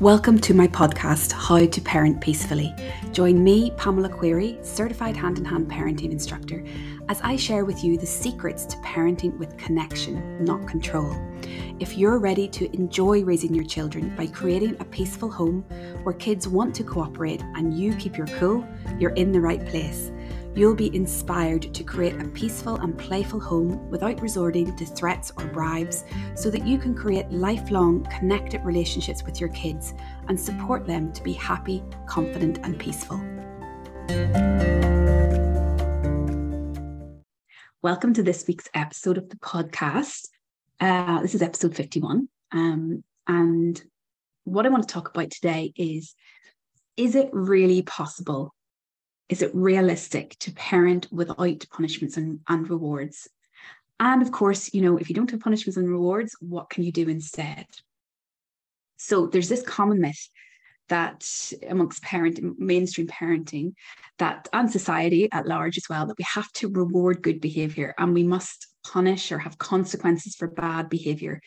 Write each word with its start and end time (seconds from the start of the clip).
Welcome 0.00 0.38
to 0.42 0.54
my 0.54 0.68
podcast, 0.68 1.32
How 1.32 1.66
to 1.66 1.80
Parent 1.80 2.20
Peacefully. 2.20 2.72
Join 3.10 3.42
me, 3.42 3.72
Pamela 3.72 4.08
Query, 4.08 4.56
certified 4.62 5.16
hand 5.16 5.38
in 5.38 5.44
hand 5.44 5.68
parenting 5.68 6.12
instructor, 6.12 6.62
as 7.08 7.20
I 7.24 7.34
share 7.34 7.64
with 7.64 7.82
you 7.82 7.98
the 7.98 8.06
secrets 8.06 8.64
to 8.66 8.76
parenting 8.76 9.36
with 9.38 9.56
connection, 9.56 10.44
not 10.44 10.68
control. 10.68 11.12
If 11.80 11.98
you're 11.98 12.20
ready 12.20 12.46
to 12.46 12.72
enjoy 12.76 13.24
raising 13.24 13.52
your 13.52 13.64
children 13.64 14.14
by 14.14 14.28
creating 14.28 14.76
a 14.78 14.84
peaceful 14.84 15.32
home 15.32 15.62
where 16.04 16.14
kids 16.14 16.46
want 16.46 16.76
to 16.76 16.84
cooperate 16.84 17.42
and 17.56 17.76
you 17.76 17.92
keep 17.96 18.16
your 18.16 18.28
cool, 18.28 18.64
you're 19.00 19.14
in 19.14 19.32
the 19.32 19.40
right 19.40 19.66
place 19.66 20.12
you'll 20.58 20.74
be 20.74 20.92
inspired 20.92 21.72
to 21.72 21.84
create 21.84 22.20
a 22.20 22.24
peaceful 22.30 22.74
and 22.78 22.98
playful 22.98 23.38
home 23.38 23.88
without 23.90 24.20
resorting 24.20 24.74
to 24.74 24.84
threats 24.84 25.30
or 25.36 25.46
bribes 25.46 26.02
so 26.34 26.50
that 26.50 26.66
you 26.66 26.78
can 26.78 26.96
create 26.96 27.30
lifelong 27.30 28.04
connected 28.06 28.60
relationships 28.64 29.22
with 29.22 29.38
your 29.38 29.50
kids 29.50 29.94
and 30.26 30.38
support 30.38 30.84
them 30.84 31.12
to 31.12 31.22
be 31.22 31.32
happy, 31.32 31.80
confident, 32.08 32.58
and 32.64 32.76
peaceful. 32.76 33.18
Welcome 37.80 38.12
to 38.14 38.24
this 38.24 38.44
week's 38.48 38.68
episode 38.74 39.16
of 39.16 39.28
the 39.28 39.36
podcast. 39.36 40.26
Uh, 40.80 41.22
this 41.22 41.36
is 41.36 41.42
episode 41.42 41.76
51. 41.76 42.28
Um, 42.50 43.04
and 43.28 43.80
what 44.42 44.66
I 44.66 44.70
want 44.70 44.88
to 44.88 44.92
talk 44.92 45.08
about 45.08 45.30
today 45.30 45.72
is 45.76 46.16
is 46.96 47.14
it 47.14 47.30
really 47.32 47.82
possible 47.82 48.52
is 49.28 49.42
it 49.42 49.54
realistic 49.54 50.36
to 50.40 50.52
parent 50.52 51.06
without 51.12 51.64
punishments 51.70 52.16
and, 52.16 52.40
and 52.48 52.68
rewards? 52.68 53.28
And 54.00 54.22
of 54.22 54.32
course, 54.32 54.72
you 54.72 54.80
know, 54.80 54.96
if 54.96 55.08
you 55.08 55.14
don't 55.14 55.30
have 55.30 55.40
punishments 55.40 55.76
and 55.76 55.88
rewards, 55.88 56.36
what 56.40 56.70
can 56.70 56.84
you 56.84 56.92
do 56.92 57.08
instead? 57.08 57.66
So 58.96 59.26
there's 59.26 59.48
this 59.48 59.62
common 59.62 60.00
myth 60.00 60.28
that 60.88 61.52
amongst 61.68 62.02
parent 62.02 62.40
mainstream 62.58 63.06
parenting 63.06 63.74
that 64.18 64.48
and 64.52 64.70
society 64.70 65.28
at 65.32 65.46
large 65.46 65.76
as 65.76 65.88
well 65.88 66.06
that 66.06 66.18
we 66.18 66.24
have 66.24 66.50
to 66.52 66.68
reward 66.68 67.22
good 67.22 67.40
behavior 67.40 67.94
and 67.98 68.14
we 68.14 68.22
must 68.22 68.66
punish 68.84 69.30
or 69.30 69.38
have 69.38 69.58
consequences 69.58 70.34
for 70.34 70.48
bad 70.48 70.88
behavior 70.88 71.40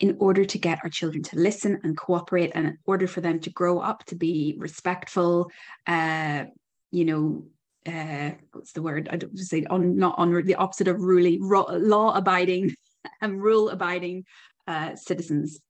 in 0.00 0.16
order 0.18 0.44
to 0.44 0.58
get 0.58 0.80
our 0.82 0.90
children 0.90 1.22
to 1.22 1.36
listen 1.36 1.78
and 1.84 1.96
cooperate 1.96 2.50
and 2.54 2.66
in 2.66 2.78
order 2.86 3.06
for 3.06 3.20
them 3.20 3.38
to 3.38 3.50
grow 3.50 3.78
up 3.78 4.04
to 4.04 4.16
be 4.16 4.56
respectful 4.58 5.48
uh, 5.86 6.44
you 6.92 7.04
know, 7.04 7.44
uh, 7.86 8.30
what's 8.52 8.72
the 8.72 8.82
word? 8.82 9.08
I 9.10 9.16
don't 9.16 9.36
say 9.36 9.64
on 9.68 9.96
not 9.96 10.14
on 10.18 10.44
the 10.44 10.54
opposite 10.54 10.86
of 10.86 11.00
ruling, 11.00 11.40
law 11.42 12.14
abiding 12.14 12.76
and 13.20 13.42
rule 13.42 13.70
abiding 13.70 14.24
uh, 14.68 14.94
citizens. 14.94 15.60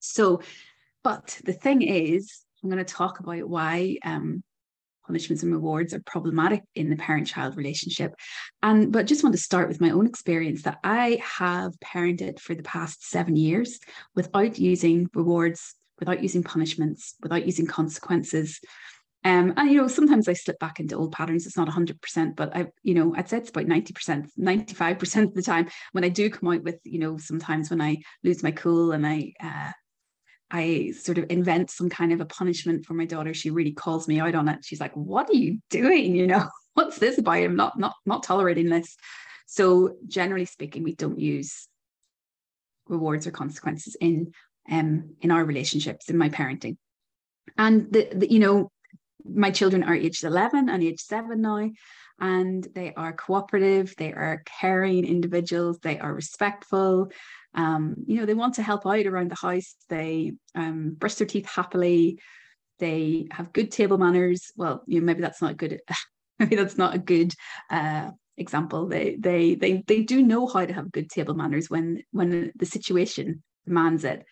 So, 0.00 0.42
but 1.02 1.40
the 1.44 1.52
thing 1.54 1.80
is, 1.82 2.42
I'm 2.62 2.70
going 2.70 2.84
to 2.84 2.92
talk 2.92 3.20
about 3.20 3.48
why 3.48 3.96
um, 4.04 4.42
punishments 5.06 5.42
and 5.42 5.52
rewards 5.52 5.94
are 5.94 6.02
problematic 6.04 6.62
in 6.74 6.90
the 6.90 6.96
parent-child 6.96 7.56
relationship, 7.56 8.12
and 8.62 8.92
but 8.92 9.06
just 9.06 9.22
want 9.22 9.34
to 9.34 9.40
start 9.40 9.68
with 9.68 9.80
my 9.80 9.90
own 9.90 10.06
experience 10.06 10.62
that 10.62 10.80
I 10.84 11.22
have 11.38 11.72
parented 11.80 12.40
for 12.40 12.54
the 12.54 12.62
past 12.62 13.08
seven 13.08 13.36
years 13.36 13.78
without 14.14 14.58
using 14.58 15.08
rewards, 15.14 15.74
without 15.98 16.22
using 16.22 16.42
punishments, 16.42 17.14
without 17.22 17.46
using 17.46 17.66
consequences. 17.66 18.60
Um, 19.24 19.54
and 19.56 19.70
you 19.70 19.80
know, 19.80 19.88
sometimes 19.88 20.28
I 20.28 20.32
slip 20.32 20.58
back 20.58 20.80
into 20.80 20.96
old 20.96 21.12
patterns. 21.12 21.46
It's 21.46 21.56
not 21.56 21.68
100%, 21.68 22.34
but 22.36 22.56
I, 22.56 22.66
you 22.82 22.94
know, 22.94 23.14
I'd 23.16 23.28
say 23.28 23.38
it's 23.38 23.50
about 23.50 23.66
90%, 23.66 24.28
95% 24.38 25.22
of 25.22 25.34
the 25.34 25.42
time 25.42 25.68
when 25.92 26.04
I 26.04 26.08
do 26.08 26.28
come 26.28 26.52
out 26.52 26.62
with, 26.62 26.80
you 26.84 26.98
know, 26.98 27.18
sometimes 27.18 27.70
when 27.70 27.80
I 27.80 27.98
lose 28.24 28.42
my 28.42 28.50
cool 28.50 28.90
and 28.92 29.06
I, 29.06 29.32
uh, 29.42 29.72
I 30.50 30.92
sort 30.98 31.18
of 31.18 31.26
invent 31.30 31.70
some 31.70 31.88
kind 31.88 32.12
of 32.12 32.20
a 32.20 32.26
punishment 32.26 32.84
for 32.84 32.94
my 32.94 33.06
daughter. 33.06 33.32
She 33.32 33.50
really 33.50 33.72
calls 33.72 34.06
me 34.06 34.20
out 34.20 34.34
on 34.34 34.48
it. 34.48 34.64
She's 34.64 34.80
like, 34.80 34.94
"What 34.94 35.30
are 35.30 35.36
you 35.36 35.60
doing? 35.70 36.14
You 36.14 36.26
know, 36.26 36.46
what's 36.74 36.98
this 36.98 37.16
about? 37.16 37.38
I'm 37.38 37.56
not 37.56 37.78
not 37.78 37.94
not 38.04 38.22
tolerating 38.22 38.68
this." 38.68 38.94
So 39.46 39.96
generally 40.06 40.44
speaking, 40.44 40.82
we 40.82 40.94
don't 40.94 41.18
use 41.18 41.68
rewards 42.86 43.26
or 43.26 43.30
consequences 43.30 43.96
in 43.98 44.32
um 44.70 45.14
in 45.22 45.30
our 45.30 45.42
relationships 45.42 46.10
in 46.10 46.18
my 46.18 46.28
parenting. 46.28 46.76
And 47.56 47.90
the, 47.90 48.08
the 48.12 48.30
you 48.30 48.38
know 48.38 48.70
my 49.24 49.50
children 49.50 49.82
are 49.82 49.94
aged 49.94 50.24
11 50.24 50.68
and 50.68 50.82
age 50.82 51.00
7 51.00 51.40
now 51.40 51.70
and 52.20 52.66
they 52.74 52.92
are 52.94 53.12
cooperative 53.12 53.94
they 53.96 54.12
are 54.12 54.42
caring 54.60 55.04
individuals 55.04 55.78
they 55.80 55.98
are 55.98 56.14
respectful. 56.14 57.10
Um, 57.54 57.96
you 58.06 58.16
know 58.16 58.26
they 58.26 58.34
want 58.34 58.54
to 58.54 58.62
help 58.62 58.86
out 58.86 59.06
around 59.06 59.30
the 59.30 59.36
house. 59.36 59.74
They 59.88 60.32
um, 60.54 60.94
brush 60.98 61.16
their 61.16 61.26
teeth 61.26 61.46
happily. 61.46 62.18
They 62.78 63.26
have 63.30 63.52
good 63.52 63.70
table 63.70 63.98
manners. 63.98 64.52
Well 64.56 64.82
you 64.86 65.00
know 65.00 65.06
maybe 65.06 65.20
that's 65.20 65.42
not 65.42 65.56
good 65.56 65.80
maybe 66.38 66.56
that's 66.56 66.78
not 66.78 66.94
a 66.94 66.98
good 66.98 67.34
uh, 67.70 68.10
example. 68.36 68.88
They 68.88 69.16
they 69.18 69.54
they 69.54 69.82
they 69.86 70.02
do 70.02 70.22
know 70.22 70.46
how 70.46 70.64
to 70.64 70.72
have 70.72 70.92
good 70.92 71.10
table 71.10 71.34
manners 71.34 71.68
when 71.68 72.02
when 72.12 72.52
the 72.56 72.66
situation 72.66 73.42
demands 73.66 74.04
it 74.04 74.24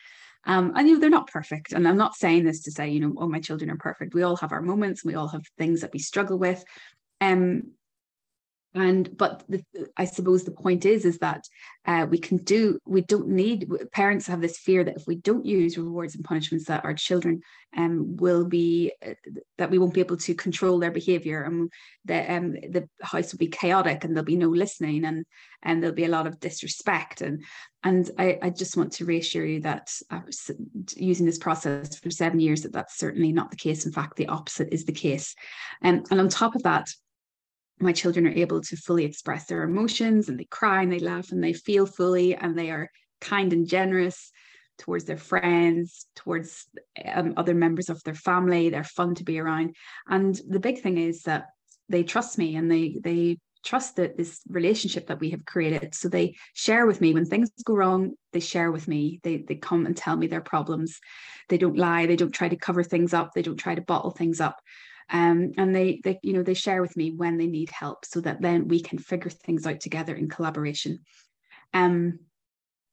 um, 0.44 0.72
and 0.74 0.88
you 0.88 0.94
know, 0.94 1.00
they're 1.00 1.10
not 1.10 1.30
perfect. 1.30 1.72
And 1.72 1.86
I'm 1.86 1.96
not 1.96 2.14
saying 2.14 2.44
this 2.44 2.62
to 2.62 2.70
say, 2.70 2.88
you 2.88 3.00
know, 3.00 3.14
oh, 3.18 3.28
my 3.28 3.40
children 3.40 3.70
are 3.70 3.76
perfect. 3.76 4.14
We 4.14 4.22
all 4.22 4.36
have 4.36 4.52
our 4.52 4.62
moments, 4.62 5.04
we 5.04 5.14
all 5.14 5.28
have 5.28 5.42
things 5.58 5.80
that 5.82 5.92
we 5.92 5.98
struggle 5.98 6.38
with. 6.38 6.64
Um, 7.20 7.72
and 8.75 9.16
but 9.16 9.42
the, 9.48 9.64
i 9.97 10.04
suppose 10.04 10.44
the 10.44 10.50
point 10.50 10.84
is 10.84 11.04
is 11.04 11.19
that 11.19 11.44
uh, 11.86 12.06
we 12.08 12.19
can 12.19 12.36
do 12.36 12.78
we 12.86 13.00
don't 13.00 13.28
need 13.28 13.69
parents 13.92 14.26
have 14.26 14.41
this 14.41 14.58
fear 14.58 14.84
that 14.84 14.97
if 14.97 15.06
we 15.06 15.16
don't 15.16 15.47
use 15.47 15.78
rewards 15.78 16.14
and 16.14 16.25
punishments 16.25 16.66
that 16.66 16.84
our 16.84 16.94
children 16.94 17.41
um, 17.76 18.16
will 18.16 18.44
be 18.44 18.92
uh, 19.06 19.14
that 19.58 19.70
we 19.70 19.78
won't 19.78 19.94
be 19.94 20.00
able 20.00 20.16
to 20.16 20.34
control 20.34 20.78
their 20.78 20.91
behavior 20.91 21.42
and 21.42 21.70
the 22.04 22.32
um, 22.32 22.53
the 22.53 22.88
house 23.03 23.32
will 23.32 23.38
be 23.38 23.48
chaotic 23.48 24.04
and 24.04 24.14
there'll 24.14 24.25
be 24.25 24.36
no 24.36 24.48
listening 24.48 25.04
and 25.04 25.25
and 25.62 25.82
there'll 25.82 25.94
be 25.94 26.04
a 26.04 26.08
lot 26.08 26.26
of 26.26 26.41
disrespect. 26.41 27.20
And 27.20 27.44
and 27.82 28.10
I, 28.19 28.38
I 28.42 28.50
just 28.50 28.76
want 28.76 28.92
to 28.92 29.04
reassure 29.04 29.44
you 29.44 29.60
that 29.60 29.91
uh, 30.10 30.20
using 30.97 31.26
this 31.26 31.38
process 31.38 31.98
for 31.98 32.10
seven 32.10 32.41
years 32.41 32.62
that 32.62 32.72
that's 32.72 32.98
certainly 32.98 33.32
not 33.32 33.50
the 33.50 33.56
case. 33.56 33.87
In 33.87 33.92
fact 33.92 34.16
the 34.16 34.28
opposite 34.28 34.69
is 34.72 34.84
the 34.84 34.92
case. 34.92 35.34
Um, 35.82 36.04
and 36.10 36.20
on 36.20 36.28
top 36.28 36.54
of 36.54 36.62
that 36.64 36.91
my 37.80 37.92
children 37.92 38.26
are 38.26 38.32
able 38.32 38.60
to 38.60 38.76
fully 38.76 39.04
express 39.04 39.46
their 39.46 39.62
emotions 39.62 40.28
and 40.28 40.38
they 40.38 40.44
cry 40.44 40.82
and 40.82 40.92
they 40.92 40.98
laugh 40.98 41.32
and 41.32 41.42
they 41.42 41.52
feel 41.52 41.86
fully 41.86 42.34
and 42.34 42.58
they 42.58 42.70
are 42.70 42.91
kind 43.20 43.52
and 43.52 43.66
generous 43.66 44.30
towards 44.80 45.04
their 45.04 45.18
friends 45.18 46.06
towards 46.16 46.66
um, 47.04 47.34
other 47.36 47.54
members 47.54 47.88
of 47.88 48.02
their 48.02 48.14
family. 48.14 48.70
They're 48.70 48.82
fun 48.82 49.14
to 49.16 49.24
be 49.24 49.38
around. 49.38 49.76
And 50.08 50.34
the 50.48 50.60
big 50.60 50.80
thing 50.80 50.98
is 50.98 51.22
that 51.22 51.46
they 51.88 52.02
trust 52.02 52.38
me 52.38 52.56
and 52.56 52.70
they 52.70 52.98
they 53.02 53.38
trust 53.62 53.96
that 53.96 54.16
this 54.16 54.40
relationship 54.48 55.08
that 55.08 55.20
we 55.20 55.30
have 55.30 55.44
created. 55.44 55.94
So 55.94 56.08
they 56.08 56.34
share 56.54 56.86
with 56.86 57.02
me 57.02 57.12
when 57.12 57.26
things 57.26 57.50
go 57.62 57.74
wrong 57.74 58.14
they 58.32 58.40
share 58.40 58.72
with 58.72 58.88
me. 58.88 59.20
They 59.22 59.38
they 59.38 59.56
come 59.56 59.86
and 59.86 59.96
tell 59.96 60.16
me 60.16 60.26
their 60.26 60.40
problems. 60.40 60.98
They 61.48 61.58
don't 61.58 61.76
lie. 61.76 62.06
They 62.06 62.16
don't 62.16 62.32
try 62.32 62.48
to 62.48 62.56
cover 62.56 62.82
things 62.82 63.12
up. 63.12 63.32
They 63.34 63.42
don't 63.42 63.56
try 63.56 63.74
to 63.74 63.82
bottle 63.82 64.12
things 64.12 64.40
up 64.40 64.56
um, 65.12 65.53
and 65.56 65.75
they 65.75 66.00
they 66.04 66.19
you 66.22 66.32
know 66.32 66.43
they 66.43 66.54
share 66.54 66.82
with 66.82 66.97
me 66.97 67.10
when 67.10 67.37
they 67.37 67.47
need 67.47 67.71
help 67.71 68.04
so 68.04 68.21
that 68.21 68.41
then 68.41 68.69
we 68.69 68.81
can 68.81 68.98
figure 68.98 69.31
things 69.31 69.66
out 69.66 69.81
together 69.81 70.15
in 70.15 70.28
collaboration. 70.28 71.00
Um, 71.75 72.21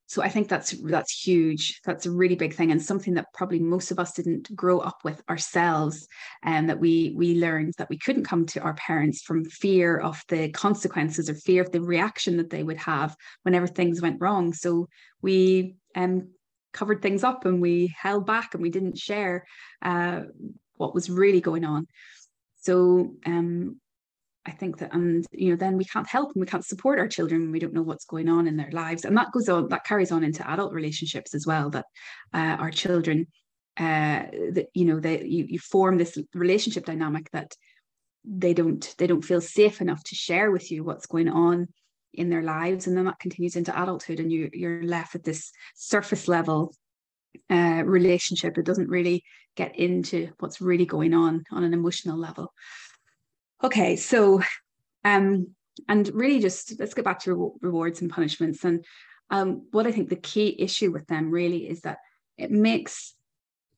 so 0.09 0.21
i 0.21 0.29
think 0.29 0.47
that's 0.47 0.71
that's 0.83 1.27
huge. 1.27 1.81
That's 1.83 2.05
a 2.05 2.11
really 2.11 2.35
big 2.35 2.53
thing 2.53 2.71
and 2.71 2.81
something 2.81 3.13
that 3.15 3.33
probably 3.33 3.59
most 3.59 3.91
of 3.91 3.99
us 3.99 4.13
didn't 4.13 4.55
grow 4.55 4.79
up 4.79 4.99
with 5.03 5.21
ourselves 5.29 6.07
and 6.43 6.69
that 6.69 6.79
we 6.79 7.13
we 7.15 7.35
learned 7.35 7.73
that 7.77 7.89
we 7.89 7.97
couldn't 7.97 8.23
come 8.23 8.45
to 8.47 8.61
our 8.61 8.73
parents 8.75 9.21
from 9.21 9.43
fear 9.45 9.99
of 9.99 10.23
the 10.29 10.49
consequences 10.51 11.29
or 11.29 11.35
fear 11.35 11.61
of 11.61 11.71
the 11.71 11.81
reaction 11.81 12.37
that 12.37 12.49
they 12.49 12.63
would 12.63 12.77
have 12.77 13.15
whenever 13.43 13.67
things 13.67 14.01
went 14.01 14.21
wrong. 14.21 14.53
So 14.53 14.87
we 15.21 15.75
um 15.95 16.29
covered 16.73 17.01
things 17.01 17.23
up 17.23 17.45
and 17.45 17.61
we 17.61 17.93
held 17.97 18.25
back 18.25 18.53
and 18.53 18.61
we 18.61 18.69
didn't 18.69 18.97
share 18.97 19.45
uh, 19.81 20.21
what 20.77 20.93
was 20.93 21.09
really 21.09 21.41
going 21.41 21.65
on. 21.65 21.87
So 22.61 23.13
um, 23.25 23.79
I 24.47 24.51
think 24.51 24.77
that, 24.77 24.93
and 24.93 25.25
you 25.31 25.51
know, 25.51 25.57
then 25.57 25.77
we 25.77 25.85
can't 25.85 26.07
help 26.07 26.31
and 26.33 26.41
we 26.41 26.47
can't 26.47 26.65
support 26.65 26.99
our 26.99 27.07
children 27.07 27.51
we 27.51 27.59
don't 27.59 27.73
know 27.73 27.81
what's 27.81 28.05
going 28.05 28.29
on 28.29 28.47
in 28.47 28.55
their 28.55 28.71
lives, 28.71 29.03
and 29.03 29.15
that 29.17 29.31
goes 29.33 29.49
on, 29.49 29.67
that 29.69 29.85
carries 29.85 30.11
on 30.11 30.23
into 30.23 30.49
adult 30.49 30.73
relationships 30.73 31.35
as 31.35 31.45
well. 31.45 31.69
That 31.69 31.85
uh, 32.33 32.55
our 32.59 32.71
children, 32.71 33.27
uh, 33.77 34.23
that 34.53 34.67
you 34.73 34.85
know, 34.85 34.99
that 35.01 35.27
you, 35.27 35.45
you 35.49 35.59
form 35.59 35.97
this 35.97 36.17
relationship 36.33 36.85
dynamic 36.85 37.29
that 37.31 37.51
they 38.23 38.53
don't 38.53 38.95
they 38.97 39.07
don't 39.07 39.25
feel 39.25 39.41
safe 39.41 39.81
enough 39.81 40.03
to 40.05 40.15
share 40.15 40.49
with 40.51 40.71
you 40.71 40.83
what's 40.83 41.07
going 41.07 41.29
on 41.29 41.67
in 42.13 42.29
their 42.29 42.43
lives, 42.43 42.87
and 42.87 42.97
then 42.97 43.05
that 43.05 43.19
continues 43.19 43.57
into 43.57 43.81
adulthood, 43.81 44.21
and 44.21 44.31
you 44.31 44.49
you're 44.53 44.83
left 44.83 45.13
at 45.15 45.25
this 45.25 45.51
surface 45.75 46.27
level 46.27 46.73
uh, 47.49 47.83
relationship. 47.85 48.57
It 48.57 48.65
doesn't 48.65 48.89
really 48.89 49.23
get 49.55 49.77
into 49.77 50.29
what's 50.39 50.61
really 50.61 50.85
going 50.85 51.13
on 51.13 51.43
on 51.51 51.63
an 51.63 51.73
emotional 51.73 52.17
level. 52.17 52.53
Okay, 53.63 53.95
so 53.95 54.41
um, 55.03 55.47
and 55.87 56.09
really 56.13 56.39
just 56.39 56.79
let's 56.79 56.93
get 56.93 57.05
back 57.05 57.19
to 57.21 57.33
re- 57.33 57.51
rewards 57.61 58.01
and 58.01 58.09
punishments. 58.09 58.63
And 58.63 58.85
um, 59.29 59.67
what 59.71 59.87
I 59.87 59.91
think 59.91 60.09
the 60.09 60.15
key 60.15 60.55
issue 60.59 60.91
with 60.91 61.07
them 61.07 61.31
really 61.31 61.67
is 61.67 61.81
that 61.81 61.97
it 62.37 62.51
makes 62.51 63.15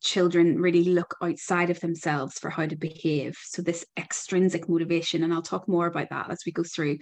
children 0.01 0.59
really 0.59 0.83
look 0.83 1.15
outside 1.21 1.69
of 1.69 1.79
themselves 1.79 2.39
for 2.39 2.49
how 2.49 2.65
to 2.65 2.75
behave. 2.75 3.37
So, 3.45 3.61
this 3.61 3.85
extrinsic 3.97 4.69
motivation, 4.69 5.23
and 5.23 5.33
I'll 5.33 5.41
talk 5.41 5.67
more 5.67 5.87
about 5.87 6.09
that 6.09 6.29
as 6.29 6.43
we 6.45 6.51
go 6.51 6.63
through. 6.63 6.99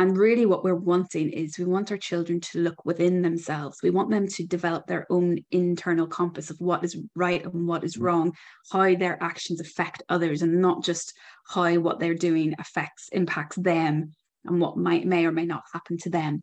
And 0.00 0.16
really, 0.16 0.46
what 0.46 0.64
we're 0.64 0.74
wanting 0.74 1.28
is 1.30 1.58
we 1.58 1.66
want 1.66 1.90
our 1.90 1.98
children 1.98 2.40
to 2.40 2.60
look 2.60 2.86
within 2.86 3.20
themselves. 3.20 3.82
We 3.82 3.90
want 3.90 4.08
them 4.08 4.26
to 4.28 4.46
develop 4.46 4.86
their 4.86 5.06
own 5.10 5.44
internal 5.50 6.06
compass 6.06 6.48
of 6.48 6.58
what 6.58 6.82
is 6.82 6.96
right 7.14 7.44
and 7.44 7.68
what 7.68 7.84
is 7.84 7.98
wrong, 7.98 8.32
how 8.72 8.94
their 8.94 9.22
actions 9.22 9.60
affect 9.60 10.02
others, 10.08 10.40
and 10.40 10.62
not 10.62 10.82
just 10.82 11.12
how 11.46 11.74
what 11.80 12.00
they're 12.00 12.14
doing 12.14 12.54
affects, 12.58 13.10
impacts 13.12 13.56
them 13.56 14.12
and 14.46 14.58
what 14.58 14.78
might 14.78 15.04
may 15.04 15.26
or 15.26 15.32
may 15.32 15.44
not 15.44 15.64
happen 15.70 15.98
to 15.98 16.08
them. 16.08 16.42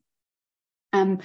Um, 0.93 1.17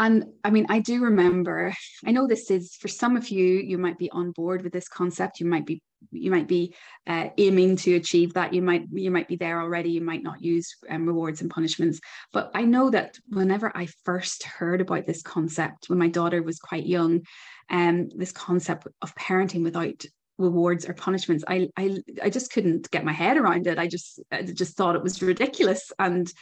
and 0.00 0.26
I 0.44 0.50
mean, 0.50 0.66
I 0.68 0.78
do 0.78 1.02
remember, 1.02 1.74
I 2.06 2.12
know 2.12 2.28
this 2.28 2.50
is 2.50 2.76
for 2.76 2.86
some 2.86 3.16
of 3.16 3.30
you, 3.30 3.44
you 3.44 3.78
might 3.78 3.98
be 3.98 4.10
on 4.10 4.30
board 4.30 4.62
with 4.62 4.72
this 4.72 4.88
concept. 4.88 5.40
You 5.40 5.46
might 5.46 5.66
be, 5.66 5.82
you 6.12 6.30
might 6.30 6.46
be 6.46 6.74
uh, 7.08 7.30
aiming 7.36 7.76
to 7.78 7.96
achieve 7.96 8.34
that. 8.34 8.54
You 8.54 8.62
might, 8.62 8.84
you 8.92 9.10
might 9.10 9.26
be 9.26 9.34
there 9.34 9.60
already. 9.60 9.90
You 9.90 10.00
might 10.00 10.22
not 10.22 10.40
use 10.40 10.72
um, 10.88 11.06
rewards 11.06 11.40
and 11.40 11.50
punishments. 11.50 11.98
But 12.32 12.52
I 12.54 12.62
know 12.62 12.90
that 12.90 13.18
whenever 13.28 13.76
I 13.76 13.88
first 14.04 14.44
heard 14.44 14.80
about 14.80 15.06
this 15.06 15.22
concept, 15.22 15.88
when 15.88 15.98
my 15.98 16.08
daughter 16.08 16.44
was 16.44 16.60
quite 16.60 16.86
young, 16.86 17.22
um, 17.68 18.08
this 18.14 18.32
concept 18.32 18.86
of 19.02 19.14
parenting 19.16 19.64
without 19.64 20.04
rewards 20.38 20.88
or 20.88 20.94
punishments, 20.94 21.42
I, 21.48 21.70
I, 21.76 21.98
I 22.22 22.30
just 22.30 22.52
couldn't 22.52 22.88
get 22.92 23.04
my 23.04 23.12
head 23.12 23.36
around 23.36 23.66
it. 23.66 23.78
I 23.78 23.88
just, 23.88 24.20
I 24.30 24.42
just 24.42 24.76
thought 24.76 24.94
it 24.94 25.02
was 25.02 25.20
ridiculous. 25.20 25.90
And 25.98 26.32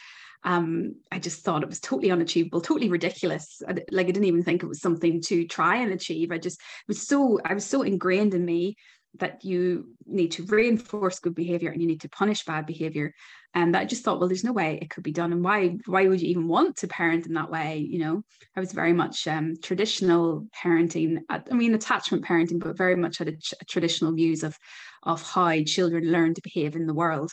um, 0.45 0.95
I 1.11 1.19
just 1.19 1.43
thought 1.43 1.63
it 1.63 1.69
was 1.69 1.81
totally 1.81 2.11
unachievable, 2.11 2.61
totally 2.61 2.89
ridiculous. 2.89 3.63
Like 3.67 4.07
I 4.07 4.11
didn't 4.11 4.25
even 4.25 4.45
think 4.45 4.63
it 4.63 4.69
was 4.69 4.81
something 4.81 5.21
to 5.23 5.47
try 5.47 5.77
and 5.77 5.93
achieve. 5.93 6.31
I 6.31 6.39
just 6.39 6.61
was 6.89 7.07
so 7.07 7.41
I 7.45 7.55
was 7.55 7.65
so 7.65 7.83
ingrained 7.83 8.35
in 8.35 8.45
me 8.45 8.77
that 9.19 9.45
you 9.45 9.89
need 10.05 10.33
to 10.33 10.45
reinforce 10.45 11.19
good 11.19 11.35
behavior 11.35 11.71
and 11.71 11.81
you 11.81 11.89
need 11.89 12.03
to 12.03 12.09
punish 12.09 12.45
bad 12.45 12.67
behavior 12.67 13.15
and 13.55 13.75
that 13.75 13.81
I 13.81 13.85
just 13.85 14.05
thought 14.05 14.19
well 14.19 14.29
there's 14.29 14.45
no 14.45 14.53
way 14.53 14.79
it 14.81 14.91
could 14.91 15.03
be 15.03 15.13
done 15.13 15.33
and 15.33 15.43
why 15.43 15.79
why 15.87 16.07
would 16.07 16.21
you 16.21 16.29
even 16.29 16.49
want 16.49 16.77
to 16.79 16.89
parent 16.89 17.27
in 17.27 17.35
that 17.35 17.51
way 17.51 17.79
you 17.79 17.99
know 17.99 18.23
I 18.55 18.61
was 18.61 18.73
very 18.73 18.93
much 18.93 19.27
um, 19.27 19.55
traditional 19.63 20.47
parenting 20.63 21.19
I 21.29 21.43
mean 21.51 21.75
attachment 21.75 22.25
parenting 22.25 22.61
but 22.61 22.77
very 22.77 22.97
much 22.97 23.19
had 23.19 23.29
a, 23.29 23.37
a 23.61 23.65
traditional 23.65 24.13
views 24.13 24.43
of 24.43 24.57
of 25.03 25.23
how 25.23 25.63
children 25.63 26.11
learn 26.13 26.35
to 26.35 26.43
behave 26.43 26.77
in 26.77 26.87
the 26.87 26.95
world 26.95 27.33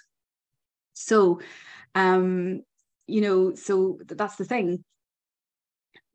so 0.94 1.42
um 1.96 2.62
you 3.08 3.22
know 3.22 3.56
so 3.56 4.00
that's 4.06 4.36
the 4.36 4.46
thing. 4.46 4.84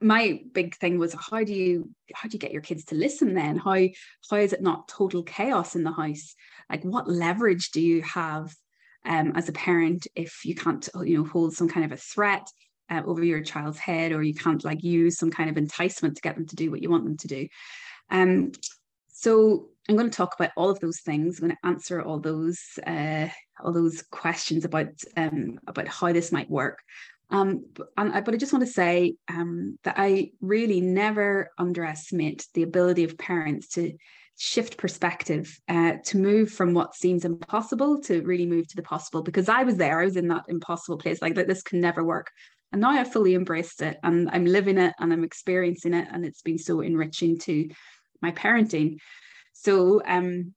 My 0.00 0.40
big 0.52 0.76
thing 0.76 0.98
was 0.98 1.14
how 1.14 1.42
do 1.42 1.52
you 1.52 1.90
how 2.14 2.28
do 2.28 2.34
you 2.34 2.38
get 2.38 2.52
your 2.52 2.62
kids 2.62 2.84
to 2.86 2.94
listen 2.94 3.34
then? 3.34 3.56
How 3.56 3.76
how 4.30 4.36
is 4.36 4.52
it 4.52 4.62
not 4.62 4.88
total 4.88 5.22
chaos 5.22 5.74
in 5.74 5.82
the 5.82 5.92
house? 5.92 6.34
Like 6.70 6.84
what 6.84 7.08
leverage 7.08 7.70
do 7.70 7.80
you 7.80 8.02
have 8.02 8.54
um, 9.04 9.32
as 9.34 9.48
a 9.48 9.52
parent 9.52 10.06
if 10.14 10.44
you 10.44 10.54
can't 10.54 10.88
you 11.04 11.18
know 11.18 11.24
hold 11.24 11.54
some 11.54 11.68
kind 11.68 11.84
of 11.84 11.92
a 11.92 11.96
threat 11.96 12.48
uh, 12.90 13.02
over 13.04 13.24
your 13.24 13.42
child's 13.42 13.78
head 13.78 14.12
or 14.12 14.22
you 14.22 14.34
can't 14.34 14.64
like 14.64 14.82
use 14.82 15.18
some 15.18 15.30
kind 15.30 15.50
of 15.50 15.56
enticement 15.56 16.16
to 16.16 16.22
get 16.22 16.36
them 16.36 16.46
to 16.46 16.56
do 16.56 16.70
what 16.70 16.82
you 16.82 16.90
want 16.90 17.04
them 17.04 17.16
to 17.16 17.28
do? 17.28 17.48
Um 18.10 18.52
so 19.08 19.70
I'm 19.88 19.96
going 19.96 20.10
to 20.10 20.16
talk 20.16 20.34
about 20.38 20.50
all 20.56 20.70
of 20.70 20.80
those 20.80 21.00
things. 21.00 21.38
I'm 21.40 21.48
going 21.48 21.56
to 21.62 21.68
answer 21.68 22.02
all 22.02 22.20
those 22.20 22.60
uh, 22.86 23.28
all 23.62 23.72
those 23.72 24.02
questions 24.10 24.64
about 24.64 24.88
um, 25.16 25.58
about 25.66 25.88
how 25.88 26.12
this 26.12 26.30
might 26.30 26.50
work. 26.50 26.80
Um, 27.30 27.66
but, 27.74 27.88
I, 27.96 28.20
but 28.20 28.34
I 28.34 28.38
just 28.38 28.52
want 28.52 28.64
to 28.66 28.72
say 28.72 29.14
um, 29.28 29.78
that 29.84 29.96
I 29.98 30.30
really 30.40 30.80
never 30.80 31.50
underestimate 31.58 32.46
the 32.54 32.62
ability 32.62 33.04
of 33.04 33.18
parents 33.18 33.68
to 33.70 33.92
shift 34.38 34.76
perspective, 34.78 35.58
uh, 35.68 35.94
to 36.04 36.16
move 36.16 36.50
from 36.50 36.72
what 36.72 36.94
seems 36.94 37.24
impossible 37.24 38.00
to 38.02 38.22
really 38.22 38.46
move 38.46 38.68
to 38.68 38.76
the 38.76 38.82
possible. 38.82 39.22
Because 39.22 39.48
I 39.48 39.64
was 39.64 39.76
there, 39.76 40.00
I 40.00 40.04
was 40.04 40.16
in 40.16 40.28
that 40.28 40.44
impossible 40.48 40.96
place, 40.96 41.20
like 41.20 41.34
that 41.34 41.48
this 41.48 41.62
can 41.62 41.80
never 41.80 42.04
work. 42.04 42.30
And 42.72 42.80
now 42.80 42.90
I 42.90 43.04
fully 43.04 43.34
embraced 43.34 43.82
it, 43.82 43.98
and 44.02 44.28
I'm 44.30 44.44
living 44.44 44.78
it, 44.78 44.94
and 44.98 45.12
I'm 45.12 45.24
experiencing 45.24 45.94
it, 45.94 46.08
and 46.10 46.24
it's 46.24 46.42
been 46.42 46.58
so 46.58 46.80
enriching 46.80 47.38
to 47.40 47.68
my 48.22 48.30
parenting. 48.30 48.98
So, 49.60 50.00
um, 50.06 50.54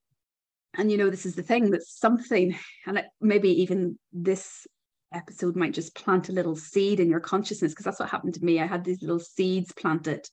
and 0.77 0.91
you 0.91 0.97
know, 0.97 1.09
this 1.09 1.25
is 1.25 1.35
the 1.35 1.43
thing 1.43 1.71
that 1.71 1.83
something, 1.83 2.55
and 2.85 3.03
maybe 3.19 3.63
even 3.63 3.97
this 4.13 4.67
episode 5.13 5.55
might 5.55 5.73
just 5.73 5.95
plant 5.95 6.29
a 6.29 6.33
little 6.33 6.55
seed 6.55 6.99
in 6.99 7.09
your 7.09 7.19
consciousness 7.19 7.71
because 7.71 7.85
that's 7.85 7.99
what 7.99 8.09
happened 8.09 8.35
to 8.35 8.45
me. 8.45 8.59
I 8.59 8.67
had 8.67 8.83
these 8.83 9.01
little 9.01 9.19
seeds 9.19 9.71
planted. 9.71 10.27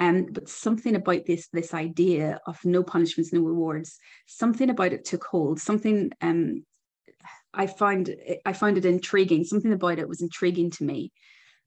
Um, 0.00 0.26
but 0.30 0.48
something 0.48 0.94
about 0.94 1.26
this 1.26 1.48
this 1.52 1.74
idea 1.74 2.40
of 2.46 2.64
no 2.64 2.82
punishments, 2.82 3.32
no 3.32 3.40
rewards, 3.40 3.98
something 4.26 4.70
about 4.70 4.92
it 4.92 5.04
took 5.04 5.24
hold. 5.24 5.60
Something 5.60 6.10
um, 6.20 6.64
I 7.52 7.66
found 7.66 8.14
I 8.46 8.52
found 8.52 8.78
it 8.78 8.86
intriguing. 8.86 9.44
Something 9.44 9.72
about 9.72 9.98
it 9.98 10.08
was 10.08 10.22
intriguing 10.22 10.70
to 10.72 10.84
me. 10.84 11.12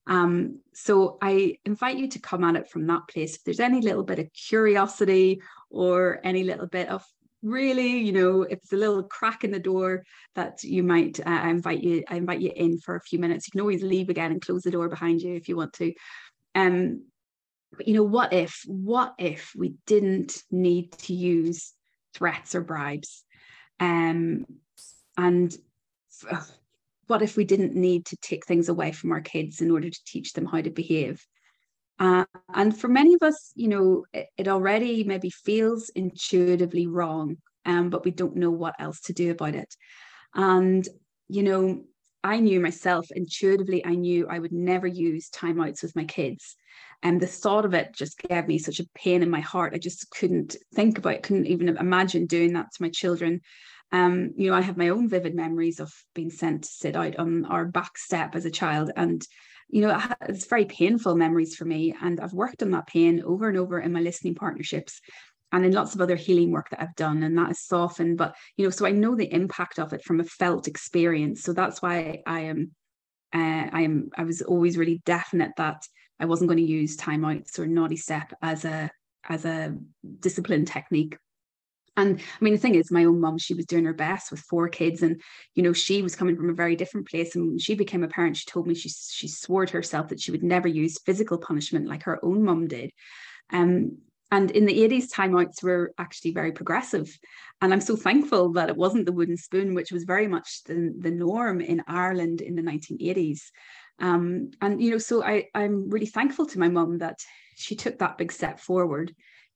Um, 0.08 0.60
so 0.74 1.18
I 1.22 1.58
invite 1.66 1.98
you 1.98 2.08
to 2.10 2.20
come 2.20 2.44
at 2.44 2.56
it 2.56 2.70
from 2.70 2.88
that 2.88 3.08
place. 3.08 3.36
If 3.36 3.44
there's 3.44 3.60
any 3.60 3.82
little 3.82 4.04
bit 4.04 4.20
of 4.20 4.34
curiosity 4.34 5.42
or 5.70 6.20
any 6.24 6.44
little 6.44 6.68
bit 6.68 6.90
of 6.90 7.06
really, 7.44 7.98
you 7.98 8.12
know, 8.12 8.44
if 8.44 8.60
it's 8.60 8.74
a 8.74 8.78
little 8.78 9.04
crack 9.04 9.44
in 9.44 9.52
the 9.52 9.60
door 9.60 10.04
that 10.36 10.64
you 10.64 10.84
might, 10.84 11.20
uh, 11.20 11.30
I 11.30 11.50
invite 11.50 11.84
you, 11.84 12.04
I 12.08 12.16
invite 12.16 12.42
you 12.42 12.52
in 12.56 12.80
for 12.80 12.96
a 12.96 13.02
few 13.02 13.20
minutes. 13.20 13.48
You 13.48 13.52
can 13.52 13.62
always 13.62 13.84
leave 13.84 14.10
again 14.10 14.32
and 14.32 14.42
close 14.42 14.64
the 14.64 14.72
door 14.72 14.90
behind 14.90 15.22
you 15.22 15.36
if 15.36 15.48
you 15.48 15.56
want 15.56 15.74
to. 15.74 15.94
Um, 16.56 17.06
but 17.76 17.88
you 17.88 17.94
know, 17.94 18.04
what 18.04 18.34
if, 18.34 18.64
what 18.68 19.14
if 19.18 19.54
we 19.58 19.76
didn't 19.86 20.44
need 20.52 20.92
to 20.94 21.14
use 21.14 21.74
threats 22.14 22.54
or 22.54 22.62
bribes? 22.62 23.24
Um, 23.80 24.46
and 25.18 25.56
what 27.12 27.22
if 27.22 27.36
we 27.36 27.44
didn't 27.44 27.76
need 27.76 28.06
to 28.06 28.16
take 28.22 28.46
things 28.46 28.70
away 28.70 28.94
from 28.94 29.12
our 29.12 29.20
kids 29.20 29.60
in 29.60 29.70
order 29.70 29.90
to 29.90 30.00
teach 30.06 30.32
them 30.32 30.46
how 30.46 30.62
to 30.62 30.70
behave? 30.70 31.22
Uh, 32.00 32.24
and 32.54 32.80
for 32.80 32.88
many 32.88 33.14
of 33.16 33.22
us, 33.22 33.52
you 33.54 33.68
know, 33.68 34.06
it, 34.14 34.28
it 34.38 34.48
already 34.48 35.04
maybe 35.04 35.30
feels 35.30 35.90
intuitively 35.90 36.88
wrong, 36.88 37.36
um, 37.66 37.90
but 37.90 38.06
we 38.06 38.12
don't 38.12 38.38
know 38.38 38.50
what 38.50 38.76
else 38.80 39.02
to 39.02 39.12
do 39.12 39.30
about 39.32 39.56
it. 39.56 39.76
And, 40.34 40.88
you 41.28 41.44
know, 41.44 41.84
I 42.24 42.40
knew 42.40 42.62
myself 42.62 43.08
intuitively, 43.14 43.86
I 43.86 43.96
knew 43.96 44.26
I 44.30 44.40
would 44.40 44.54
never 44.54 44.88
use 44.88 45.30
timeouts 45.30 45.84
with 45.84 45.98
my 45.98 46.06
kids. 46.06 46.56
And 47.04 47.20
the 47.20 47.28
thought 47.28 47.66
of 47.66 47.74
it 47.74 47.94
just 47.94 48.20
gave 48.20 48.48
me 48.48 48.58
such 48.58 48.80
a 48.80 48.88
pain 48.96 49.22
in 49.22 49.30
my 49.30 49.42
heart. 49.42 49.74
I 49.76 49.80
just 49.80 50.10
couldn't 50.12 50.56
think 50.74 50.98
about 50.98 51.16
it, 51.16 51.24
couldn't 51.24 51.48
even 51.48 51.68
imagine 51.68 52.26
doing 52.26 52.54
that 52.54 52.68
to 52.72 52.82
my 52.82 52.90
children. 52.90 53.42
Um, 53.92 54.32
you 54.38 54.50
know, 54.50 54.56
I 54.56 54.62
have 54.62 54.78
my 54.78 54.90
own 54.90 55.10
vivid 55.10 55.36
memories 55.36 55.80
of 55.80 55.92
being 56.16 56.30
sent 56.30 56.64
to 56.64 56.70
sit 56.70 56.96
out 56.96 57.18
on 57.18 57.46
our 57.46 57.66
back 57.66 57.98
step 57.98 58.36
as 58.36 58.46
a 58.46 58.52
child. 58.52 58.92
And, 58.96 59.26
you 59.70 59.82
know, 59.82 60.02
it's 60.28 60.46
very 60.46 60.66
painful 60.66 61.16
memories 61.16 61.56
for 61.56 61.66
me. 61.66 61.94
And 62.02 62.20
I've 62.20 62.34
worked 62.34 62.64
on 62.64 62.72
that 62.72 62.88
pain 62.88 63.22
over 63.26 63.50
and 63.50 63.58
over 63.58 63.80
in 63.80 63.92
my 63.92 64.00
listening 64.00 64.36
partnerships 64.36 65.02
and 65.52 65.66
in 65.66 65.74
lots 65.74 65.94
of 65.94 66.00
other 66.00 66.16
healing 66.16 66.52
work 66.52 66.70
that 66.70 66.82
I've 66.82 66.96
done. 66.96 67.24
And 67.24 67.38
that 67.38 67.52
is 67.52 67.66
softened. 67.66 68.18
But, 68.18 68.36
you 68.56 68.66
know, 68.66 68.70
so 68.70 68.86
I 68.86 68.92
know 68.92 69.16
the 69.16 69.34
impact 69.34 69.80
of 69.80 69.92
it 69.92 70.04
from 70.04 70.22
a 70.22 70.26
felt 70.26 70.68
experience. 70.68 71.42
So 71.44 71.52
that's 71.52 71.82
why 71.82 72.22
I 72.26 72.42
am, 72.42 72.72
uh, 73.34 73.68
I 73.74 73.82
am, 73.82 74.10
I 74.18 74.24
was 74.24 74.42
always 74.42 74.78
really 74.78 75.02
definite 75.06 75.52
that 75.58 75.84
I 76.18 76.26
wasn't 76.26 76.50
going 76.50 76.60
to 76.60 76.64
use 76.64 76.96
timeouts 76.96 77.60
or 77.60 77.68
naughty 77.68 77.98
step 77.98 78.32
as 78.42 78.64
a, 78.64 78.90
as 79.28 79.44
a 79.44 79.76
discipline 80.20 80.66
technique 80.66 81.18
and 81.98 82.20
I 82.20 82.44
mean, 82.44 82.54
the 82.54 82.60
thing 82.60 82.76
is, 82.76 82.92
my 82.92 83.06
own 83.06 83.20
mum, 83.20 83.38
she 83.38 83.54
was 83.54 83.66
doing 83.66 83.86
her 83.86 83.94
best 83.94 84.32
with 84.32 84.40
four 84.40 84.70
kids, 84.70 85.04
and 85.04 85.22
you 85.56 85.64
know, 85.64 85.74
she 85.74 86.02
was 86.02 86.16
coming 86.16 86.36
from 86.36 86.50
a 86.50 86.54
very 86.54 86.76
different 86.76 87.10
place. 87.10 87.36
And 87.36 87.48
when 87.48 87.60
she 87.60 87.76
became 87.76 88.04
a 88.04 88.08
parent, 88.08 88.38
she 88.38 88.46
told 88.46 88.68
me 88.68 88.76
she 88.76 88.90
she 88.90 89.28
swore 89.28 89.66
to 89.66 89.74
herself 89.74 90.08
that 90.10 90.22
she 90.22 90.32
would 90.32 90.44
never 90.44 90.68
use 90.68 91.02
physical 91.06 91.38
punishment 91.38 91.88
like 91.88 92.04
her 92.04 92.24
own 92.24 92.44
mum 92.44 92.68
did. 92.68 92.92
Um, 93.52 93.98
and 94.34 94.50
in 94.52 94.66
the 94.66 94.88
80s, 94.88 95.12
timeouts 95.12 95.62
were 95.62 95.94
actually 95.98 96.32
very 96.32 96.54
progressive. 96.54 97.20
And 97.60 97.74
I'm 97.74 97.82
so 97.82 97.98
thankful 97.98 98.54
that 98.54 98.70
it 98.70 98.78
wasn't 98.78 99.06
the 99.06 99.12
wooden 99.12 99.36
spoon, 99.36 99.76
which 99.76 99.92
was 99.92 100.06
very 100.06 100.28
much 100.28 100.64
the, 100.64 100.96
the 100.98 101.12
norm 101.12 101.60
in 101.60 101.84
Ireland 101.86 102.40
in 102.40 102.56
the 102.56 102.62
1980s. 102.62 103.42
Um, 104.00 104.52
and, 104.62 104.82
you 104.82 104.92
know, 104.92 104.98
so 105.00 105.22
I, 105.22 105.50
I'm 105.54 105.90
really 105.90 106.06
thankful 106.06 106.46
to 106.46 106.60
my 106.60 106.70
mum 106.70 107.00
that 107.00 107.20
she 107.56 107.76
took 107.76 108.00
that 108.00 108.18
big 108.18 108.32
step 108.32 108.62
forward 108.62 109.14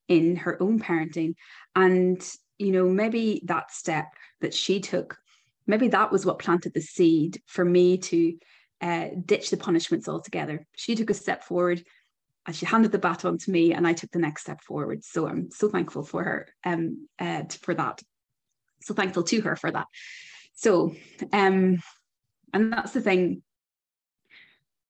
in 0.07 0.35
her 0.37 0.61
own 0.61 0.79
parenting. 0.79 1.35
And, 1.75 2.21
you 2.57 2.71
know, 2.71 2.87
maybe 2.87 3.41
that 3.45 3.71
step 3.71 4.13
that 4.41 4.53
she 4.53 4.79
took, 4.79 5.17
maybe 5.67 5.87
that 5.89 6.11
was 6.11 6.25
what 6.25 6.39
planted 6.39 6.73
the 6.73 6.81
seed 6.81 7.41
for 7.45 7.65
me 7.65 7.97
to 7.97 8.37
uh, 8.81 9.07
ditch 9.25 9.49
the 9.49 9.57
punishments 9.57 10.07
altogether. 10.07 10.65
She 10.75 10.95
took 10.95 11.09
a 11.09 11.15
step 11.15 11.43
forward 11.43 11.83
and 12.45 12.55
she 12.55 12.65
handed 12.65 12.91
the 12.91 12.99
baton 12.99 13.37
to 13.39 13.51
me 13.51 13.73
and 13.73 13.87
I 13.87 13.93
took 13.93 14.11
the 14.11 14.19
next 14.19 14.41
step 14.43 14.61
forward. 14.61 15.03
So 15.03 15.27
I'm 15.27 15.49
so 15.51 15.69
thankful 15.69 16.03
for 16.03 16.23
her 16.23 16.47
um, 16.63 17.07
uh, 17.17 17.43
for 17.61 17.73
that. 17.73 18.01
So 18.81 18.93
thankful 18.93 19.23
to 19.23 19.41
her 19.41 19.55
for 19.55 19.71
that. 19.71 19.87
So, 20.53 20.95
um, 21.33 21.81
and 22.53 22.71
that's 22.71 22.91
the 22.91 23.01
thing. 23.01 23.41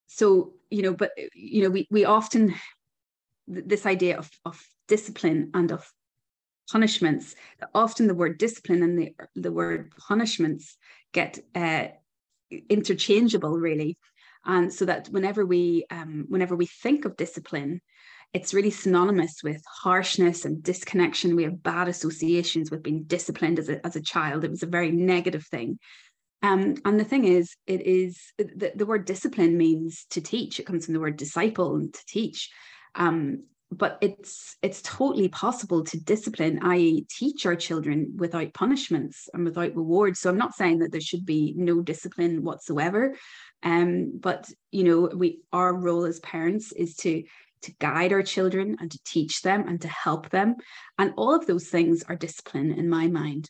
So, 0.07 0.53
you 0.69 0.81
know, 0.81 0.93
but, 0.93 1.11
you 1.33 1.63
know, 1.63 1.69
we, 1.69 1.87
we 1.89 2.05
often, 2.05 2.53
this 3.47 3.85
idea 3.85 4.17
of, 4.17 4.29
of 4.45 4.61
discipline 4.87 5.51
and 5.53 5.71
of 5.71 5.91
punishments. 6.71 7.35
Often 7.73 8.07
the 8.07 8.15
word 8.15 8.37
discipline 8.37 8.83
and 8.83 8.97
the, 8.97 9.15
the 9.35 9.51
word 9.51 9.91
punishments 10.07 10.77
get 11.13 11.39
uh, 11.53 11.87
interchangeable, 12.69 13.57
really. 13.57 13.97
And 14.45 14.71
so 14.71 14.85
that 14.85 15.07
whenever 15.07 15.45
we 15.45 15.85
um, 15.89 16.25
whenever 16.29 16.55
we 16.55 16.67
think 16.67 17.05
of 17.05 17.17
discipline, 17.17 17.81
it's 18.33 18.53
really 18.53 18.69
synonymous 18.69 19.41
with 19.43 19.63
harshness 19.81 20.45
and 20.45 20.61
disconnection. 20.61 21.35
We 21.35 21.43
have 21.43 21.63
bad 21.63 21.87
associations 21.87 22.69
with 22.69 22.83
being 22.83 23.03
disciplined 23.03 23.59
as 23.59 23.69
a, 23.69 23.83
as 23.85 23.95
a 23.95 24.01
child. 24.01 24.43
It 24.43 24.51
was 24.51 24.63
a 24.63 24.67
very 24.67 24.91
negative 24.91 25.45
thing. 25.47 25.79
Um, 26.43 26.75
and 26.85 26.99
the 26.99 27.05
thing 27.05 27.25
is, 27.25 27.55
it 27.65 27.81
is 27.81 28.19
the, 28.37 28.71
the 28.75 28.85
word 28.85 29.05
discipline 29.05 29.57
means 29.57 30.05
to 30.11 30.21
teach. 30.21 30.59
It 30.59 30.65
comes 30.67 30.85
from 30.85 30.93
the 30.93 30.99
word 30.99 31.17
disciple 31.17 31.75
and 31.75 31.91
to 31.91 32.01
teach. 32.07 32.51
Um, 32.95 33.43
but 33.71 33.97
it's 34.01 34.55
it's 34.61 34.81
totally 34.81 35.27
possible 35.27 35.83
to 35.83 35.99
discipline 35.99 36.59
i.e 36.61 37.05
teach 37.09 37.45
our 37.45 37.55
children 37.55 38.13
without 38.15 38.53
punishments 38.53 39.27
and 39.33 39.43
without 39.43 39.75
rewards. 39.75 40.19
So 40.19 40.29
i'm 40.29 40.37
not 40.37 40.55
saying 40.55 40.79
that 40.79 40.91
there 40.91 41.01
should 41.01 41.25
be 41.25 41.53
no 41.57 41.81
discipline 41.81 42.43
whatsoever. 42.43 43.15
Um 43.63 44.19
but 44.19 44.49
you 44.71 44.83
know 44.83 45.09
we 45.15 45.39
our 45.51 45.73
role 45.73 46.05
as 46.05 46.19
parents 46.19 46.71
is 46.71 46.95
to 46.97 47.23
to 47.63 47.73
guide 47.79 48.13
our 48.13 48.21
children 48.21 48.77
and 48.79 48.91
to 48.91 48.99
teach 49.03 49.41
them 49.41 49.67
and 49.67 49.81
to 49.81 49.87
help 49.87 50.29
them. 50.29 50.55
And 50.99 51.13
all 51.17 51.33
of 51.33 51.47
those 51.47 51.67
things 51.67 52.03
are 52.03 52.15
discipline 52.15 52.71
in 52.71 52.87
my 52.89 53.07
mind 53.07 53.49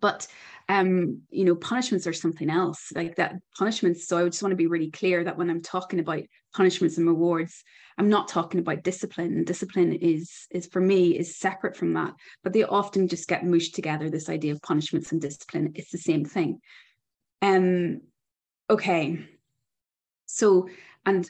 but 0.00 0.26
um 0.68 1.22
you 1.30 1.44
know 1.44 1.54
punishments 1.56 2.06
are 2.06 2.12
something 2.12 2.50
else. 2.50 2.92
Like 2.94 3.16
that 3.16 3.36
punishments 3.58 4.06
so 4.06 4.18
i 4.18 4.24
just 4.24 4.42
want 4.42 4.52
to 4.52 4.56
be 4.56 4.66
really 4.66 4.90
clear 4.90 5.24
that 5.24 5.36
when 5.36 5.50
i'm 5.50 5.62
talking 5.62 6.00
about 6.00 6.22
punishments 6.54 6.98
and 6.98 7.06
rewards 7.06 7.62
i'm 7.98 8.08
not 8.08 8.28
talking 8.28 8.60
about 8.60 8.84
discipline. 8.84 9.44
Discipline 9.44 9.92
is 9.92 10.46
is 10.50 10.66
for 10.66 10.80
me 10.80 11.18
is 11.18 11.38
separate 11.38 11.76
from 11.76 11.94
that. 11.94 12.14
But 12.42 12.52
they 12.52 12.64
often 12.64 13.08
just 13.08 13.28
get 13.28 13.44
mushed 13.44 13.74
together 13.74 14.08
this 14.08 14.28
idea 14.28 14.52
of 14.52 14.62
punishments 14.62 15.12
and 15.12 15.20
discipline. 15.20 15.72
It's 15.74 15.90
the 15.90 15.98
same 15.98 16.24
thing. 16.24 16.60
Um 17.42 18.00
okay. 18.68 19.26
So 20.26 20.68
and 21.04 21.28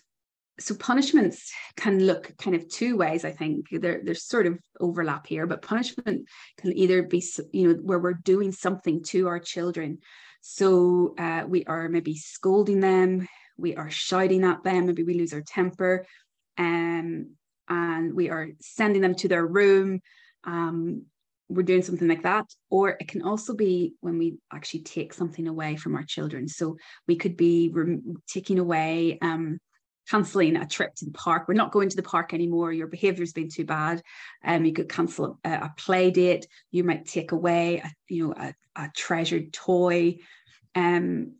so 0.61 0.75
punishments 0.75 1.53
can 1.77 2.05
look 2.05 2.37
kind 2.39 2.55
of 2.55 2.69
two 2.69 2.97
ways 2.97 3.25
i 3.25 3.33
think. 3.33 3.67
There, 3.71 4.01
there's 4.05 4.25
sort 4.25 4.47
of 4.47 4.59
overlap 4.79 5.27
here 5.27 5.47
but 5.47 5.63
punishment 5.63 6.29
can 6.59 6.77
either 6.77 7.03
be 7.03 7.25
you 7.53 7.69
know 7.69 7.75
where 7.83 7.99
we're 7.99 8.15
doing 8.15 8.53
something 8.53 9.03
to 9.05 9.29
our 9.29 9.39
children. 9.39 9.99
So 10.43 11.15
uh, 11.19 11.45
we 11.47 11.65
are 11.65 11.89
maybe 11.89 12.17
scolding 12.17 12.81
them 12.81 13.27
we 13.59 13.77
are 13.77 13.91
shouting 13.91 14.45
at 14.45 14.63
them 14.65 14.87
maybe 14.87 15.03
we 15.03 15.15
lose 15.15 15.35
our 15.35 15.43
temper 15.43 16.07
um, 16.57 17.31
and 17.69 18.15
we 18.15 18.31
are 18.31 18.49
sending 18.61 19.03
them 19.03 19.15
to 19.17 19.29
their 19.29 19.47
room 19.47 20.01
um, 20.45 21.03
we're 21.51 21.63
doing 21.63 21.83
something 21.83 22.09
like 22.09 22.23
that. 22.23 22.47
Or 22.71 22.91
it 23.01 23.09
can 23.09 23.23
also 23.23 23.55
be 23.55 23.95
when 24.01 24.19
we 24.19 24.39
actually 24.53 24.83
take 24.83 25.13
something 25.13 25.49
away 25.49 25.77
from 25.77 25.97
our 25.97 26.05
children. 26.05 26.49
So 26.49 26.77
we 27.09 27.17
could 27.17 27.37
be 27.37 27.75
taking 28.29 28.61
away 28.61 29.19
um, 29.21 29.59
cancelling 30.11 30.57
a 30.57 30.67
trip 30.67 30.95
to 30.97 31.05
the 31.05 31.13
park. 31.13 31.47
We're 31.47 31.55
not 31.55 31.73
going 31.73 31.89
to 31.89 31.97
the 31.97 32.03
park 32.03 32.35
anymore. 32.35 32.73
Your 32.73 32.89
behaviour's 32.89 33.33
been 33.33 33.49
too 33.49 33.65
bad. 33.65 34.03
Um, 34.45 34.65
you 34.65 34.73
could 34.73 34.89
cancel 34.89 35.39
a, 35.45 35.53
a, 35.53 35.75
play 35.77 36.11
date. 36.11 36.47
You 36.71 36.85
might 36.85 37.07
take 37.07 37.33
away, 37.33 37.79
a, 37.79 37.91
you 38.09 38.29
know, 38.29 38.35
a, 38.37 38.55
a 38.77 38.91
treasured 38.95 39.53
toy. 39.53 40.19
Um, 40.75 41.35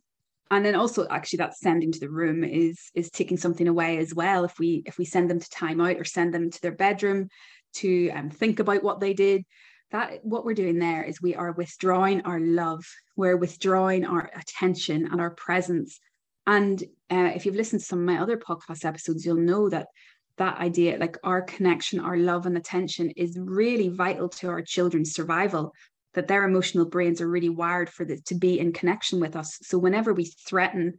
and 0.49 0.65
then 0.65 0.75
also 0.75 1.07
actually 1.09 1.37
that 1.37 1.57
sending 1.57 1.91
to 1.91 1.99
the 1.99 2.09
room 2.09 2.43
is 2.43 2.77
is 2.93 3.09
taking 3.09 3.37
something 3.37 3.67
away 3.67 3.97
as 3.97 4.13
well. 4.13 4.43
If 4.43 4.59
we 4.59 4.83
if 4.85 4.97
we 4.97 5.05
send 5.05 5.29
them 5.29 5.39
to 5.39 5.49
time 5.49 5.79
out 5.79 5.95
or 5.95 6.03
send 6.03 6.33
them 6.33 6.51
to 6.51 6.61
their 6.61 6.73
bedroom 6.73 7.29
to 7.75 8.09
um, 8.11 8.29
think 8.29 8.59
about 8.59 8.83
what 8.83 8.99
they 8.99 9.13
did, 9.13 9.45
that 9.91 10.23
what 10.23 10.43
we're 10.43 10.53
doing 10.53 10.77
there 10.77 11.03
is 11.03 11.21
we 11.21 11.35
are 11.35 11.53
withdrawing 11.53 12.21
our 12.21 12.39
love. 12.39 12.85
We're 13.15 13.37
withdrawing 13.37 14.05
our 14.05 14.29
attention 14.35 15.07
and 15.09 15.21
our 15.21 15.31
presence 15.31 15.99
and 16.47 16.83
uh, 17.11 17.31
if 17.35 17.45
you've 17.45 17.55
listened 17.55 17.81
to 17.81 17.85
some 17.85 17.99
of 17.99 18.05
my 18.05 18.19
other 18.19 18.37
podcast 18.37 18.85
episodes, 18.85 19.25
you'll 19.25 19.35
know 19.35 19.69
that 19.69 19.87
that 20.37 20.57
idea, 20.57 20.97
like 20.97 21.17
our 21.23 21.41
connection, 21.41 21.99
our 21.99 22.17
love 22.17 22.45
and 22.45 22.57
attention, 22.57 23.11
is 23.11 23.37
really 23.39 23.89
vital 23.89 24.29
to 24.29 24.47
our 24.47 24.61
children's 24.61 25.13
survival. 25.13 25.73
That 26.13 26.27
their 26.27 26.43
emotional 26.43 26.85
brains 26.85 27.21
are 27.21 27.29
really 27.29 27.49
wired 27.49 27.89
for 27.89 28.03
the, 28.03 28.17
to 28.25 28.35
be 28.35 28.59
in 28.59 28.73
connection 28.73 29.19
with 29.19 29.35
us. 29.35 29.57
So 29.61 29.77
whenever 29.77 30.13
we 30.13 30.25
threaten 30.25 30.95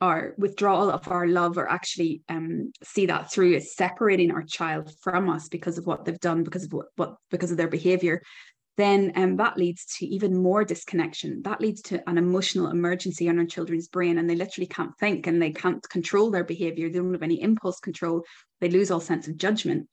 our 0.00 0.34
withdrawal 0.36 0.90
of 0.90 1.08
our 1.08 1.26
love 1.26 1.56
or 1.56 1.68
actually 1.68 2.22
um, 2.28 2.72
see 2.82 3.06
that 3.06 3.32
through 3.32 3.54
as 3.54 3.74
separating 3.74 4.30
our 4.30 4.42
child 4.42 4.92
from 5.02 5.28
us 5.30 5.48
because 5.48 5.78
of 5.78 5.86
what 5.86 6.04
they've 6.04 6.20
done 6.20 6.42
because 6.42 6.64
of 6.64 6.72
what, 6.72 6.86
what 6.96 7.16
because 7.30 7.50
of 7.50 7.56
their 7.56 7.68
behavior 7.68 8.20
then 8.76 9.12
um, 9.16 9.36
that 9.36 9.56
leads 9.56 9.86
to 9.98 10.06
even 10.06 10.36
more 10.36 10.64
disconnection. 10.64 11.42
That 11.42 11.60
leads 11.60 11.80
to 11.82 12.08
an 12.08 12.18
emotional 12.18 12.68
emergency 12.68 13.28
on 13.28 13.38
our 13.38 13.46
children's 13.46 13.88
brain, 13.88 14.18
and 14.18 14.28
they 14.28 14.34
literally 14.34 14.66
can't 14.66 14.96
think 14.98 15.26
and 15.26 15.40
they 15.40 15.50
can't 15.50 15.86
control 15.88 16.30
their 16.30 16.44
behavior. 16.44 16.88
They 16.88 16.98
don't 16.98 17.12
have 17.12 17.22
any 17.22 17.40
impulse 17.40 17.80
control. 17.80 18.24
They 18.60 18.68
lose 18.68 18.90
all 18.90 19.00
sense 19.00 19.28
of 19.28 19.38
judgment. 19.38 19.88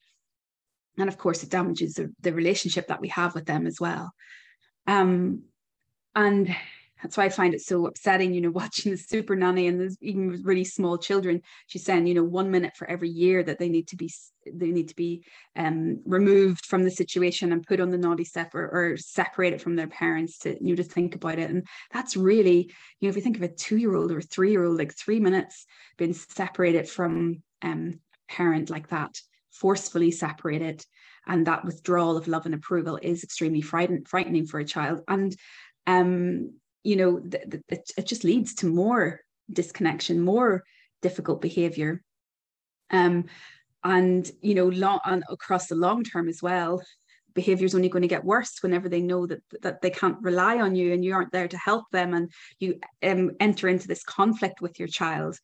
And 0.98 1.08
of 1.08 1.18
course, 1.18 1.44
it 1.44 1.50
damages 1.50 1.94
the, 1.96 2.14
the 2.20 2.34
relationship 2.34 2.88
that 2.88 3.02
we 3.02 3.08
have 3.10 3.34
with 3.34 3.46
them 3.46 3.66
as 3.66 3.80
well. 3.80 4.12
Um, 4.86 5.44
and 6.14 6.56
that's 7.04 7.18
why 7.18 7.26
I 7.26 7.30
find 7.30 7.54
it 7.54 7.62
so 7.62 7.86
upsetting, 7.86 8.34
you 8.34 8.42
know, 8.42 8.52
watching 8.64 8.92
the 8.92 8.98
super 8.98 9.36
nanny 9.36 9.68
and 9.68 9.80
there's 9.80 9.98
even 10.02 10.42
really 10.44 10.64
small 10.64 10.98
children. 10.98 11.42
She's 11.68 11.84
saying, 11.84 12.08
you 12.08 12.14
know, 12.14 12.24
one 12.24 12.50
minute 12.50 12.74
for 12.76 12.90
every 12.90 13.10
year 13.10 13.44
that 13.44 13.60
they 13.60 13.70
need 13.70 13.90
to 13.90 13.96
be 13.96 14.12
they 14.46 14.72
need 14.72 14.90
to 14.90 14.96
be 14.96 15.24
um, 15.56 16.02
removed 16.06 16.66
from 16.66 16.84
the 16.84 16.92
situation 16.92 17.54
and 17.54 17.66
put 17.66 17.80
on 17.80 17.92
the 17.92 17.98
naughty 17.98 18.26
step 18.26 18.54
or, 18.54 18.68
or 18.68 18.98
separated 18.98 19.62
from 19.62 19.78
their 19.78 19.88
parents 19.88 20.40
to 20.40 20.58
you 20.62 20.70
know 20.70 20.76
to 20.76 20.84
think 20.84 21.16
about 21.16 21.40
it. 21.40 21.50
And 21.50 21.66
that's 21.94 22.18
really, 22.18 22.74
you 23.00 23.08
know, 23.08 23.10
if 23.10 23.16
you 23.16 23.22
think 23.22 23.38
of 23.38 23.44
a 23.44 23.48
two-year-old 23.48 24.12
or 24.12 24.18
a 24.18 24.22
three-year-old, 24.22 24.78
like 24.78 24.94
three 24.98 25.20
minutes 25.20 25.66
being 25.98 26.14
separated 26.14 26.90
from 26.90 27.44
um 27.62 28.00
parent 28.30 28.70
like 28.70 28.90
that, 28.90 29.18
forcefully 29.52 30.12
separated, 30.12 30.86
and 31.28 31.48
that 31.48 31.66
withdrawal 31.66 32.18
of 32.18 32.28
love 32.28 32.46
and 32.46 32.56
approval 32.56 33.00
is 33.02 33.24
extremely 33.24 33.62
frighten- 33.62 34.06
frightening 34.06 34.46
for 34.46 34.60
a 34.60 34.66
child. 34.66 35.02
And 35.08 35.36
um 35.86 36.52
you 36.84 36.96
know, 36.96 37.20
th- 37.20 37.50
th- 37.70 37.94
it, 37.98 38.06
just 38.08 38.24
leads 38.24 38.54
to 38.56 38.66
more 38.68 39.22
disconnection, 39.52 40.22
more 40.22 40.64
difficult 41.02 41.42
behavior. 41.42 42.02
Um, 42.92 43.26
and 43.84 44.30
you 44.42 44.56
know, 44.56 44.68
long 44.68 45.00
and 45.06 45.24
across 45.30 45.68
the 45.68 45.76
long 45.76 46.04
term 46.04 46.30
as 46.30 46.42
well, 46.42 46.82
behavior 47.34 47.66
is 47.66 47.76
only 47.76 47.90
going 47.90 48.04
to 48.04 48.08
get 48.08 48.24
worse 48.24 48.62
whenever 48.62 48.88
they 48.88 49.02
know 49.02 49.26
that 49.28 49.42
that 49.62 49.82
they 49.82 49.90
can't 49.90 50.22
rely 50.22 50.60
on 50.60 50.76
you 50.76 50.94
and 50.94 51.04
you 51.04 51.14
aren't 51.14 51.32
there 51.32 51.48
to 51.48 51.58
help 51.58 51.86
them, 51.92 52.14
and 52.14 52.32
you 52.60 52.80
um, 53.02 53.32
enter 53.40 53.68
into 53.68 53.88
this 53.88 54.04
conflict 54.04 54.62
with 54.62 54.80
your 54.80 54.88
child. 54.88 55.38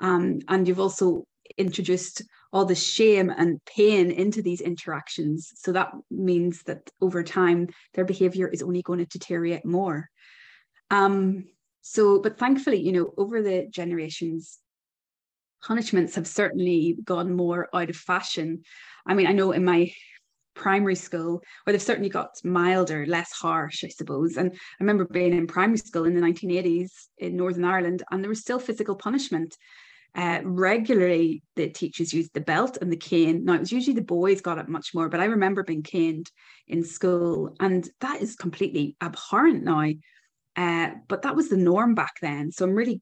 Um, 0.00 0.40
and 0.48 0.66
you've 0.66 0.80
also 0.80 1.24
introduced 1.58 2.22
all 2.52 2.64
the 2.64 2.74
shame 2.74 3.30
and 3.30 3.64
pain 3.64 4.10
into 4.10 4.42
these 4.42 4.60
interactions. 4.60 5.52
So 5.56 5.72
that 5.72 5.92
means 6.10 6.62
that 6.64 6.90
over 7.00 7.22
time, 7.22 7.68
their 7.94 8.04
behavior 8.04 8.48
is 8.48 8.62
only 8.62 8.82
going 8.82 8.98
to 8.98 9.06
deteriorate 9.06 9.64
more. 9.64 10.10
Um, 10.92 11.46
so, 11.80 12.20
but 12.20 12.38
thankfully, 12.38 12.80
you 12.80 12.92
know, 12.92 13.14
over 13.16 13.42
the 13.42 13.66
generations, 13.70 14.58
punishments 15.64 16.14
have 16.16 16.26
certainly 16.26 16.96
gone 17.02 17.34
more 17.34 17.68
out 17.74 17.88
of 17.88 17.96
fashion. 17.96 18.62
I 19.06 19.14
mean, 19.14 19.26
I 19.26 19.32
know 19.32 19.52
in 19.52 19.64
my 19.64 19.90
primary 20.54 20.94
school, 20.94 21.42
where 21.64 21.72
they've 21.72 21.80
certainly 21.80 22.10
got 22.10 22.34
milder, 22.44 23.06
less 23.06 23.32
harsh, 23.32 23.84
I 23.84 23.88
suppose. 23.88 24.36
And 24.36 24.52
I 24.52 24.56
remember 24.80 25.06
being 25.06 25.32
in 25.32 25.46
primary 25.46 25.78
school 25.78 26.04
in 26.04 26.14
the 26.14 26.20
1980s 26.20 26.90
in 27.16 27.36
Northern 27.36 27.64
Ireland, 27.64 28.02
and 28.10 28.22
there 28.22 28.28
was 28.28 28.40
still 28.40 28.58
physical 28.58 28.94
punishment. 28.94 29.56
Uh, 30.14 30.40
regularly, 30.44 31.42
the 31.56 31.70
teachers 31.70 32.12
used 32.12 32.34
the 32.34 32.40
belt 32.42 32.76
and 32.82 32.92
the 32.92 32.96
cane. 32.98 33.46
Now, 33.46 33.54
it 33.54 33.60
was 33.60 33.72
usually 33.72 33.96
the 33.96 34.02
boys 34.02 34.42
got 34.42 34.58
it 34.58 34.68
much 34.68 34.94
more, 34.94 35.08
but 35.08 35.20
I 35.20 35.24
remember 35.24 35.62
being 35.62 35.82
caned 35.82 36.30
in 36.68 36.84
school, 36.84 37.56
and 37.60 37.88
that 38.00 38.20
is 38.20 38.36
completely 38.36 38.94
abhorrent 39.00 39.64
now. 39.64 39.90
Uh, 40.56 40.90
but 41.08 41.22
that 41.22 41.36
was 41.36 41.48
the 41.48 41.56
norm 41.56 41.94
back 41.94 42.14
then. 42.20 42.50
So 42.52 42.64
I'm 42.64 42.74
really 42.74 43.00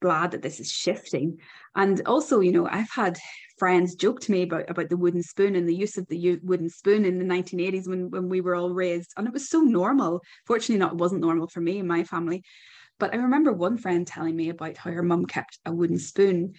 glad 0.00 0.32
that 0.32 0.42
this 0.42 0.60
is 0.60 0.70
shifting. 0.70 1.38
And 1.74 2.02
also, 2.06 2.40
you 2.40 2.52
know, 2.52 2.66
I've 2.66 2.90
had 2.90 3.18
friends 3.58 3.94
joke 3.94 4.20
to 4.20 4.32
me 4.32 4.42
about, 4.42 4.70
about 4.70 4.88
the 4.88 4.96
wooden 4.96 5.22
spoon 5.22 5.56
and 5.56 5.68
the 5.68 5.74
use 5.74 5.96
of 5.96 6.06
the 6.08 6.38
wooden 6.42 6.70
spoon 6.70 7.04
in 7.04 7.18
the 7.18 7.24
1980s 7.24 7.88
when, 7.88 8.10
when 8.10 8.28
we 8.28 8.40
were 8.40 8.54
all 8.54 8.70
raised. 8.70 9.12
And 9.16 9.26
it 9.26 9.32
was 9.32 9.48
so 9.48 9.60
normal. 9.60 10.20
Fortunately, 10.46 10.78
not 10.78 10.92
it 10.92 10.98
wasn't 10.98 11.20
normal 11.20 11.48
for 11.48 11.60
me 11.60 11.78
and 11.78 11.88
my 11.88 12.04
family. 12.04 12.42
But 12.98 13.14
I 13.14 13.18
remember 13.18 13.52
one 13.52 13.78
friend 13.78 14.06
telling 14.06 14.34
me 14.34 14.48
about 14.48 14.76
how 14.76 14.90
her 14.90 15.02
mum 15.02 15.26
kept 15.26 15.58
a 15.64 15.72
wooden 15.72 15.98
spoon 15.98 16.54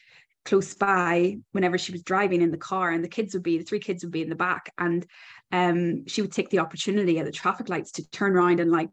close 0.45 0.73
by 0.73 1.37
whenever 1.51 1.77
she 1.77 1.91
was 1.91 2.01
driving 2.01 2.41
in 2.41 2.49
the 2.49 2.57
car 2.57 2.91
and 2.91 3.03
the 3.03 3.09
kids 3.09 3.33
would 3.33 3.43
be 3.43 3.57
the 3.57 3.63
three 3.63 3.79
kids 3.79 4.03
would 4.03 4.11
be 4.11 4.21
in 4.21 4.29
the 4.29 4.35
back 4.35 4.73
and 4.77 5.05
um, 5.51 6.07
she 6.07 6.21
would 6.21 6.31
take 6.31 6.49
the 6.49 6.59
opportunity 6.59 7.19
at 7.19 7.25
the 7.25 7.31
traffic 7.31 7.67
lights 7.67 7.91
to 7.91 8.09
turn 8.09 8.35
around 8.35 8.59
and 8.59 8.71
like 8.71 8.89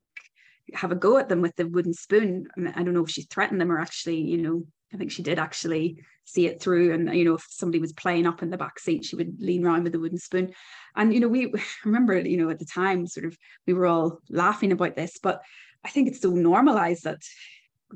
have 0.74 0.92
a 0.92 0.96
go 0.96 1.18
at 1.18 1.28
them 1.28 1.40
with 1.40 1.56
the 1.56 1.66
wooden 1.66 1.94
spoon. 1.94 2.46
I, 2.74 2.82
don't 2.82 2.94
know 2.94 3.04
if 3.04 3.10
she 3.10 3.22
threatened 3.22 3.60
them 3.60 3.70
or 3.70 3.78
actually, 3.78 4.20
you 4.20 4.38
know, 4.38 4.66
I 4.92 4.96
think 4.96 5.10
she 5.10 5.22
did 5.22 5.38
actually 5.38 5.98
see 6.24 6.46
it 6.46 6.60
through. 6.60 6.92
And 6.92 7.14
you 7.14 7.24
know, 7.24 7.34
if 7.34 7.46
somebody 7.48 7.78
was 7.78 7.92
playing 7.92 8.26
up 8.26 8.42
in 8.42 8.50
the 8.50 8.56
back 8.56 8.78
seat, 8.78 9.04
she 9.04 9.16
would 9.16 9.40
lean 9.40 9.64
around 9.64 9.84
with 9.84 9.94
a 9.94 10.00
wooden 10.00 10.18
spoon. 10.18 10.52
And 10.94 11.12
you 11.14 11.20
know, 11.20 11.28
we 11.28 11.52
remember, 11.84 12.18
you 12.18 12.36
know, 12.36 12.50
at 12.50 12.58
the 12.58 12.64
time, 12.64 13.06
sort 13.06 13.26
of, 13.26 13.36
we 13.66 13.74
were 13.74 13.86
all 13.86 14.20
laughing 14.28 14.72
about 14.72 14.96
this, 14.96 15.18
but 15.22 15.42
I 15.84 15.88
think 15.88 16.08
it's 16.08 16.20
so 16.20 16.30
normalized 16.30 17.04
that 17.04 17.22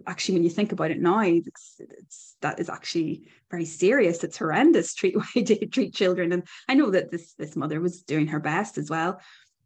actually, 0.07 0.35
when 0.35 0.45
you 0.45 0.51
think 0.51 0.73
about 0.73 0.91
it 0.91 1.01
now, 1.01 1.21
it's, 1.21 1.81
it's, 1.81 2.37
that 2.41 2.61
is 2.61 2.69
actually 2.69 3.23
very 3.51 3.65
serious. 3.65 4.23
It's 4.23 4.39
horrendous 4.39 4.95
treat 4.95 5.17
way 5.17 5.43
to 5.43 5.67
treat 5.67 5.95
children. 5.95 6.33
And 6.33 6.47
I 6.69 6.75
know 6.75 6.91
that 6.91 7.11
this 7.11 7.35
this 7.35 7.57
mother 7.57 7.81
was 7.81 8.03
doing 8.03 8.29
her 8.29 8.41
best 8.41 8.79
as 8.79 8.89
well, 8.89 9.21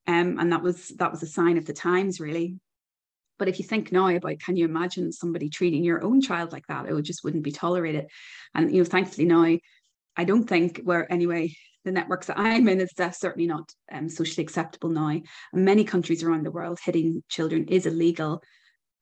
um, 0.07 0.39
and 0.39 0.53
that 0.53 0.63
was 0.63 0.89
that 0.99 1.11
was 1.11 1.23
a 1.23 1.27
sign 1.27 1.59
of 1.59 1.67
the 1.67 1.73
times, 1.73 2.21
really. 2.21 2.57
But 3.39 3.49
if 3.49 3.59
you 3.59 3.65
think 3.65 3.91
now 3.91 4.09
about, 4.09 4.39
can 4.41 4.57
you 4.57 4.65
imagine 4.65 5.13
somebody 5.13 5.49
treating 5.49 5.85
your 5.85 6.03
own 6.03 6.21
child 6.21 6.53
like 6.53 6.67
that? 6.69 6.87
It 6.87 7.03
just 7.03 7.25
wouldn't 7.25 7.43
be 7.43 7.53
tolerated. 7.53 8.07
And 8.55 8.73
you 8.73 8.79
know, 8.79 8.85
thankfully 8.85 9.27
now, 9.27 9.59
I 10.17 10.25
don't 10.25 10.49
think 10.49 10.81
where 10.85 11.11
anyway 11.13 11.55
the 11.85 11.93
networks 11.93 12.29
that 12.29 12.39
I'm 12.39 12.67
in, 12.69 12.81
is 12.81 12.91
certainly 12.97 13.47
not 13.47 13.71
um, 13.93 14.09
socially 14.09 14.43
acceptable 14.43 14.89
now. 14.89 15.21
Many 15.53 15.85
countries 15.85 16.23
around 16.23 16.45
the 16.45 16.51
world, 16.51 16.79
hitting 16.83 17.23
children 17.29 17.67
is 17.69 17.87
illegal. 17.87 18.43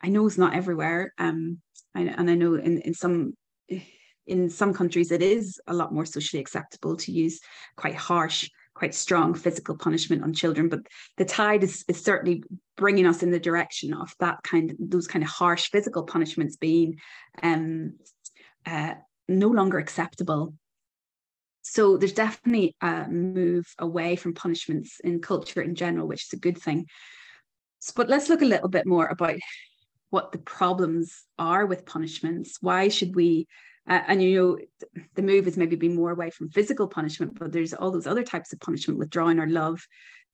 I 0.03 0.09
know 0.09 0.27
it's 0.27 0.39
not 0.39 0.55
everywhere, 0.55 1.13
um, 1.19 1.61
and, 1.95 2.09
and 2.09 2.29
I 2.31 2.35
know 2.35 2.57
in 2.57 2.81
in 2.81 2.95
some 2.95 3.35
in 4.27 4.51
some 4.51 4.75
countries 4.75 5.13
it 5.13 5.23
is 5.23 5.61
a 5.67 5.75
lot 5.75 5.93
more 5.93 6.07
socially 6.07 6.41
acceptable 6.41 6.97
to 6.97 7.13
use 7.13 7.41
quite 7.77 7.95
harsh 7.95 8.51
quite 8.83 8.95
strong 8.97 9.33
physical 9.33 9.77
punishment 9.77 10.25
on 10.25 10.33
children 10.33 10.69
but 10.69 10.81
the 11.17 11.25
tide 11.25 11.63
is, 11.63 11.85
is 11.87 12.03
certainly 12.03 12.43
bringing 12.77 13.07
us 13.07 13.23
in 13.23 13.31
the 13.31 13.39
direction 13.39 13.95
of 13.95 14.13
that 14.19 14.43
kind 14.43 14.75
those 14.81 15.07
kind 15.07 15.23
of 15.23 15.31
harsh 15.31 15.71
physical 15.71 16.03
punishments 16.03 16.57
being 16.57 16.99
um, 17.45 17.93
uh, 18.67 18.95
no 19.29 19.47
longer 19.47 19.79
acceptable. 19.79 20.55
So 21.63 21.97
there's 21.97 22.13
definitely 22.13 22.75
a 22.81 23.07
move 23.09 23.73
away 23.79 24.17
from 24.17 24.35
punishments 24.35 24.99
in 25.05 25.21
culture 25.21 25.63
in 25.63 25.77
general 25.77 26.09
which 26.09 26.25
is 26.25 26.33
a 26.33 26.41
good 26.41 26.59
thing. 26.59 26.87
So, 27.79 27.93
but 27.95 28.09
let's 28.09 28.29
look 28.29 28.43
a 28.43 28.53
little 28.53 28.69
bit 28.69 28.85
more 28.85 29.07
about 29.07 29.39
what 30.11 30.33
the 30.33 30.39
problems 30.39 31.23
are 31.39 31.67
with 31.67 31.87
punishments. 31.87 32.59
Why 32.61 32.89
should 32.89 33.15
we 33.15 33.47
uh, 33.89 34.01
and 34.07 34.23
you 34.23 34.41
know, 34.41 35.03
the 35.15 35.23
move 35.23 35.45
has 35.47 35.57
maybe 35.57 35.77
been 35.77 35.95
more 35.95 36.13
away 36.13 36.31
from 36.31 36.51
physical 36.51 36.87
punishment, 36.87 37.39
but 37.39 37.53
there's 37.53 37.75
all 37.75 37.91
those 37.91 38.07
other 38.07 38.23
types 38.23 38.53
of 38.53 38.61
punishment, 38.61 38.99
withdrawing 38.99 39.39
our 39.39 39.49
love, 39.49 39.85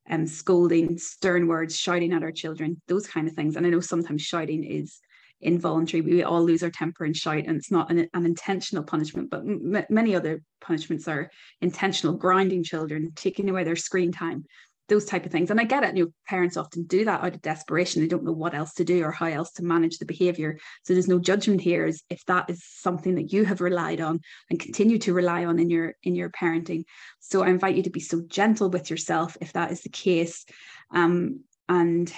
and 0.06 0.22
um, 0.22 0.26
scolding, 0.26 0.98
stern 0.98 1.46
words, 1.46 1.76
shouting 1.76 2.12
at 2.12 2.22
our 2.22 2.32
children, 2.32 2.80
those 2.88 3.06
kind 3.06 3.28
of 3.28 3.34
things. 3.34 3.56
And 3.56 3.66
I 3.66 3.70
know 3.70 3.80
sometimes 3.80 4.22
shouting 4.22 4.64
is 4.64 5.00
involuntary. 5.40 6.00
We 6.00 6.22
all 6.22 6.44
lose 6.44 6.62
our 6.62 6.70
temper 6.70 7.04
and 7.04 7.16
shout, 7.16 7.44
and 7.46 7.56
it's 7.56 7.70
not 7.70 7.90
an, 7.90 8.08
an 8.14 8.26
intentional 8.26 8.84
punishment. 8.84 9.30
But 9.30 9.40
m- 9.40 9.84
many 9.88 10.14
other 10.14 10.42
punishments 10.60 11.08
are 11.08 11.30
intentional, 11.60 12.16
grounding 12.16 12.64
children, 12.64 13.12
taking 13.14 13.48
away 13.48 13.64
their 13.64 13.76
screen 13.76 14.12
time, 14.12 14.44
those 14.88 15.04
type 15.04 15.26
of 15.26 15.32
things. 15.32 15.50
And 15.50 15.60
I 15.60 15.64
get 15.64 15.84
it, 15.84 15.96
you 15.96 16.04
know, 16.04 16.10
parents 16.26 16.56
often 16.56 16.84
do 16.84 17.04
that 17.04 17.22
out 17.22 17.34
of 17.34 17.42
desperation. 17.42 18.00
They 18.00 18.08
don't 18.08 18.24
know 18.24 18.32
what 18.32 18.54
else 18.54 18.72
to 18.74 18.84
do 18.84 19.04
or 19.04 19.12
how 19.12 19.26
else 19.26 19.52
to 19.52 19.64
manage 19.64 19.98
the 19.98 20.06
behavior. 20.06 20.58
So 20.84 20.94
there's 20.94 21.08
no 21.08 21.18
judgment 21.18 21.60
here 21.60 21.90
if 22.08 22.24
that 22.26 22.48
is 22.48 22.64
something 22.64 23.16
that 23.16 23.32
you 23.32 23.44
have 23.44 23.60
relied 23.60 24.00
on 24.00 24.20
and 24.50 24.58
continue 24.58 24.98
to 25.00 25.12
rely 25.12 25.44
on 25.44 25.58
in 25.58 25.70
your 25.70 25.94
in 26.02 26.14
your 26.14 26.30
parenting. 26.30 26.84
So 27.20 27.42
I 27.42 27.48
invite 27.48 27.76
you 27.76 27.82
to 27.84 27.90
be 27.90 28.00
so 28.00 28.22
gentle 28.26 28.70
with 28.70 28.90
yourself 28.90 29.36
if 29.40 29.52
that 29.52 29.70
is 29.70 29.82
the 29.82 29.90
case. 29.90 30.46
Um, 30.90 31.40
and 31.68 32.12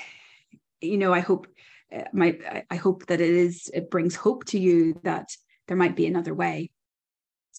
you 0.80 0.96
know, 0.96 1.12
I 1.12 1.20
hope 1.20 1.48
uh, 1.94 2.04
my 2.12 2.38
I 2.70 2.76
hope 2.76 3.06
that 3.06 3.20
it 3.20 3.30
is 3.30 3.68
it 3.74 3.90
brings 3.90 4.14
hope 4.14 4.44
to 4.46 4.58
you 4.58 5.00
that 5.02 5.28
there 5.66 5.76
might 5.76 5.96
be 5.96 6.06
another 6.06 6.34
way. 6.34 6.70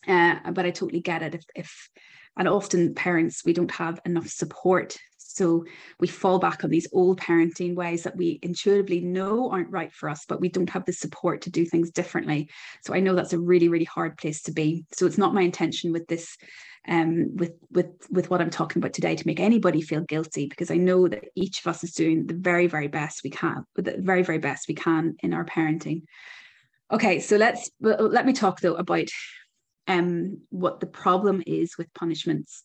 Uh, 0.08 0.51
but 0.51 0.65
I 0.65 0.72
totally 0.72 1.01
get 1.01 1.22
it 1.22 1.36
if 1.36 1.44
if 1.53 1.89
and 2.38 2.48
often 2.48 2.94
parents 2.94 3.44
we 3.46 3.54
don't 3.54 3.72
have 3.72 4.00
enough 4.06 4.28
support 4.28 4.98
so 5.34 5.66
we 6.00 6.08
fall 6.08 6.40
back 6.40 6.64
on 6.64 6.70
these 6.70 6.88
old 6.92 7.20
parenting 7.20 7.75
ways 7.75 8.03
that 8.03 8.16
we 8.18 8.40
intuitively 8.42 9.01
know 9.01 9.50
aren't 9.50 9.72
right 9.72 9.92
for 9.92 10.10
us, 10.10 10.25
but 10.27 10.42
we 10.42 10.50
don't 10.50 10.70
have 10.70 10.86
the 10.86 10.94
support 10.94 11.42
to 11.42 11.50
do 11.50 11.66
things 11.66 11.92
differently. 11.92 12.50
So 12.84 12.94
I 12.94 13.00
know 13.00 13.16
that's 13.16 13.34
a 13.34 13.40
really, 13.40 13.70
really 13.70 13.86
hard 13.86 14.18
place 14.18 14.42
to 14.44 14.51
be. 14.51 14.86
So 14.92 15.05
it's 15.05 15.18
not 15.18 15.34
my 15.34 15.42
intention 15.42 15.94
with 15.94 16.08
this, 16.08 16.38
um, 16.88 17.36
with 17.36 17.53
with 17.72 17.88
with 18.10 18.29
what 18.29 18.42
I'm 18.42 18.50
talking 18.50 18.82
about 18.82 18.94
today, 18.94 19.16
to 19.16 19.27
make 19.27 19.40
anybody 19.40 19.82
feel 19.82 20.01
guilty, 20.01 20.48
because 20.48 20.72
I 20.72 20.77
know 20.77 21.08
that 21.08 21.25
each 21.36 21.60
of 21.60 21.68
us 21.68 21.84
is 21.84 21.94
doing 21.94 22.27
the 22.27 22.34
very, 22.34 22.68
very 22.68 22.88
best 22.88 23.22
we 23.24 23.29
can, 23.29 23.66
the 23.75 23.96
very, 24.00 24.24
very 24.24 24.40
best 24.40 24.68
we 24.68 24.75
can 24.75 25.16
in 25.20 25.34
our 25.34 25.46
parenting. 25.46 26.03
Okay, 26.92 27.20
so 27.20 27.38
let's 27.38 27.70
let 27.79 28.25
me 28.25 28.34
talk 28.34 28.60
though 28.60 28.75
about 28.75 29.08
um, 29.92 30.40
what 30.50 30.80
the 30.80 30.88
problem 30.88 31.44
is 31.46 31.77
with 31.77 31.94
punishments. 31.94 32.64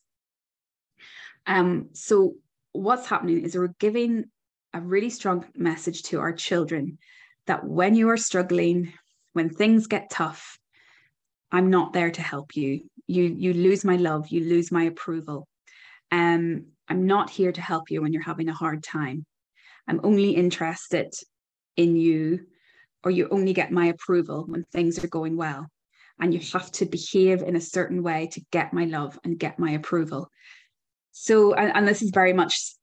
Um, 1.47 1.91
so 1.93 2.35
what's 2.73 3.07
happening 3.07 3.45
is 3.45 3.57
we're 3.57 3.75
giving 3.81 4.27
a 4.73 4.81
really 4.81 5.11
strong 5.11 5.45
message 5.57 6.05
to 6.05 6.21
our 6.21 6.33
children 6.33 6.99
that 7.47 7.65
when 7.65 7.95
you 7.95 8.11
are 8.11 8.17
struggling, 8.17 8.93
when 9.33 9.51
things 9.51 9.89
get 9.89 10.11
tough, 10.11 10.59
I'm 11.51 11.71
not 11.71 11.93
there 11.93 12.11
to 12.11 12.23
help 12.23 12.55
you. 12.55 12.89
You 13.09 13.25
you 13.25 13.53
lose 13.55 13.85
my 13.85 13.97
love, 13.97 14.29
you 14.29 14.45
lose 14.45 14.71
my 14.71 14.85
approval. 14.85 15.49
Um, 16.11 16.67
I'm 16.89 17.07
not 17.07 17.31
here 17.31 17.53
to 17.53 17.61
help 17.61 17.91
you 17.91 18.03
when 18.03 18.12
you're 18.12 18.23
having 18.23 18.49
a 18.49 18.61
hard 18.62 18.83
time. 18.83 19.25
I'm 19.89 20.01
only 20.05 20.31
interested 20.31 21.12
in 21.77 21.97
you, 21.97 22.47
or 23.03 23.11
you 23.11 23.29
only 23.31 23.53
get 23.53 23.71
my 23.73 23.87
approval 23.87 24.45
when 24.47 24.65
things 24.73 25.03
are 25.03 25.09
going 25.09 25.37
well 25.37 25.67
and 26.20 26.33
you 26.33 26.40
have 26.52 26.70
to 26.72 26.87
behave 26.87 27.42
in 27.42 27.57
a 27.57 27.61
certain 27.61 28.02
way 28.02 28.29
to 28.33 28.40
get 28.50 28.72
my 28.72 28.85
love 28.85 29.18
and 29.24 29.38
get 29.38 29.59
my 29.59 29.72
approval. 29.72 30.31
So 31.12 31.55
and, 31.55 31.72
and 31.74 31.88
this 31.88 32.02
is 32.02 32.11
very 32.11 32.33
much 32.33 32.74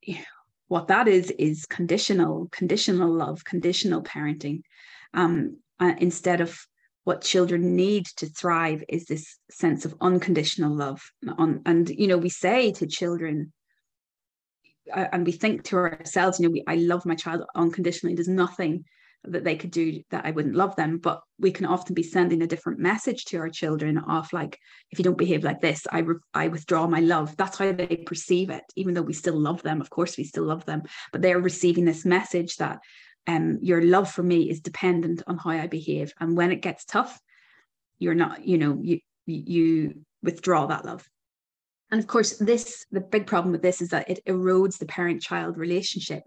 what 0.67 0.87
that 0.87 1.07
is 1.07 1.31
is 1.31 1.65
conditional 1.65 2.47
conditional 2.51 3.11
love 3.11 3.43
conditional 3.43 4.01
parenting. 4.01 4.61
Um, 5.13 5.57
uh, 5.79 5.93
instead 5.99 6.41
of 6.41 6.59
what 7.03 7.21
children 7.21 7.75
need 7.75 8.05
to 8.05 8.27
thrive 8.27 8.83
is 8.87 9.05
this 9.05 9.37
sense 9.51 9.85
of 9.85 9.95
unconditional 9.99 10.73
love. 10.75 11.01
On 11.37 11.61
and 11.65 11.89
you 11.89 12.07
know 12.07 12.17
we 12.17 12.29
say 12.29 12.71
to 12.73 12.87
children 12.87 13.51
uh, 14.93 15.07
and 15.11 15.25
we 15.25 15.31
think 15.31 15.63
to 15.65 15.77
ourselves 15.77 16.39
you 16.39 16.47
know 16.47 16.51
we, 16.51 16.63
i 16.67 16.75
love 16.75 17.05
my 17.05 17.15
child 17.15 17.43
unconditionally. 17.55 18.15
There's 18.15 18.27
nothing 18.27 18.85
that 19.25 19.43
they 19.43 19.55
could 19.55 19.71
do 19.71 20.01
that 20.12 20.25
I 20.25 20.31
wouldn't 20.31 20.55
love 20.55 20.75
them. 20.75 20.97
But 20.97 21.21
we 21.39 21.51
can 21.51 21.65
often 21.65 21.93
be 21.93 22.03
sending 22.03 22.41
a 22.41 22.47
different 22.47 22.79
message 22.79 23.25
to 23.25 23.38
our 23.38 23.49
children 23.49 23.97
of 23.97 24.31
like, 24.33 24.59
if 24.91 24.99
you 24.99 25.03
don't 25.03 25.17
behave 25.17 25.43
like 25.43 25.62
this, 25.62 25.88
I 25.91 25.99
re- 25.99 26.15
I 26.33 26.47
withdraw 26.49 26.88
my 26.88 26.99
love. 26.99 27.36
That's 27.38 27.57
how 27.57 27.71
they 27.71 28.03
perceive 28.05 28.49
it, 28.49 28.63
even 28.75 28.93
though 28.93 29.01
we 29.01 29.13
still 29.13 29.39
love 29.39 29.62
them. 29.63 29.81
Of 29.81 29.89
course, 29.89 30.17
we 30.17 30.23
still 30.23 30.45
love 30.45 30.65
them, 30.65 30.83
but 31.12 31.21
they're 31.21 31.39
receiving 31.39 31.86
this 31.86 32.05
message 32.05 32.57
that 32.57 32.79
um, 33.27 33.59
your 33.62 33.81
love 33.81 34.12
for 34.12 34.23
me 34.23 34.49
is 34.49 34.59
dependent 34.59 35.23
on 35.27 35.38
how 35.38 35.51
I 35.51 35.67
behave. 35.67 36.13
And 36.19 36.36
when 36.36 36.51
it 36.51 36.62
gets 36.62 36.83
tough, 36.83 37.19
you're 37.99 38.15
not, 38.15 38.45
you 38.45 38.57
know, 38.57 38.79
you 38.81 38.99
you 39.25 40.01
withdraw 40.21 40.65
that 40.65 40.86
love. 40.86 41.07
And 41.91 41.99
of 42.01 42.07
course, 42.07 42.38
this 42.38 42.86
the 42.91 43.01
big 43.01 43.27
problem 43.27 43.51
with 43.51 43.62
this 43.62 43.81
is 43.81 43.89
that 43.89 44.09
it 44.09 44.19
erodes 44.27 44.79
the 44.79 44.86
parent-child 44.86 45.57
relationship. 45.57 46.23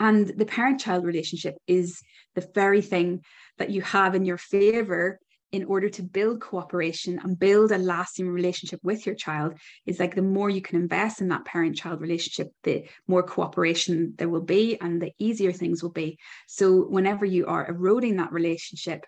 And 0.00 0.26
the 0.26 0.46
parent 0.46 0.80
child 0.80 1.04
relationship 1.04 1.56
is 1.66 2.00
the 2.34 2.48
very 2.54 2.80
thing 2.80 3.22
that 3.58 3.70
you 3.70 3.82
have 3.82 4.14
in 4.14 4.24
your 4.24 4.38
favor 4.38 5.20
in 5.52 5.64
order 5.64 5.88
to 5.88 6.02
build 6.02 6.40
cooperation 6.40 7.18
and 7.22 7.38
build 7.38 7.72
a 7.72 7.78
lasting 7.78 8.28
relationship 8.28 8.78
with 8.82 9.04
your 9.04 9.14
child 9.14 9.54
is 9.84 9.98
like 9.98 10.14
the 10.14 10.22
more 10.22 10.48
you 10.48 10.62
can 10.62 10.80
invest 10.80 11.20
in 11.20 11.28
that 11.28 11.44
parent 11.44 11.76
child 11.76 12.00
relationship 12.00 12.48
the 12.62 12.84
more 13.08 13.22
cooperation 13.22 14.14
there 14.16 14.28
will 14.28 14.40
be 14.40 14.80
and 14.80 15.02
the 15.02 15.12
easier 15.18 15.52
things 15.52 15.82
will 15.82 15.90
be. 15.90 16.18
So 16.46 16.82
whenever 16.82 17.24
you 17.24 17.46
are 17.46 17.68
eroding 17.68 18.16
that 18.16 18.32
relationship 18.32 19.04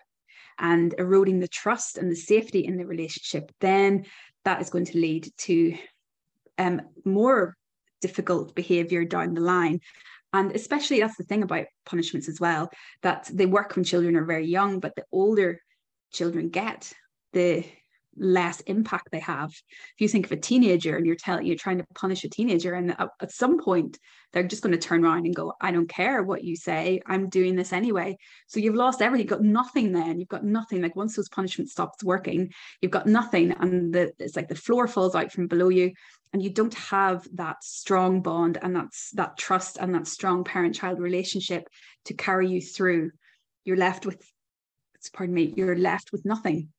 and 0.59 0.93
eroding 0.97 1.39
the 1.39 1.47
trust 1.47 1.97
and 1.97 2.11
the 2.11 2.15
safety 2.15 2.65
in 2.65 2.77
the 2.77 2.85
relationship 2.85 3.51
then 3.61 4.05
that 4.43 4.61
is 4.61 4.69
going 4.69 4.85
to 4.85 4.97
lead 4.97 5.29
to 5.37 5.75
um, 6.57 6.81
more 7.05 7.55
difficult 8.01 8.53
behavior 8.53 9.05
down 9.05 9.33
the 9.33 9.41
line 9.41 9.79
and 10.33 10.51
especially 10.51 10.99
that's 10.99 11.17
the 11.17 11.23
thing 11.23 11.43
about 11.43 11.67
punishments 11.85 12.27
as 12.27 12.39
well, 12.39 12.69
that 13.03 13.29
they 13.31 13.45
work 13.45 13.75
when 13.75 13.85
children 13.85 14.15
are 14.15 14.25
very 14.25 14.47
young, 14.47 14.79
but 14.79 14.95
the 14.95 15.05
older 15.11 15.59
children 16.11 16.49
get, 16.49 16.91
the 17.33 17.63
less 18.17 18.59
impact 18.61 19.09
they 19.11 19.19
have. 19.19 19.49
If 19.49 19.95
you 19.99 20.07
think 20.07 20.25
of 20.25 20.31
a 20.31 20.37
teenager 20.37 20.95
and 20.95 21.05
you're 21.05 21.15
telling 21.15 21.45
you're 21.45 21.55
trying 21.55 21.79
to 21.79 21.85
punish 21.95 22.23
a 22.23 22.29
teenager, 22.29 22.73
and 22.73 22.91
at, 22.91 23.09
at 23.21 23.31
some 23.31 23.59
point 23.59 23.97
they're 24.31 24.43
just 24.43 24.63
going 24.63 24.73
to 24.73 24.79
turn 24.79 25.05
around 25.05 25.25
and 25.25 25.35
go, 25.35 25.53
I 25.61 25.71
don't 25.71 25.89
care 25.89 26.23
what 26.23 26.43
you 26.43 26.55
say, 26.55 27.01
I'm 27.05 27.29
doing 27.29 27.55
this 27.55 27.73
anyway. 27.73 28.17
So 28.47 28.59
you've 28.59 28.75
lost 28.75 29.01
everything, 29.01 29.27
you've 29.27 29.37
got 29.37 29.45
nothing 29.45 29.91
then. 29.93 30.19
You've 30.19 30.29
got 30.29 30.43
nothing. 30.43 30.81
Like 30.81 30.95
once 30.95 31.15
those 31.15 31.29
punishments 31.29 31.71
stops 31.71 32.03
working, 32.03 32.51
you've 32.81 32.91
got 32.91 33.07
nothing. 33.07 33.51
And 33.51 33.93
the 33.93 34.11
it's 34.19 34.35
like 34.35 34.47
the 34.47 34.55
floor 34.55 34.87
falls 34.87 35.15
out 35.15 35.31
from 35.31 35.47
below 35.47 35.69
you 35.69 35.91
and 36.33 36.41
you 36.41 36.49
don't 36.49 36.73
have 36.73 37.27
that 37.35 37.63
strong 37.63 38.21
bond 38.21 38.57
and 38.61 38.75
that's 38.75 39.11
that 39.11 39.37
trust 39.37 39.77
and 39.79 39.93
that 39.93 40.07
strong 40.07 40.43
parent-child 40.43 40.99
relationship 40.99 41.67
to 42.05 42.15
carry 42.15 42.49
you 42.49 42.59
through. 42.59 43.11
You're 43.63 43.77
left 43.77 44.05
with 44.05 44.21
pardon 45.13 45.35
me, 45.35 45.53
you're 45.55 45.77
left 45.77 46.11
with 46.11 46.25
nothing. 46.25 46.69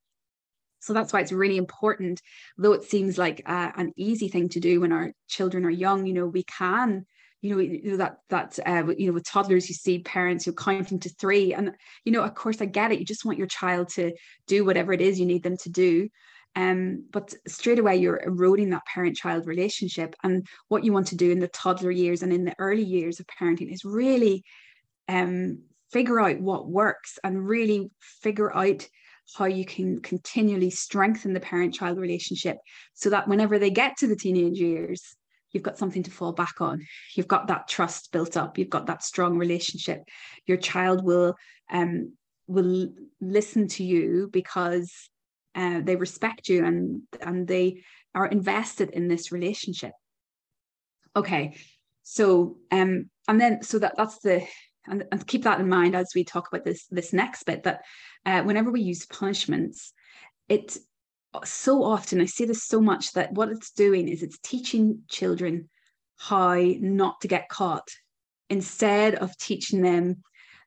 So 0.80 0.92
that's 0.92 1.12
why 1.12 1.20
it's 1.20 1.32
really 1.32 1.56
important, 1.56 2.20
though 2.58 2.72
it 2.72 2.84
seems 2.84 3.16
like 3.16 3.42
uh, 3.46 3.70
an 3.76 3.92
easy 3.96 4.28
thing 4.28 4.50
to 4.50 4.60
do 4.60 4.80
when 4.80 4.92
our 4.92 5.12
children 5.28 5.64
are 5.64 5.70
young. 5.70 6.04
You 6.04 6.12
know, 6.12 6.26
we 6.26 6.42
can 6.42 7.06
you 7.44 7.54
know, 7.54 7.60
you 7.60 7.90
know 7.90 7.96
that 7.98 8.16
that 8.30 8.58
uh, 8.64 8.84
you 8.96 9.06
know 9.06 9.12
with 9.12 9.26
toddlers 9.26 9.68
you 9.68 9.74
see 9.74 9.98
parents 9.98 10.44
who 10.46 10.52
are 10.52 10.54
counting 10.54 10.98
to 11.00 11.10
three 11.10 11.52
and 11.52 11.72
you 12.02 12.10
know 12.10 12.22
of 12.22 12.34
course 12.34 12.62
I 12.62 12.64
get 12.64 12.90
it 12.90 12.98
you 12.98 13.04
just 13.04 13.26
want 13.26 13.36
your 13.36 13.46
child 13.46 13.90
to 13.90 14.12
do 14.46 14.64
whatever 14.64 14.94
it 14.94 15.02
is 15.02 15.20
you 15.20 15.26
need 15.26 15.42
them 15.42 15.58
to 15.58 15.68
do 15.68 16.08
um, 16.56 17.04
but 17.10 17.34
straight 17.46 17.78
away 17.78 17.96
you're 17.96 18.22
eroding 18.24 18.70
that 18.70 18.86
parent-child 18.86 19.46
relationship 19.46 20.14
and 20.22 20.46
what 20.68 20.84
you 20.84 20.92
want 20.92 21.08
to 21.08 21.16
do 21.16 21.30
in 21.30 21.40
the 21.40 21.48
toddler 21.48 21.90
years 21.90 22.22
and 22.22 22.32
in 22.32 22.44
the 22.44 22.54
early 22.58 22.82
years 22.82 23.20
of 23.20 23.26
parenting 23.26 23.72
is 23.72 23.84
really 23.84 24.44
um, 25.08 25.58
figure 25.92 26.20
out 26.20 26.40
what 26.40 26.68
works 26.68 27.18
and 27.24 27.46
really 27.46 27.90
figure 28.00 28.54
out 28.54 28.86
how 29.36 29.46
you 29.46 29.64
can 29.64 30.00
continually 30.00 30.70
strengthen 30.70 31.32
the 31.32 31.40
parent-child 31.40 31.98
relationship 31.98 32.58
so 32.92 33.10
that 33.10 33.26
whenever 33.26 33.58
they 33.58 33.70
get 33.70 33.96
to 33.96 34.06
the 34.06 34.16
teenage 34.16 34.58
years 34.58 35.16
you've 35.54 35.62
got 35.62 35.78
something 35.78 36.02
to 36.02 36.10
fall 36.10 36.32
back 36.32 36.60
on. 36.60 36.84
You've 37.14 37.28
got 37.28 37.46
that 37.46 37.68
trust 37.68 38.12
built 38.12 38.36
up. 38.36 38.58
You've 38.58 38.68
got 38.68 38.86
that 38.86 39.02
strong 39.02 39.38
relationship. 39.38 40.02
Your 40.46 40.58
child 40.58 41.04
will 41.04 41.36
um 41.72 42.12
will 42.46 42.88
listen 43.20 43.68
to 43.68 43.84
you 43.84 44.28
because 44.30 44.92
uh, 45.54 45.80
they 45.82 45.96
respect 45.96 46.48
you 46.48 46.64
and 46.64 47.02
and 47.20 47.46
they 47.46 47.82
are 48.14 48.26
invested 48.26 48.90
in 48.90 49.08
this 49.08 49.32
relationship. 49.32 49.92
Okay 51.16 51.56
so 52.04 52.58
um 52.70 53.10
and 53.26 53.40
then 53.40 53.62
so 53.62 53.78
that 53.78 53.94
that's 53.96 54.18
the 54.18 54.46
and, 54.86 55.04
and 55.10 55.26
keep 55.26 55.44
that 55.44 55.58
in 55.58 55.68
mind 55.68 55.96
as 55.96 56.12
we 56.14 56.22
talk 56.22 56.46
about 56.46 56.64
this 56.64 56.86
this 56.90 57.12
next 57.12 57.44
bit 57.44 57.62
that 57.62 57.80
uh, 58.26 58.42
whenever 58.42 58.70
we 58.70 58.82
use 58.82 59.06
punishments 59.06 59.92
it 60.48 60.76
so 61.44 61.82
often 61.82 62.20
I 62.20 62.26
see 62.26 62.44
this 62.44 62.62
so 62.62 62.80
much 62.80 63.12
that 63.12 63.32
what 63.32 63.48
it's 63.48 63.72
doing 63.72 64.08
is 64.08 64.22
it's 64.22 64.38
teaching 64.38 65.02
children 65.08 65.68
how 66.16 66.54
not 66.80 67.20
to 67.22 67.28
get 67.28 67.48
caught. 67.48 67.88
Instead 68.48 69.16
of 69.16 69.36
teaching 69.36 69.82
them 69.82 70.22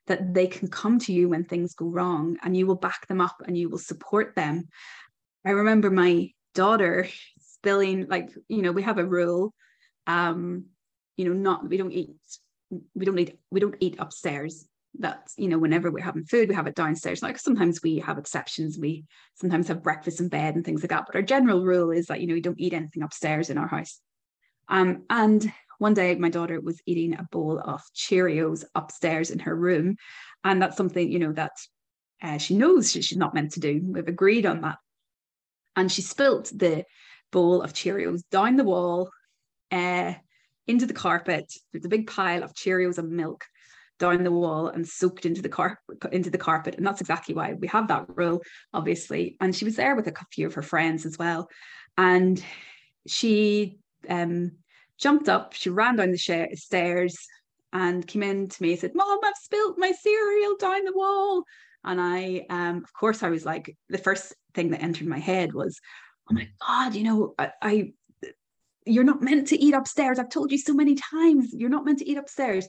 that 0.08 0.34
they 0.34 0.46
can 0.46 0.68
come 0.68 0.98
to 0.98 1.12
you 1.12 1.28
when 1.28 1.44
things 1.44 1.74
go 1.74 1.86
wrong 1.86 2.36
and 2.42 2.56
you 2.56 2.66
will 2.66 2.74
back 2.74 3.06
them 3.06 3.20
up 3.20 3.42
and 3.46 3.56
you 3.56 3.68
will 3.68 3.78
support 3.78 4.34
them. 4.34 4.68
I 5.46 5.50
remember 5.50 5.90
my 5.90 6.30
daughter 6.54 7.08
spilling 7.40 8.06
like 8.08 8.30
you 8.48 8.62
know 8.62 8.72
we 8.72 8.82
have 8.82 8.98
a 8.98 9.04
rule 9.04 9.52
um 10.06 10.64
you 11.16 11.24
know 11.24 11.32
not 11.32 11.68
we 11.68 11.76
don't 11.76 11.92
eat 11.92 12.16
we 12.94 13.04
don't 13.04 13.18
eat 13.18 13.38
we 13.50 13.60
don't 13.60 13.76
eat 13.80 13.96
upstairs. 13.98 14.66
That 15.00 15.28
you 15.36 15.48
know 15.48 15.58
whenever 15.58 15.90
we're 15.90 16.02
having 16.02 16.24
food 16.24 16.48
we 16.48 16.54
have 16.54 16.66
it 16.66 16.74
downstairs. 16.74 17.22
Like 17.22 17.38
sometimes 17.38 17.82
we 17.82 17.98
have 17.98 18.18
exceptions. 18.18 18.78
We 18.78 19.04
sometimes 19.34 19.68
have 19.68 19.82
breakfast 19.82 20.20
in 20.20 20.28
bed 20.28 20.56
and 20.56 20.64
things 20.64 20.82
like 20.82 20.90
that. 20.90 21.04
But 21.06 21.14
our 21.16 21.22
general 21.22 21.64
rule 21.64 21.90
is 21.90 22.06
that 22.06 22.20
you 22.20 22.26
know 22.26 22.34
we 22.34 22.40
don't 22.40 22.58
eat 22.58 22.72
anything 22.72 23.02
upstairs 23.02 23.50
in 23.50 23.58
our 23.58 23.68
house. 23.68 24.00
Um, 24.68 25.04
and 25.08 25.52
one 25.78 25.94
day 25.94 26.14
my 26.16 26.28
daughter 26.28 26.60
was 26.60 26.80
eating 26.86 27.14
a 27.14 27.28
bowl 27.30 27.60
of 27.64 27.82
cheerios 27.94 28.64
upstairs 28.74 29.30
in 29.30 29.38
her 29.40 29.54
room. 29.54 29.96
And 30.44 30.60
that's 30.60 30.76
something 30.76 31.10
you 31.10 31.18
know 31.18 31.32
that 31.32 31.52
uh, 32.22 32.38
she 32.38 32.56
knows 32.56 32.90
she's 32.92 33.16
not 33.16 33.34
meant 33.34 33.52
to 33.52 33.60
do. 33.60 33.80
We've 33.82 34.08
agreed 34.08 34.46
on 34.46 34.60
that. 34.62 34.78
And 35.76 35.90
she 35.90 36.02
spilt 36.02 36.50
the 36.54 36.84
bowl 37.30 37.62
of 37.62 37.72
cheerios 37.72 38.22
down 38.30 38.56
the 38.56 38.64
wall 38.64 39.10
uh, 39.70 40.14
into 40.66 40.86
the 40.86 40.94
carpet. 40.94 41.52
There's 41.72 41.84
a 41.84 41.90
big 41.90 42.08
pile 42.08 42.42
of 42.42 42.54
cheerios 42.54 42.98
and 42.98 43.10
milk 43.10 43.44
down 43.98 44.22
the 44.22 44.32
wall 44.32 44.68
and 44.68 44.86
soaked 44.86 45.26
into 45.26 45.42
the 45.42 45.48
carpet 45.48 45.80
into 46.12 46.30
the 46.30 46.38
carpet. 46.38 46.76
And 46.76 46.86
that's 46.86 47.00
exactly 47.00 47.34
why 47.34 47.54
we 47.54 47.66
have 47.68 47.88
that 47.88 48.06
rule 48.08 48.42
obviously. 48.72 49.36
And 49.40 49.54
she 49.54 49.64
was 49.64 49.76
there 49.76 49.96
with 49.96 50.06
a 50.06 50.14
few 50.32 50.46
of 50.46 50.54
her 50.54 50.62
friends 50.62 51.04
as 51.04 51.18
well. 51.18 51.48
And 51.96 52.42
she 53.06 53.78
um, 54.08 54.52
jumped 54.98 55.28
up 55.28 55.52
she 55.52 55.70
ran 55.70 55.96
down 55.96 56.10
the 56.10 56.18
sh- 56.18 56.54
stairs 56.54 57.16
and 57.72 58.06
came 58.06 58.22
in 58.22 58.48
to 58.48 58.62
me 58.62 58.72
and 58.72 58.80
said 58.80 58.94
mom 58.94 59.18
i've 59.24 59.34
spilled 59.36 59.76
my 59.78 59.92
cereal 59.92 60.56
down 60.56 60.84
the 60.84 60.92
wall 60.92 61.42
and 61.84 62.00
i 62.00 62.44
um, 62.50 62.78
of 62.78 62.92
course 62.92 63.22
i 63.22 63.28
was 63.28 63.44
like 63.44 63.76
the 63.88 63.98
first 63.98 64.34
thing 64.54 64.70
that 64.70 64.82
entered 64.82 65.06
my 65.06 65.18
head 65.18 65.52
was 65.52 65.78
oh 66.30 66.34
my 66.34 66.48
god 66.66 66.94
you 66.94 67.04
know 67.04 67.34
I, 67.38 67.50
I 67.62 67.92
you're 68.88 69.04
not 69.04 69.22
meant 69.22 69.48
to 69.48 69.62
eat 69.62 69.74
upstairs. 69.74 70.18
I've 70.18 70.30
told 70.30 70.50
you 70.50 70.58
so 70.58 70.72
many 70.72 70.94
times, 70.94 71.52
you're 71.52 71.68
not 71.68 71.84
meant 71.84 71.98
to 72.00 72.08
eat 72.08 72.18
upstairs. 72.18 72.66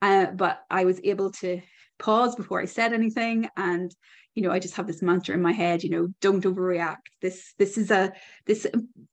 Uh, 0.00 0.26
but 0.26 0.60
I 0.70 0.84
was 0.84 1.00
able 1.04 1.30
to 1.32 1.60
pause 1.98 2.36
before 2.36 2.60
I 2.60 2.66
said 2.66 2.92
anything. 2.92 3.48
And, 3.56 3.94
you 4.34 4.42
know, 4.42 4.50
I 4.50 4.58
just 4.58 4.76
have 4.76 4.86
this 4.86 5.02
mantra 5.02 5.34
in 5.34 5.42
my 5.42 5.52
head, 5.52 5.82
you 5.82 5.90
know, 5.90 6.08
don't 6.20 6.44
overreact. 6.44 7.06
This, 7.22 7.54
this 7.58 7.78
is 7.78 7.90
a, 7.90 8.12
this, 8.46 8.66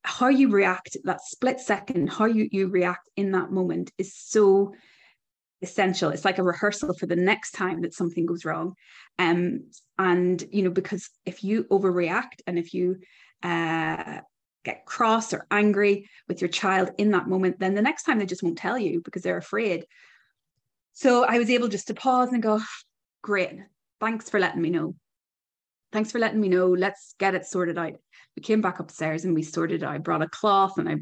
how 0.03 0.27
you 0.27 0.49
react, 0.49 0.97
that 1.03 1.21
split 1.21 1.59
second, 1.59 2.09
how 2.09 2.25
you, 2.25 2.49
you 2.51 2.67
react 2.67 3.09
in 3.15 3.31
that 3.31 3.51
moment 3.51 3.91
is 3.97 4.15
so 4.15 4.73
essential. 5.61 6.09
It's 6.09 6.25
like 6.25 6.39
a 6.39 6.43
rehearsal 6.43 6.93
for 6.93 7.05
the 7.05 7.15
next 7.15 7.51
time 7.51 7.81
that 7.81 7.93
something 7.93 8.25
goes 8.25 8.45
wrong. 8.45 8.73
Um, 9.17 9.71
and, 9.97 10.43
you 10.51 10.63
know, 10.63 10.71
because 10.71 11.09
if 11.25 11.43
you 11.43 11.63
overreact 11.65 12.41
and 12.45 12.59
if 12.59 12.73
you, 12.73 12.97
uh, 13.43 14.21
get 14.65 14.85
cross 14.85 15.33
or 15.33 15.45
angry 15.51 16.09
with 16.29 16.39
your 16.39 16.47
child 16.47 16.89
in 16.97 17.11
that 17.11 17.27
moment, 17.27 17.59
then 17.59 17.75
the 17.75 17.81
next 17.81 18.03
time 18.03 18.17
they 18.17 18.25
just 18.25 18.43
won't 18.43 18.57
tell 18.57 18.77
you 18.77 19.01
because 19.01 19.21
they're 19.21 19.35
afraid. 19.35 19.85
So 20.93 21.25
I 21.25 21.39
was 21.39 21.49
able 21.49 21.67
just 21.67 21.87
to 21.87 21.93
pause 21.93 22.31
and 22.31 22.41
go, 22.41 22.61
great, 23.21 23.59
thanks 23.99 24.29
for 24.29 24.39
letting 24.39 24.61
me 24.61 24.69
know. 24.69 24.95
Thanks 25.91 26.11
for 26.11 26.19
letting 26.19 26.41
me 26.41 26.49
know. 26.49 26.69
Let's 26.69 27.13
get 27.19 27.35
it 27.35 27.45
sorted 27.45 27.77
out. 27.77 27.93
We 28.35 28.41
came 28.41 28.61
back 28.61 28.79
upstairs 28.79 29.25
and 29.25 29.35
we 29.35 29.43
sorted 29.43 29.83
it 29.83 29.85
out. 29.85 29.93
I 29.93 29.97
brought 29.99 30.23
a 30.23 30.27
cloth 30.27 30.77
and 30.77 30.89
I 30.89 30.95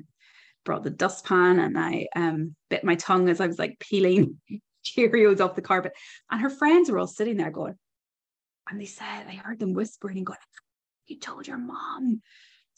brought 0.66 0.84
the 0.84 0.90
dustpan 0.90 1.60
and 1.60 1.78
I 1.78 2.08
um, 2.16 2.56
bit 2.70 2.84
my 2.84 2.96
tongue 2.96 3.30
as 3.30 3.40
I 3.40 3.48
was 3.48 3.58
like 3.58 3.80
peeling 3.80 4.38
Cheerios 4.86 5.40
off 5.40 5.56
the 5.56 5.62
carpet. 5.62 5.94
And 6.30 6.42
her 6.42 6.50
friends 6.50 6.90
were 6.90 7.00
all 7.00 7.08
sitting 7.08 7.38
there 7.38 7.52
going, 7.52 7.76
and 8.70 8.82
they 8.82 8.86
said, 8.86 9.28
I 9.28 9.34
heard 9.34 9.60
them 9.60 9.74
whispering 9.74 10.18
and 10.18 10.26
going, 10.26 10.40
You 11.06 11.20
told 11.20 11.48
your 11.48 11.58
mom 11.58 12.22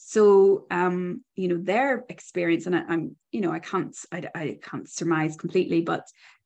so 0.06 0.66
um 0.70 1.24
you 1.36 1.48
know 1.48 1.58
their 1.58 2.04
experience 2.10 2.66
and 2.66 2.76
I, 2.76 2.82
am 2.90 3.16
you 3.32 3.40
know 3.40 3.52
i 3.52 3.60
can't 3.60 3.96
I, 4.12 4.28
I 4.36 4.60
can't 4.62 4.90
surmise 4.90 5.38
completely 5.38 5.82
but 5.82 6.04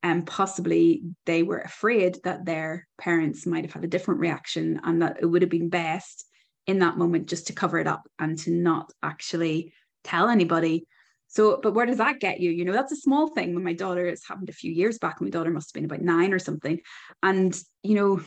um 0.08 0.24
possibly 0.24 1.04
they 1.26 1.44
were 1.44 1.60
afraid 1.60 2.18
that 2.24 2.46
their 2.46 2.88
parents 2.98 3.46
might 3.46 3.66
have 3.66 3.74
had 3.74 3.84
a 3.84 3.88
different 3.88 4.20
reaction 4.20 4.80
and 4.84 5.02
that 5.02 5.18
it 5.22 5.26
would 5.26 5.42
have 5.42 5.52
been 5.52 5.70
best 5.70 6.26
in 6.66 6.80
that 6.80 6.98
moment 6.98 7.28
just 7.28 7.48
to 7.48 7.54
cover 7.54 7.78
it 7.78 7.88
up 7.88 8.04
and 8.20 8.38
to 8.38 8.52
not 8.52 8.92
actually 9.02 9.74
tell 10.04 10.30
anybody. 10.30 10.86
So 11.28 11.60
but 11.62 11.74
where 11.74 11.86
does 11.86 11.98
that 11.98 12.20
get 12.20 12.40
you? 12.40 12.52
You 12.52 12.66
know 12.66 12.74
that's 12.74 12.92
a 12.92 12.98
small 12.98 13.28
thing 13.28 13.54
when 13.54 13.64
my 13.64 13.74
daughter 13.74 14.06
it's 14.06 14.28
happened 14.28 14.50
a 14.50 14.54
few 14.54 14.72
years 14.72 14.98
back 14.98 15.22
my 15.22 15.30
daughter 15.30 15.52
must 15.52 15.70
have 15.70 15.74
been 15.74 15.90
about 15.90 16.02
nine 16.02 16.34
or 16.34 16.40
something. 16.40 16.80
And 17.22 17.58
you 17.84 17.96
know 17.96 18.22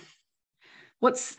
what's 1.00 1.34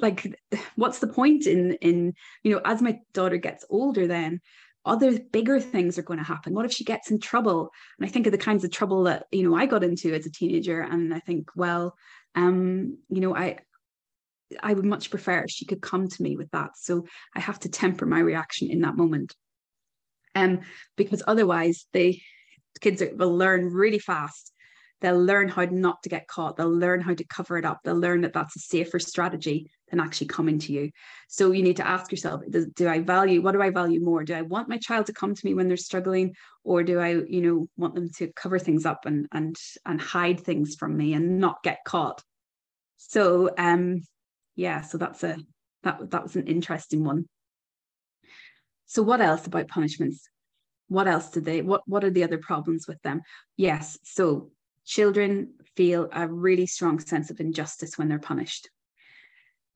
like 0.00 0.38
what's 0.76 0.98
the 0.98 1.06
point 1.06 1.46
in 1.46 1.72
in 1.74 2.14
you 2.42 2.52
know 2.52 2.60
as 2.64 2.82
my 2.82 2.98
daughter 3.14 3.38
gets 3.38 3.64
older 3.70 4.06
then 4.06 4.40
other 4.88 5.18
bigger 5.18 5.60
things 5.60 5.98
are 5.98 6.02
going 6.02 6.18
to 6.18 6.24
happen. 6.24 6.54
What 6.54 6.64
if 6.64 6.72
she 6.72 6.84
gets 6.84 7.10
in 7.10 7.20
trouble? 7.20 7.70
And 7.98 8.08
i 8.08 8.10
think 8.10 8.26
of 8.26 8.32
the 8.32 8.38
kinds 8.38 8.64
of 8.64 8.70
trouble 8.70 9.04
that 9.04 9.26
you 9.30 9.48
know 9.48 9.56
i 9.56 9.66
got 9.66 9.84
into 9.84 10.14
as 10.14 10.26
a 10.26 10.30
teenager 10.30 10.80
and 10.80 11.14
i 11.14 11.20
think 11.20 11.50
well 11.54 11.96
um 12.34 12.98
you 13.08 13.20
know 13.20 13.34
i 13.36 13.58
i 14.62 14.72
would 14.72 14.84
much 14.84 15.10
prefer 15.10 15.46
she 15.48 15.66
could 15.66 15.82
come 15.82 16.08
to 16.08 16.22
me 16.22 16.36
with 16.36 16.50
that. 16.50 16.70
So 16.76 17.06
i 17.36 17.40
have 17.40 17.60
to 17.60 17.68
temper 17.68 18.06
my 18.06 18.20
reaction 18.20 18.70
in 18.70 18.80
that 18.80 18.96
moment. 18.96 19.34
Um 20.34 20.60
because 20.96 21.22
otherwise 21.26 21.86
they 21.92 22.22
kids 22.80 23.02
will 23.14 23.36
learn 23.36 23.72
really 23.72 23.98
fast. 23.98 24.52
They'll 25.00 25.22
learn 25.22 25.48
how 25.48 25.64
not 25.64 26.02
to 26.02 26.08
get 26.08 26.28
caught. 26.28 26.56
They'll 26.56 26.74
learn 26.74 27.00
how 27.00 27.14
to 27.14 27.24
cover 27.24 27.56
it 27.56 27.64
up. 27.64 27.80
They'll 27.84 27.98
learn 27.98 28.22
that 28.22 28.32
that's 28.32 28.56
a 28.56 28.60
safer 28.60 28.98
strategy 28.98 29.70
than 29.90 30.00
actually 30.00 30.26
coming 30.26 30.58
to 30.60 30.72
you. 30.72 30.90
So 31.28 31.52
you 31.52 31.62
need 31.62 31.76
to 31.78 31.86
ask 31.86 32.10
yourself 32.10 32.42
do, 32.48 32.66
do 32.74 32.88
i 32.88 33.00
value 33.00 33.42
what 33.42 33.52
do 33.52 33.62
i 33.62 33.70
value 33.70 34.00
more? 34.00 34.24
Do 34.24 34.34
i 34.34 34.42
want 34.42 34.68
my 34.68 34.78
child 34.78 35.06
to 35.06 35.12
come 35.12 35.34
to 35.34 35.46
me 35.46 35.54
when 35.54 35.68
they're 35.68 35.76
struggling 35.76 36.34
or 36.64 36.82
do 36.82 36.98
i 36.98 37.10
you 37.10 37.42
know 37.42 37.68
want 37.76 37.94
them 37.94 38.08
to 38.18 38.32
cover 38.34 38.58
things 38.58 38.86
up 38.86 39.06
and 39.06 39.26
and 39.32 39.56
and 39.86 40.00
hide 40.00 40.40
things 40.40 40.74
from 40.74 40.96
me 40.96 41.14
and 41.14 41.38
not 41.38 41.62
get 41.62 41.84
caught? 41.84 42.22
So 42.96 43.50
um 43.56 44.02
yeah 44.56 44.82
so 44.82 44.98
that's 44.98 45.22
a 45.24 45.36
that 45.82 46.10
that 46.10 46.22
was 46.22 46.36
an 46.36 46.46
interesting 46.46 47.04
one. 47.04 47.26
So 48.86 49.02
what 49.02 49.20
else 49.20 49.46
about 49.46 49.68
punishments? 49.68 50.28
What 50.88 51.06
else 51.06 51.30
did 51.30 51.44
they 51.44 51.62
what 51.62 51.82
what 51.86 52.04
are 52.04 52.10
the 52.10 52.24
other 52.24 52.38
problems 52.38 52.86
with 52.88 53.00
them? 53.02 53.22
Yes 53.56 53.98
so 54.04 54.50
children 54.88 55.52
feel 55.76 56.08
a 56.12 56.26
really 56.26 56.66
strong 56.66 56.98
sense 56.98 57.30
of 57.30 57.40
injustice 57.40 57.98
when 57.98 58.08
they're 58.08 58.18
punished. 58.18 58.70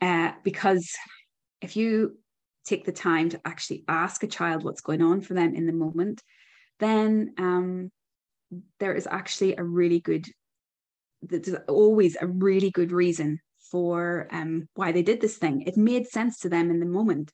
Uh, 0.03 0.33
because 0.43 0.91
if 1.61 1.77
you 1.77 2.19
take 2.67 2.85
the 2.85 2.93
time 2.93 3.29
to 3.29 3.41
actually 3.45 3.85
ask 3.87 4.25
a 4.25 4.27
child 4.27 4.65
what's 4.65 4.81
going 4.81 5.01
on 5.01 5.21
for 5.21 5.35
them 5.35 5.55
in 5.55 5.65
the 5.65 5.73
moment, 5.73 6.21
then 6.81 7.33
um, 7.38 7.88
there 8.81 8.95
is 8.95 9.07
actually 9.09 9.55
a 9.57 9.62
really 9.62 10.01
good, 10.01 10.27
there's 11.23 11.55
always 11.69 12.17
a 12.21 12.27
really 12.27 12.71
good 12.73 12.91
reason 12.91 13.38
for 13.71 14.27
um, 14.33 14.69
why 14.75 14.91
they 14.91 15.03
did 15.03 15.21
this 15.21 15.37
thing. 15.37 15.62
It 15.62 15.77
made 15.77 16.09
sense 16.09 16.41
to 16.41 16.49
them 16.49 16.71
in 16.71 16.81
the 16.81 16.87
moment. 16.87 17.31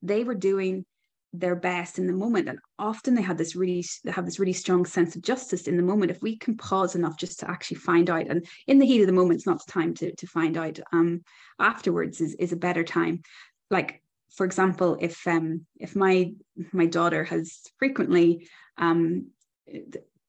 They 0.00 0.22
were 0.22 0.36
doing 0.36 0.84
their 1.32 1.56
best 1.56 1.98
in 1.98 2.06
the 2.06 2.12
moment, 2.12 2.48
and 2.48 2.58
often 2.78 3.14
they 3.14 3.22
had 3.22 3.38
this 3.38 3.56
really 3.56 3.84
they 4.04 4.10
have 4.10 4.26
this 4.26 4.38
really 4.38 4.52
strong 4.52 4.84
sense 4.84 5.16
of 5.16 5.22
justice 5.22 5.66
in 5.66 5.76
the 5.76 5.82
moment. 5.82 6.10
If 6.10 6.22
we 6.22 6.36
can 6.36 6.56
pause 6.56 6.94
enough 6.94 7.16
just 7.16 7.40
to 7.40 7.50
actually 7.50 7.78
find 7.78 8.10
out, 8.10 8.26
and 8.28 8.46
in 8.66 8.78
the 8.78 8.86
heat 8.86 9.00
of 9.00 9.06
the 9.06 9.12
moment, 9.12 9.36
it's 9.36 9.46
not 9.46 9.64
the 9.64 9.72
time 9.72 9.94
to 9.94 10.14
to 10.14 10.26
find 10.26 10.56
out. 10.56 10.78
Um, 10.92 11.22
afterwards 11.58 12.20
is 12.20 12.34
is 12.34 12.52
a 12.52 12.56
better 12.56 12.84
time. 12.84 13.22
Like 13.70 14.02
for 14.34 14.44
example, 14.46 14.98
if 15.00 15.26
um 15.26 15.66
if 15.78 15.96
my 15.96 16.32
my 16.72 16.86
daughter 16.86 17.24
has 17.24 17.60
frequently 17.78 18.48
um 18.78 19.28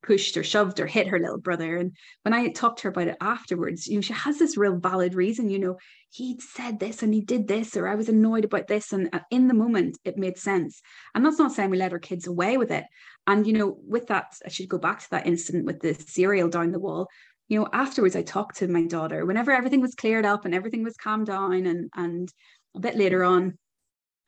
pushed 0.04 0.38
or 0.38 0.44
shoved 0.44 0.80
or 0.80 0.86
hit 0.86 1.08
her 1.08 1.20
little 1.20 1.40
brother. 1.40 1.78
And 1.78 1.96
when 2.24 2.34
I 2.34 2.50
talked 2.50 2.80
to 2.80 2.84
her 2.84 2.90
about 2.90 3.08
it 3.08 3.18
afterwards, 3.22 3.88
you 3.88 3.96
know, 3.96 4.02
she 4.02 4.14
has 4.14 4.38
this 4.38 4.58
real 4.58 4.76
valid 4.76 5.16
reason, 5.16 5.50
you 5.50 5.58
know, 5.58 5.78
he 6.12 6.38
said 6.40 6.80
this 6.80 7.02
and 7.02 7.14
he 7.14 7.22
did 7.22 7.48
this, 7.48 7.76
or 7.76 7.88
I 7.88 7.96
was 7.96 8.10
annoyed 8.10 8.46
about 8.46 8.68
this. 8.68 8.94
And 8.94 9.10
uh, 9.14 9.22
in 9.32 9.48
the 9.48 9.54
moment, 9.54 9.98
it 10.04 10.18
made 10.18 10.38
sense. 10.38 10.82
And 11.16 11.26
that's 11.26 11.40
not 11.40 11.54
saying 11.54 11.72
we 11.72 11.78
let 11.78 11.94
our 11.94 12.00
kids 12.00 12.28
away 12.28 12.58
with 12.58 12.70
it. 12.70 12.84
And, 13.26 13.48
you 13.48 13.54
know, 13.54 13.78
with 13.88 14.08
that, 14.08 14.36
I 14.46 14.50
should 14.50 14.70
go 14.70 14.78
back 14.78 15.00
to 15.00 15.10
that 15.12 15.26
incident 15.26 15.66
with 15.66 15.80
the 15.80 15.94
cereal 15.96 16.50
down 16.50 16.72
the 16.72 16.80
wall. 16.80 17.08
You 17.48 17.60
know, 17.60 17.70
afterwards, 17.74 18.16
I 18.16 18.22
talked 18.22 18.58
to 18.58 18.68
my 18.68 18.86
daughter 18.86 19.26
whenever 19.26 19.52
everything 19.52 19.82
was 19.82 19.96
cleared 19.96 20.26
up 20.26 20.46
and 20.46 20.54
everything 20.54 20.84
was 20.84 20.98
calmed 20.98 21.28
down. 21.28 21.66
And, 21.66 21.90
and 21.96 22.30
a 22.76 22.80
bit 22.80 22.96
later 22.96 23.24
on, 23.24 23.58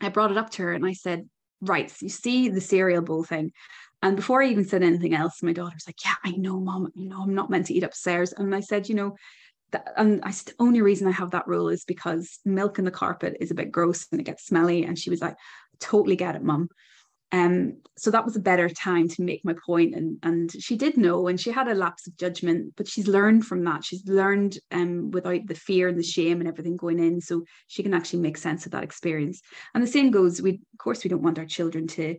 I 0.02 0.10
brought 0.10 0.32
it 0.32 0.38
up 0.38 0.50
to 0.52 0.64
her 0.64 0.74
and 0.74 0.86
I 0.86 0.94
said, 0.94 1.30
Right, 1.62 1.92
you 2.02 2.10
see 2.10 2.50
the 2.50 2.62
cereal 2.62 3.02
bowl 3.02 3.24
thing. 3.24 3.52
And 4.06 4.16
before 4.16 4.44
I 4.44 4.50
even 4.50 4.66
said 4.66 4.84
anything 4.84 5.16
else, 5.16 5.42
my 5.42 5.52
daughter's 5.52 5.88
like, 5.88 6.06
Yeah, 6.06 6.14
I 6.24 6.30
know, 6.38 6.60
mom, 6.60 6.92
you 6.94 7.10
know, 7.10 7.24
I'm 7.24 7.34
not 7.34 7.50
meant 7.50 7.66
to 7.68 7.74
eat 7.74 7.84
upstairs. 7.84 8.34
And 8.34 8.54
I 8.54 8.60
said, 8.60 8.88
You 8.88 8.94
know, 8.94 9.16
that, 9.72 9.94
and 9.98 10.22
I 10.24 10.30
said, 10.30 10.54
the 10.54 10.64
only 10.64 10.82
reason 10.82 11.08
I 11.08 11.12
have 11.12 11.32
that 11.32 11.48
rule 11.48 11.70
is 11.70 11.86
because 11.86 12.38
milk 12.46 12.78
in 12.78 12.86
the 12.86 12.92
carpet 12.92 13.38
is 13.40 13.50
a 13.50 13.56
bit 13.56 13.72
gross 13.72 14.06
and 14.12 14.22
it 14.22 14.26
gets 14.26 14.46
smelly. 14.46 14.86
And 14.86 14.96
she 14.96 15.10
was 15.10 15.22
like, 15.22 15.36
totally 15.80 16.16
get 16.16 16.36
it, 16.36 16.44
mom. 16.44 16.70
Um, 17.32 17.82
so 17.98 18.12
that 18.12 18.24
was 18.24 18.36
a 18.36 18.42
better 18.42 18.70
time 18.70 19.10
to 19.10 19.24
make 19.24 19.44
my 19.44 19.56
point. 19.66 19.96
And 19.96 20.20
and 20.22 20.52
she 20.52 20.78
did 20.78 20.98
know 20.98 21.28
and 21.28 21.42
she 21.42 21.50
had 21.50 21.68
a 21.68 21.74
lapse 21.74 22.06
of 22.06 22.16
judgment, 22.16 22.76
but 22.78 22.88
she's 22.88 23.08
learned 23.08 23.48
from 23.48 23.64
that. 23.64 23.84
She's 23.84 24.08
learned 24.08 24.60
um 24.70 25.10
without 25.10 25.48
the 25.48 25.56
fear 25.56 25.88
and 25.88 25.98
the 25.98 26.04
shame 26.04 26.42
and 26.42 26.48
everything 26.48 26.78
going 26.78 27.00
in. 27.00 27.22
So 27.22 27.44
she 27.66 27.82
can 27.82 27.96
actually 27.96 28.20
make 28.20 28.38
sense 28.38 28.68
of 28.68 28.72
that 28.74 28.84
experience. 28.84 29.42
And 29.74 29.82
the 29.84 29.88
same 29.88 30.12
goes, 30.12 30.44
we 30.44 30.52
of 30.52 30.78
course 30.78 31.04
we 31.04 31.10
don't 31.10 31.24
want 31.24 31.40
our 31.40 31.48
children 31.48 31.88
to 31.88 32.18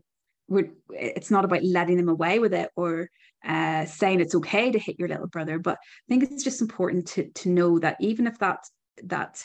we're 0.49 0.71
it's 0.91 1.31
not 1.31 1.45
about 1.45 1.65
letting 1.65 1.97
them 1.97 2.09
away 2.09 2.39
with 2.39 2.55
it 2.55 2.71
or 2.77 3.11
uh, 3.45 3.85
saying 3.85 4.21
it's 4.21 4.35
okay 4.35 4.73
to 4.73 4.79
hit 4.79 4.99
your 4.99 5.09
little 5.09 5.29
brother 5.29 5.59
but 5.59 5.79
i 5.79 6.07
think 6.09 6.23
it's 6.23 6.45
just 6.45 6.61
important 6.61 7.07
to 7.07 7.29
to 7.31 7.49
know 7.49 7.79
that 7.79 7.97
even 8.01 8.27
if 8.27 8.39
that 8.39 8.59
that 9.05 9.43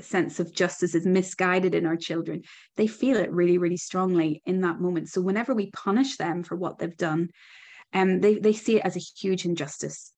sense 0.00 0.40
of 0.40 0.54
justice 0.54 0.94
is 0.94 1.06
misguided 1.06 1.74
in 1.74 1.84
our 1.86 1.96
children 1.96 2.42
they 2.76 2.86
feel 2.86 3.16
it 3.16 3.30
really 3.30 3.58
really 3.58 3.76
strongly 3.76 4.42
in 4.46 4.62
that 4.62 4.80
moment. 4.80 5.08
So 5.08 5.20
whenever 5.20 5.54
we 5.54 5.70
punish 5.70 6.16
them 6.16 6.42
for 6.42 6.56
what 6.56 6.78
they've 6.78 6.96
done 6.96 7.28
um, 7.92 8.20
they, 8.20 8.38
they 8.38 8.52
see 8.52 8.76
it 8.76 8.84
as 8.84 8.96
a 8.96 9.00
huge 9.20 9.44
injustice. 9.44 10.12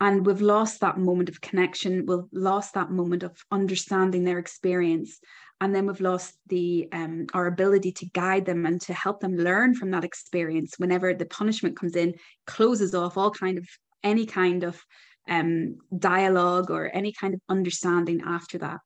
And 0.00 0.26
we've 0.26 0.42
lost 0.42 0.80
that 0.80 0.98
moment 0.98 1.28
of 1.28 1.40
connection. 1.40 2.04
We've 2.06 2.20
lost 2.32 2.74
that 2.74 2.90
moment 2.90 3.22
of 3.22 3.32
understanding 3.50 4.24
their 4.24 4.38
experience 4.38 5.18
and 5.60 5.74
then 5.74 5.86
we've 5.86 6.00
lost 6.00 6.34
the 6.48 6.88
um, 6.92 7.26
our 7.34 7.46
ability 7.46 7.92
to 7.92 8.06
guide 8.06 8.44
them 8.44 8.66
and 8.66 8.80
to 8.82 8.92
help 8.92 9.20
them 9.20 9.36
learn 9.36 9.74
from 9.74 9.90
that 9.90 10.04
experience 10.04 10.74
whenever 10.78 11.14
the 11.14 11.26
punishment 11.26 11.76
comes 11.76 11.96
in 11.96 12.14
closes 12.46 12.94
off 12.94 13.16
all 13.16 13.30
kind 13.30 13.58
of 13.58 13.66
any 14.02 14.26
kind 14.26 14.64
of 14.64 14.80
um, 15.28 15.76
dialogue 15.98 16.70
or 16.70 16.90
any 16.94 17.12
kind 17.12 17.34
of 17.34 17.40
understanding 17.48 18.22
after 18.26 18.58
that 18.58 18.78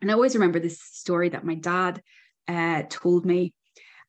and 0.00 0.10
i 0.10 0.14
always 0.14 0.34
remember 0.34 0.60
this 0.60 0.80
story 0.80 1.28
that 1.30 1.44
my 1.44 1.54
dad 1.54 2.00
uh, 2.48 2.82
told 2.88 3.26
me 3.26 3.52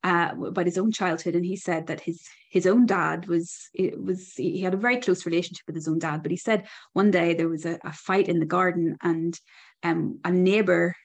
uh, 0.04 0.32
about 0.46 0.66
his 0.66 0.78
own 0.78 0.92
childhood, 0.92 1.36
and 1.36 1.46
he 1.46 1.56
said 1.56 1.88
that 1.88 2.00
his 2.00 2.26
his 2.50 2.66
own 2.66 2.86
dad 2.86 3.28
was 3.28 3.70
it 3.74 4.02
was 4.02 4.34
he 4.34 4.62
had 4.62 4.74
a 4.74 4.78
very 4.78 4.98
close 4.98 5.26
relationship 5.26 5.66
with 5.68 5.76
his 5.76 5.88
own 5.88 6.00
dad. 6.00 6.24
But 6.24 6.32
he 6.32 6.38
said 6.38 6.68
one 6.94 7.12
day 7.12 7.34
there 7.34 7.50
was 7.50 7.66
a, 7.66 7.78
a 7.84 7.92
fight 7.92 8.30
in 8.30 8.40
the 8.40 8.46
garden, 8.46 8.96
and 9.02 9.38
um, 9.84 10.20
a 10.24 10.32
neighbor 10.32 10.96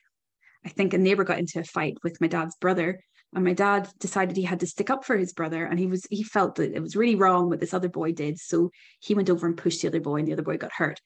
I 0.65 0.69
think 0.69 0.93
a 0.93 0.97
neighbor 0.97 1.23
got 1.23 1.39
into 1.39 1.59
a 1.59 1.63
fight 1.63 1.97
with 2.03 2.19
my 2.19 2.27
dad's 2.27 2.55
brother 2.55 2.99
and 3.33 3.43
my 3.43 3.53
dad 3.53 3.89
decided 3.99 4.35
he 4.35 4.43
had 4.43 4.61
to 4.61 4.67
stick 4.67 4.89
up 4.89 5.05
for 5.05 5.17
his 5.17 5.33
brother 5.33 5.65
and 5.65 5.77
he 5.77 5.87
was 5.87 6.05
he 6.09 6.23
felt 6.23 6.55
that 6.55 6.73
it 6.73 6.81
was 6.81 6.95
really 6.95 7.15
wrong 7.15 7.49
what 7.49 7.59
this 7.59 7.73
other 7.73 7.89
boy 7.89 8.11
did 8.11 8.39
so 8.39 8.71
he 8.99 9.13
went 9.13 9.29
over 9.29 9.45
and 9.45 9.57
pushed 9.57 9.81
the 9.81 9.87
other 9.87 9.99
boy 9.99 10.17
and 10.17 10.27
the 10.27 10.33
other 10.33 10.41
boy 10.41 10.57
got 10.57 10.71
hurt. 10.73 10.99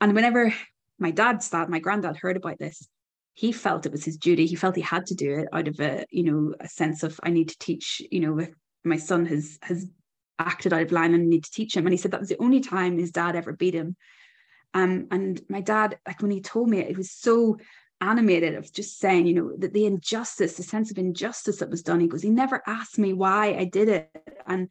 And 0.00 0.14
whenever 0.14 0.54
my 0.98 1.10
dad's 1.10 1.50
dad 1.50 1.68
my 1.68 1.80
granddad 1.80 2.16
heard 2.16 2.36
about 2.36 2.58
this 2.58 2.88
he 3.34 3.52
felt 3.52 3.86
it 3.86 3.92
was 3.92 4.04
his 4.04 4.18
duty. 4.18 4.44
He 4.44 4.56
felt 4.56 4.76
he 4.76 4.82
had 4.82 5.06
to 5.06 5.14
do 5.14 5.38
it 5.38 5.48
out 5.52 5.68
of 5.68 5.78
a 5.80 6.04
you 6.10 6.24
know 6.24 6.54
a 6.60 6.68
sense 6.68 7.02
of 7.02 7.18
i 7.22 7.30
need 7.30 7.48
to 7.48 7.58
teach 7.58 8.02
you 8.10 8.20
know 8.20 8.46
my 8.84 8.96
son 8.96 9.26
has 9.26 9.58
has 9.62 9.86
acted 10.40 10.72
out 10.72 10.82
of 10.82 10.92
line 10.92 11.14
and 11.14 11.24
I 11.24 11.26
need 11.26 11.44
to 11.44 11.50
teach 11.50 11.76
him. 11.76 11.86
And 11.86 11.92
he 11.92 11.98
said 11.98 12.12
that 12.12 12.20
was 12.20 12.30
the 12.30 12.40
only 12.40 12.60
time 12.60 12.98
his 12.98 13.10
dad 13.10 13.36
ever 13.36 13.52
beat 13.52 13.74
him. 13.74 13.96
Um, 14.72 15.08
and 15.10 15.40
my 15.48 15.60
dad 15.60 15.98
like 16.06 16.22
when 16.22 16.30
he 16.30 16.40
told 16.40 16.68
me 16.68 16.78
it, 16.78 16.90
it 16.90 16.96
was 16.96 17.10
so 17.10 17.58
animated 18.00 18.54
of 18.54 18.72
just 18.72 18.98
saying, 18.98 19.26
you 19.26 19.34
know, 19.34 19.52
that 19.58 19.72
the 19.72 19.86
injustice, 19.86 20.54
the 20.54 20.62
sense 20.62 20.90
of 20.90 20.98
injustice 20.98 21.58
that 21.58 21.70
was 21.70 21.82
done. 21.82 22.00
He 22.00 22.08
goes, 22.08 22.22
he 22.22 22.30
never 22.30 22.62
asked 22.66 22.98
me 22.98 23.12
why 23.12 23.54
I 23.54 23.64
did 23.64 23.88
it. 23.88 24.10
And 24.46 24.68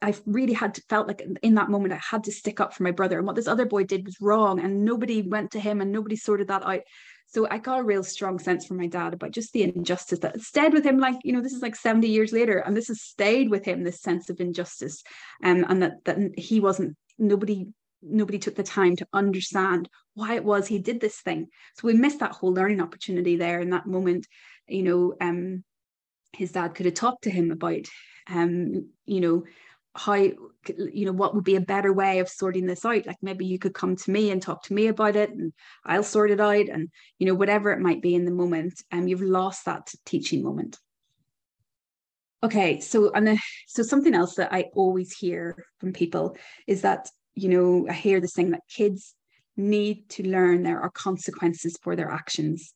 I 0.00 0.14
really 0.26 0.54
had 0.54 0.74
to 0.74 0.82
felt 0.88 1.06
like 1.06 1.22
in 1.42 1.54
that 1.54 1.70
moment 1.70 1.92
I 1.92 2.00
had 2.02 2.24
to 2.24 2.32
stick 2.32 2.60
up 2.60 2.74
for 2.74 2.82
my 2.82 2.90
brother. 2.90 3.18
And 3.18 3.26
what 3.26 3.36
this 3.36 3.48
other 3.48 3.66
boy 3.66 3.84
did 3.84 4.06
was 4.06 4.20
wrong. 4.20 4.60
And 4.60 4.84
nobody 4.84 5.22
went 5.22 5.50
to 5.52 5.60
him 5.60 5.80
and 5.80 5.92
nobody 5.92 6.16
sorted 6.16 6.48
that 6.48 6.64
out. 6.64 6.80
So 7.26 7.46
I 7.48 7.58
got 7.58 7.80
a 7.80 7.84
real 7.84 8.02
strong 8.02 8.40
sense 8.40 8.66
from 8.66 8.78
my 8.78 8.88
dad 8.88 9.14
about 9.14 9.30
just 9.30 9.52
the 9.52 9.62
injustice 9.62 10.18
that 10.20 10.40
stayed 10.40 10.72
with 10.72 10.84
him. 10.84 10.98
Like, 10.98 11.16
you 11.22 11.32
know, 11.32 11.40
this 11.40 11.52
is 11.52 11.62
like 11.62 11.76
70 11.76 12.08
years 12.08 12.32
later, 12.32 12.58
and 12.58 12.76
this 12.76 12.88
has 12.88 13.02
stayed 13.02 13.50
with 13.50 13.64
him, 13.64 13.84
this 13.84 14.00
sense 14.00 14.30
of 14.30 14.40
injustice. 14.40 15.04
Um, 15.44 15.64
and 15.68 15.82
that 15.82 16.04
that 16.06 16.18
he 16.36 16.58
wasn't 16.58 16.96
nobody 17.18 17.68
nobody 18.02 18.38
took 18.38 18.54
the 18.54 18.62
time 18.62 18.96
to 18.96 19.06
understand 19.12 19.88
why 20.14 20.34
it 20.34 20.44
was 20.44 20.66
he 20.66 20.78
did 20.78 21.00
this 21.00 21.20
thing. 21.20 21.48
So 21.74 21.86
we 21.86 21.94
missed 21.94 22.20
that 22.20 22.32
whole 22.32 22.52
learning 22.52 22.80
opportunity 22.80 23.36
there 23.36 23.60
in 23.60 23.70
that 23.70 23.86
moment. 23.86 24.26
You 24.68 24.82
know, 24.82 25.14
um, 25.20 25.64
his 26.32 26.52
dad 26.52 26.74
could 26.74 26.86
have 26.86 26.94
talked 26.94 27.24
to 27.24 27.30
him 27.30 27.50
about, 27.50 27.86
um, 28.28 28.90
you 29.06 29.20
know, 29.20 29.44
how 29.94 30.14
you 30.14 31.04
know 31.04 31.12
what 31.12 31.34
would 31.34 31.44
be 31.44 31.56
a 31.56 31.60
better 31.60 31.92
way 31.92 32.20
of 32.20 32.28
sorting 32.28 32.64
this 32.64 32.84
out 32.84 33.06
like 33.06 33.16
maybe 33.22 33.44
you 33.44 33.58
could 33.58 33.74
come 33.74 33.96
to 33.96 34.10
me 34.12 34.30
and 34.30 34.40
talk 34.40 34.62
to 34.62 34.72
me 34.72 34.86
about 34.86 35.16
it 35.16 35.30
and 35.30 35.52
i'll 35.84 36.04
sort 36.04 36.30
it 36.30 36.40
out 36.40 36.68
and 36.68 36.88
you 37.18 37.26
know 37.26 37.34
whatever 37.34 37.72
it 37.72 37.80
might 37.80 38.00
be 38.00 38.14
in 38.14 38.24
the 38.24 38.30
moment 38.30 38.80
and 38.92 39.02
um, 39.02 39.08
you've 39.08 39.20
lost 39.20 39.64
that 39.64 39.92
teaching 40.06 40.44
moment 40.44 40.78
okay 42.42 42.78
so 42.78 43.10
and 43.12 43.36
so 43.66 43.82
something 43.82 44.14
else 44.14 44.36
that 44.36 44.52
i 44.52 44.66
always 44.74 45.12
hear 45.12 45.56
from 45.80 45.92
people 45.92 46.36
is 46.68 46.82
that 46.82 47.10
you 47.34 47.48
know, 47.48 47.86
I 47.88 47.92
hear 47.92 48.20
this 48.20 48.32
thing 48.32 48.50
that 48.50 48.62
kids 48.68 49.14
need 49.56 50.08
to 50.10 50.28
learn 50.28 50.62
there 50.62 50.80
are 50.80 50.90
consequences 50.90 51.78
for 51.82 51.96
their 51.96 52.10
actions. 52.10 52.72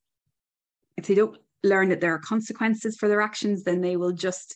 If 0.96 1.06
they 1.06 1.14
don't 1.14 1.36
learn 1.62 1.88
that 1.88 2.00
there 2.00 2.14
are 2.14 2.18
consequences 2.18 2.96
for 2.96 3.08
their 3.08 3.22
actions, 3.22 3.64
then 3.64 3.80
they 3.80 3.96
will 3.96 4.12
just, 4.12 4.54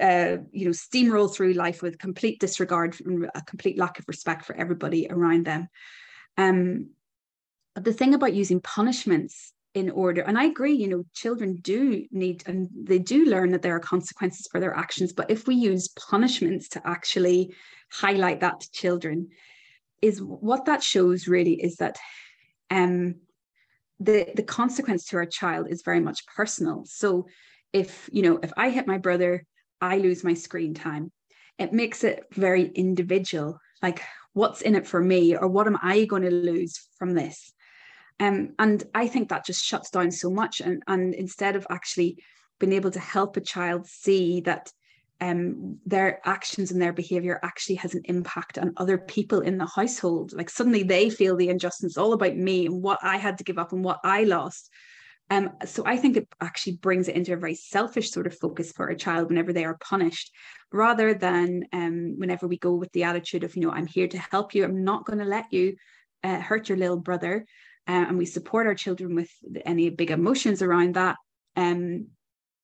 uh, 0.00 0.38
you 0.52 0.64
know, 0.64 0.72
steamroll 0.72 1.32
through 1.32 1.52
life 1.52 1.82
with 1.82 1.98
complete 1.98 2.40
disregard 2.40 2.96
and 3.04 3.30
a 3.34 3.42
complete 3.42 3.78
lack 3.78 3.98
of 3.98 4.06
respect 4.08 4.44
for 4.44 4.56
everybody 4.56 5.06
around 5.10 5.46
them. 5.46 5.68
Um, 6.36 6.90
but 7.74 7.84
the 7.84 7.92
thing 7.92 8.14
about 8.14 8.34
using 8.34 8.60
punishments 8.60 9.52
in 9.74 9.90
order 9.90 10.22
and 10.22 10.38
i 10.38 10.44
agree 10.44 10.72
you 10.72 10.88
know 10.88 11.04
children 11.14 11.56
do 11.56 12.06
need 12.12 12.42
and 12.46 12.68
they 12.72 12.98
do 12.98 13.24
learn 13.24 13.50
that 13.50 13.62
there 13.62 13.74
are 13.74 13.80
consequences 13.80 14.46
for 14.50 14.60
their 14.60 14.74
actions 14.74 15.12
but 15.12 15.30
if 15.30 15.46
we 15.46 15.54
use 15.54 15.88
punishments 15.88 16.68
to 16.68 16.80
actually 16.86 17.52
highlight 17.94 18.40
that 18.40 18.60
to 18.60 18.70
children 18.70 19.28
is 20.02 20.20
what 20.20 20.66
that 20.66 20.82
shows 20.82 21.28
really 21.28 21.54
is 21.54 21.76
that 21.76 21.96
um 22.70 23.14
the 24.00 24.30
the 24.34 24.42
consequence 24.42 25.04
to 25.06 25.16
our 25.16 25.26
child 25.26 25.68
is 25.70 25.82
very 25.82 26.00
much 26.00 26.26
personal. 26.26 26.84
So 26.86 27.26
if 27.72 28.08
you 28.12 28.22
know 28.22 28.38
if 28.42 28.52
i 28.56 28.70
hit 28.70 28.86
my 28.86 28.98
brother 28.98 29.44
i 29.80 29.98
lose 29.98 30.24
my 30.24 30.34
screen 30.34 30.74
time. 30.74 31.10
It 31.56 31.72
makes 31.72 32.02
it 32.02 32.24
very 32.32 32.66
individual 32.68 33.58
like 33.82 34.02
what's 34.32 34.62
in 34.62 34.74
it 34.74 34.86
for 34.86 35.00
me 35.00 35.36
or 35.36 35.46
what 35.46 35.66
am 35.66 35.78
i 35.82 36.04
going 36.04 36.22
to 36.22 36.30
lose 36.30 36.88
from 36.98 37.14
this? 37.14 37.52
Um, 38.20 38.54
and 38.58 38.82
I 38.94 39.08
think 39.08 39.28
that 39.28 39.44
just 39.44 39.64
shuts 39.64 39.90
down 39.90 40.10
so 40.10 40.30
much. 40.30 40.60
And, 40.60 40.82
and 40.86 41.14
instead 41.14 41.56
of 41.56 41.66
actually 41.68 42.18
being 42.60 42.72
able 42.72 42.90
to 42.92 43.00
help 43.00 43.36
a 43.36 43.40
child 43.40 43.86
see 43.86 44.40
that 44.42 44.70
um, 45.20 45.78
their 45.86 46.20
actions 46.24 46.70
and 46.70 46.80
their 46.80 46.92
behavior 46.92 47.38
actually 47.42 47.76
has 47.76 47.94
an 47.94 48.02
impact 48.04 48.58
on 48.58 48.74
other 48.76 48.98
people 48.98 49.40
in 49.40 49.58
the 49.58 49.66
household, 49.66 50.32
like 50.32 50.50
suddenly 50.50 50.82
they 50.82 51.08
feel 51.08 51.36
the 51.36 51.48
injustice 51.48 51.96
all 51.96 52.12
about 52.12 52.36
me 52.36 52.66
and 52.66 52.82
what 52.82 52.98
I 53.02 53.16
had 53.16 53.38
to 53.38 53.44
give 53.44 53.58
up 53.58 53.72
and 53.72 53.84
what 53.84 54.00
I 54.04 54.24
lost. 54.24 54.70
Um, 55.30 55.50
so 55.64 55.84
I 55.86 55.96
think 55.96 56.16
it 56.16 56.28
actually 56.40 56.76
brings 56.76 57.08
it 57.08 57.16
into 57.16 57.32
a 57.32 57.38
very 57.38 57.54
selfish 57.54 58.10
sort 58.10 58.26
of 58.26 58.38
focus 58.38 58.72
for 58.72 58.88
a 58.88 58.96
child 58.96 59.28
whenever 59.28 59.52
they 59.52 59.64
are 59.64 59.78
punished, 59.78 60.30
rather 60.70 61.14
than 61.14 61.64
um, 61.72 62.14
whenever 62.18 62.46
we 62.46 62.58
go 62.58 62.74
with 62.74 62.92
the 62.92 63.04
attitude 63.04 63.44
of, 63.44 63.56
you 63.56 63.62
know, 63.62 63.70
I'm 63.70 63.86
here 63.86 64.08
to 64.08 64.18
help 64.18 64.54
you. 64.54 64.64
I'm 64.64 64.84
not 64.84 65.06
going 65.06 65.20
to 65.20 65.24
let 65.24 65.52
you 65.52 65.76
uh, 66.22 66.40
hurt 66.40 66.68
your 66.68 66.76
little 66.76 66.98
brother 66.98 67.46
uh, 67.86 68.04
and 68.08 68.18
we 68.18 68.26
support 68.26 68.66
our 68.66 68.74
children 68.74 69.14
with 69.14 69.30
any 69.64 69.90
big 69.90 70.10
emotions 70.10 70.62
around 70.62 70.94
that 70.94 71.16
um, 71.56 72.08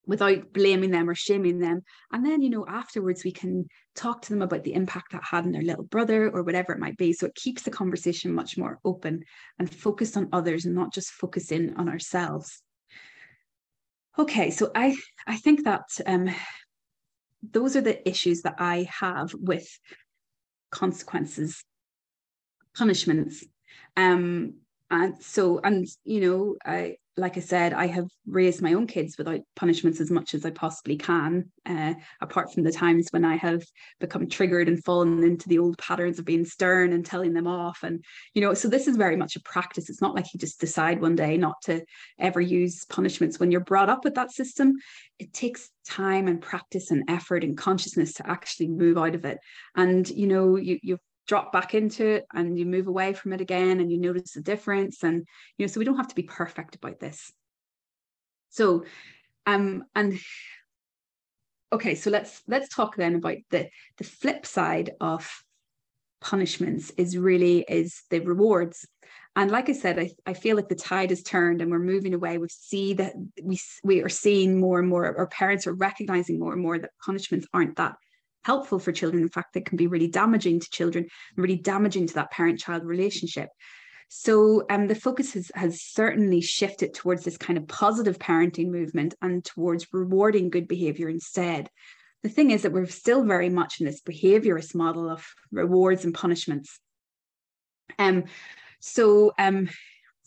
without 0.06 0.52
blaming 0.52 0.90
them 0.90 1.08
or 1.08 1.14
shaming 1.14 1.58
them. 1.58 1.82
And 2.12 2.24
then, 2.24 2.42
you 2.42 2.50
know, 2.50 2.66
afterwards 2.66 3.24
we 3.24 3.32
can 3.32 3.66
talk 3.94 4.22
to 4.22 4.30
them 4.30 4.42
about 4.42 4.64
the 4.64 4.74
impact 4.74 5.12
that 5.12 5.22
had 5.24 5.44
on 5.44 5.52
their 5.52 5.62
little 5.62 5.84
brother 5.84 6.30
or 6.30 6.42
whatever 6.42 6.72
it 6.72 6.80
might 6.80 6.96
be. 6.96 7.12
So 7.12 7.26
it 7.26 7.34
keeps 7.34 7.62
the 7.62 7.70
conversation 7.70 8.32
much 8.32 8.56
more 8.56 8.78
open 8.84 9.22
and 9.58 9.72
focused 9.72 10.16
on 10.16 10.28
others 10.32 10.64
and 10.64 10.74
not 10.74 10.92
just 10.92 11.10
focusing 11.10 11.74
on 11.76 11.88
ourselves. 11.88 12.62
Okay, 14.18 14.50
so 14.50 14.70
I 14.74 14.96
I 15.26 15.36
think 15.36 15.64
that 15.64 15.84
um, 16.06 16.30
those 17.42 17.76
are 17.76 17.80
the 17.80 18.06
issues 18.08 18.42
that 18.42 18.56
I 18.58 18.88
have 19.00 19.32
with 19.34 19.66
consequences, 20.70 21.64
punishments. 22.76 23.44
Um, 23.96 24.54
and 24.90 25.22
so, 25.22 25.60
and 25.60 25.86
you 26.04 26.20
know, 26.20 26.56
I 26.64 26.96
like 27.20 27.36
I 27.36 27.40
said, 27.40 27.72
I 27.72 27.86
have 27.86 28.08
raised 28.26 28.62
my 28.62 28.72
own 28.72 28.86
kids 28.86 29.16
without 29.18 29.40
punishments 29.54 30.00
as 30.00 30.10
much 30.10 30.34
as 30.34 30.44
I 30.44 30.50
possibly 30.50 30.96
can, 30.96 31.50
uh, 31.66 31.94
apart 32.20 32.52
from 32.52 32.62
the 32.62 32.72
times 32.72 33.08
when 33.10 33.24
I 33.24 33.36
have 33.36 33.62
become 34.00 34.28
triggered 34.28 34.68
and 34.68 34.82
fallen 34.82 35.22
into 35.22 35.48
the 35.48 35.58
old 35.58 35.78
patterns 35.78 36.18
of 36.18 36.24
being 36.24 36.44
stern 36.44 36.92
and 36.92 37.04
telling 37.04 37.34
them 37.34 37.46
off. 37.46 37.78
And, 37.82 38.02
you 38.34 38.40
know, 38.40 38.54
so 38.54 38.68
this 38.68 38.88
is 38.88 38.96
very 38.96 39.16
much 39.16 39.36
a 39.36 39.40
practice. 39.42 39.90
It's 39.90 40.00
not 40.00 40.14
like 40.14 40.32
you 40.32 40.40
just 40.40 40.60
decide 40.60 41.00
one 41.00 41.14
day 41.14 41.36
not 41.36 41.56
to 41.64 41.82
ever 42.18 42.40
use 42.40 42.84
punishments 42.86 43.38
when 43.38 43.50
you're 43.50 43.60
brought 43.60 43.90
up 43.90 44.04
with 44.04 44.14
that 44.14 44.32
system. 44.32 44.74
It 45.18 45.32
takes 45.32 45.68
time 45.86 46.26
and 46.28 46.40
practice 46.40 46.90
and 46.90 47.04
effort 47.08 47.44
and 47.44 47.56
consciousness 47.56 48.14
to 48.14 48.28
actually 48.28 48.68
move 48.68 48.96
out 48.96 49.14
of 49.14 49.24
it. 49.24 49.38
And, 49.76 50.08
you 50.08 50.26
know, 50.26 50.56
you, 50.56 50.78
you've 50.82 51.00
drop 51.30 51.52
back 51.52 51.74
into 51.74 52.04
it 52.04 52.26
and 52.34 52.58
you 52.58 52.66
move 52.66 52.88
away 52.88 53.12
from 53.12 53.32
it 53.32 53.40
again 53.40 53.78
and 53.78 53.88
you 53.88 53.98
notice 54.00 54.32
the 54.32 54.40
difference 54.40 55.04
and 55.04 55.24
you 55.56 55.64
know 55.64 55.68
so 55.68 55.78
we 55.78 55.84
don't 55.84 55.96
have 55.96 56.08
to 56.08 56.14
be 56.16 56.24
perfect 56.24 56.74
about 56.74 56.98
this. 56.98 57.32
So 58.48 58.84
um 59.46 59.84
and 59.94 60.18
okay 61.72 61.94
so 61.94 62.10
let's 62.10 62.42
let's 62.48 62.74
talk 62.74 62.96
then 62.96 63.14
about 63.14 63.36
the 63.50 63.68
the 63.98 64.02
flip 64.02 64.44
side 64.44 64.90
of 65.00 65.30
punishments 66.20 66.90
is 66.96 67.16
really 67.16 67.64
is 67.68 68.02
the 68.10 68.18
rewards. 68.18 68.84
And 69.36 69.52
like 69.52 69.68
i 69.68 69.72
said 69.72 70.00
I, 70.00 70.10
I 70.26 70.34
feel 70.34 70.56
like 70.56 70.68
the 70.68 70.74
tide 70.74 71.10
has 71.10 71.22
turned 71.22 71.62
and 71.62 71.70
we're 71.70 71.78
moving 71.78 72.12
away. 72.12 72.38
We 72.38 72.48
see 72.48 72.94
that 72.94 73.12
we 73.40 73.60
we 73.84 74.02
are 74.02 74.08
seeing 74.08 74.58
more 74.58 74.80
and 74.80 74.88
more 74.88 75.16
our 75.16 75.28
parents 75.28 75.68
are 75.68 75.74
recognizing 75.74 76.40
more 76.40 76.54
and 76.54 76.60
more 76.60 76.76
that 76.76 76.90
punishments 77.06 77.46
aren't 77.54 77.76
that 77.76 77.94
helpful 78.44 78.78
for 78.78 78.92
children. 78.92 79.22
In 79.22 79.28
fact, 79.28 79.54
they 79.54 79.60
can 79.60 79.76
be 79.76 79.86
really 79.86 80.08
damaging 80.08 80.60
to 80.60 80.70
children 80.70 81.08
really 81.36 81.56
damaging 81.56 82.06
to 82.06 82.14
that 82.14 82.30
parent 82.30 82.58
child 82.58 82.84
relationship. 82.84 83.48
So 84.08 84.64
um, 84.68 84.88
the 84.88 84.94
focus 84.96 85.34
has, 85.34 85.52
has 85.54 85.82
certainly 85.82 86.40
shifted 86.40 86.94
towards 86.94 87.24
this 87.24 87.36
kind 87.36 87.56
of 87.56 87.68
positive 87.68 88.18
parenting 88.18 88.70
movement 88.70 89.14
and 89.22 89.44
towards 89.44 89.86
rewarding 89.92 90.50
good 90.50 90.66
behavior 90.66 91.08
instead. 91.08 91.70
The 92.24 92.28
thing 92.28 92.50
is 92.50 92.62
that 92.62 92.72
we're 92.72 92.86
still 92.86 93.24
very 93.24 93.48
much 93.48 93.80
in 93.80 93.86
this 93.86 94.02
behaviorist 94.02 94.74
model 94.74 95.08
of 95.08 95.24
rewards 95.52 96.04
and 96.04 96.12
punishments. 96.12 96.80
Um, 97.98 98.24
so 98.80 99.32
um, 99.38 99.68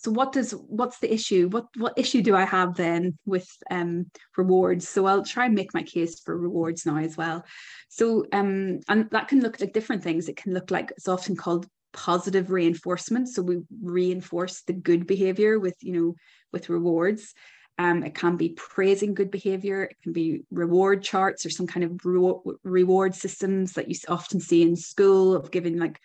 so 0.04 0.12
what 0.12 0.34
does 0.34 0.52
what's 0.52 1.00
the 1.00 1.14
issue? 1.14 1.48
What 1.48 1.68
what 1.78 1.94
issue 1.96 2.22
do 2.22 2.36
i 2.36 2.44
have 2.44 2.76
then 2.76 3.18
with 3.26 3.48
um, 3.72 4.08
rewards? 4.36 4.88
So 4.90 5.06
i'll 5.06 5.24
try 5.24 5.46
and 5.46 5.56
make 5.56 5.74
my 5.74 5.84
case 5.84 6.20
for 6.20 6.38
rewards 6.38 6.86
now 6.86 6.98
as 6.98 7.16
well. 7.16 7.46
So 7.88 8.26
um 8.34 8.82
and 8.90 9.10
that 9.12 9.30
can 9.30 9.40
look 9.40 9.62
like 9.62 9.72
different 9.72 10.04
things. 10.04 10.28
It 10.28 10.36
can 10.36 10.54
look 10.54 10.72
like 10.72 10.92
it's 10.92 11.08
often 11.08 11.38
called 11.38 11.68
positive 11.94 12.52
reinforcement. 12.52 13.30
So 13.30 13.42
we 13.42 13.62
reinforce 13.82 14.64
the 14.64 14.74
good 14.74 15.08
behavior 15.08 15.58
with 15.58 15.78
you 15.82 15.94
know 15.94 16.16
with 16.52 16.70
rewards. 16.70 17.34
Um, 17.78 18.04
it 18.04 18.14
can 18.14 18.36
be 18.36 18.50
praising 18.50 19.14
good 19.14 19.32
behavior. 19.32 19.84
It 19.84 19.96
can 20.04 20.12
be 20.12 20.42
reward 20.52 21.02
charts 21.02 21.46
or 21.46 21.50
some 21.50 21.66
kind 21.66 21.84
of 21.86 22.00
re- 22.04 22.56
reward 22.64 23.16
systems 23.16 23.74
that 23.74 23.90
you 23.90 23.96
often 24.10 24.40
see 24.40 24.62
in 24.62 24.76
school 24.76 25.34
of 25.34 25.50
giving 25.50 25.80
like 25.80 26.00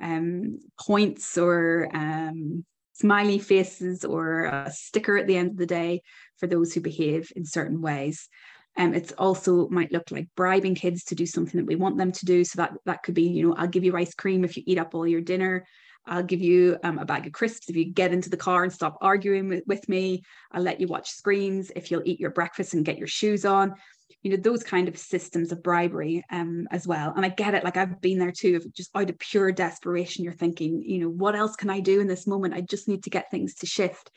um, 0.00 0.58
points 0.80 1.36
or 1.36 1.88
um, 1.92 2.64
smiley 2.92 3.38
faces 3.38 4.04
or 4.04 4.44
a 4.44 4.70
sticker 4.70 5.16
at 5.16 5.26
the 5.26 5.36
end 5.36 5.50
of 5.50 5.56
the 5.56 5.66
day 5.66 6.02
for 6.38 6.46
those 6.46 6.72
who 6.72 6.80
behave 6.80 7.32
in 7.36 7.44
certain 7.44 7.80
ways. 7.80 8.28
Um, 8.76 8.94
it's 8.94 9.12
also 9.12 9.68
might 9.68 9.92
look 9.92 10.10
like 10.10 10.28
bribing 10.34 10.74
kids 10.74 11.04
to 11.04 11.14
do 11.14 11.26
something 11.26 11.60
that 11.60 11.66
we 11.66 11.76
want 11.76 11.98
them 11.98 12.12
to 12.12 12.24
do. 12.24 12.44
So 12.44 12.56
that 12.56 12.72
that 12.86 13.02
could 13.02 13.14
be, 13.14 13.24
you 13.24 13.46
know, 13.46 13.54
I'll 13.54 13.66
give 13.66 13.84
you 13.84 13.96
ice 13.96 14.14
cream 14.14 14.44
if 14.44 14.56
you 14.56 14.62
eat 14.66 14.78
up 14.78 14.94
all 14.94 15.06
your 15.06 15.20
dinner. 15.20 15.66
I'll 16.06 16.22
give 16.22 16.40
you 16.40 16.78
um, 16.82 16.98
a 16.98 17.04
bag 17.04 17.26
of 17.26 17.32
crisps 17.32 17.68
if 17.68 17.76
you 17.76 17.84
get 17.84 18.12
into 18.12 18.28
the 18.28 18.36
car 18.36 18.64
and 18.64 18.72
stop 18.72 18.98
arguing 19.00 19.48
with, 19.48 19.62
with 19.66 19.88
me. 19.88 20.22
I'll 20.50 20.62
let 20.62 20.80
you 20.80 20.88
watch 20.88 21.10
screens 21.10 21.70
if 21.76 21.90
you'll 21.90 22.02
eat 22.04 22.18
your 22.18 22.30
breakfast 22.30 22.74
and 22.74 22.84
get 22.84 22.98
your 22.98 23.06
shoes 23.06 23.44
on 23.44 23.74
you 24.22 24.30
know 24.30 24.36
those 24.36 24.62
kind 24.62 24.88
of 24.88 24.98
systems 24.98 25.52
of 25.52 25.62
bribery 25.62 26.24
um, 26.30 26.66
as 26.70 26.86
well. 26.86 27.12
And 27.14 27.24
i 27.24 27.28
get 27.28 27.54
it 27.54 27.64
like 27.64 27.76
i've 27.76 28.00
been 28.00 28.18
there 28.18 28.32
too 28.32 28.60
just 28.74 28.90
out 28.94 29.10
of 29.10 29.18
pure 29.18 29.52
desperation 29.52 30.24
you're 30.24 30.32
thinking 30.32 30.82
you 30.82 31.00
know 31.00 31.08
what 31.08 31.34
else 31.34 31.56
can 31.56 31.70
i 31.70 31.80
do 31.80 32.00
in 32.00 32.06
this 32.06 32.26
moment? 32.26 32.54
I 32.54 32.60
just 32.60 32.88
need 32.88 33.04
to 33.04 33.10
get 33.10 33.30
things 33.30 33.54
to 33.56 33.66
shift. 33.66 34.10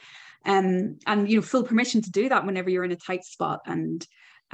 Um, 0.45 0.99
and 1.07 1.29
you 1.29 1.37
know 1.37 1.41
full 1.41 1.63
permission 1.63 2.01
to 2.03 2.11
do 2.11 2.29
that 2.29 2.45
whenever 2.45 2.69
you're 2.69 2.83
in 2.83 2.91
a 2.91 2.95
tight 2.95 3.25
spot. 3.25 3.61
And 3.65 4.05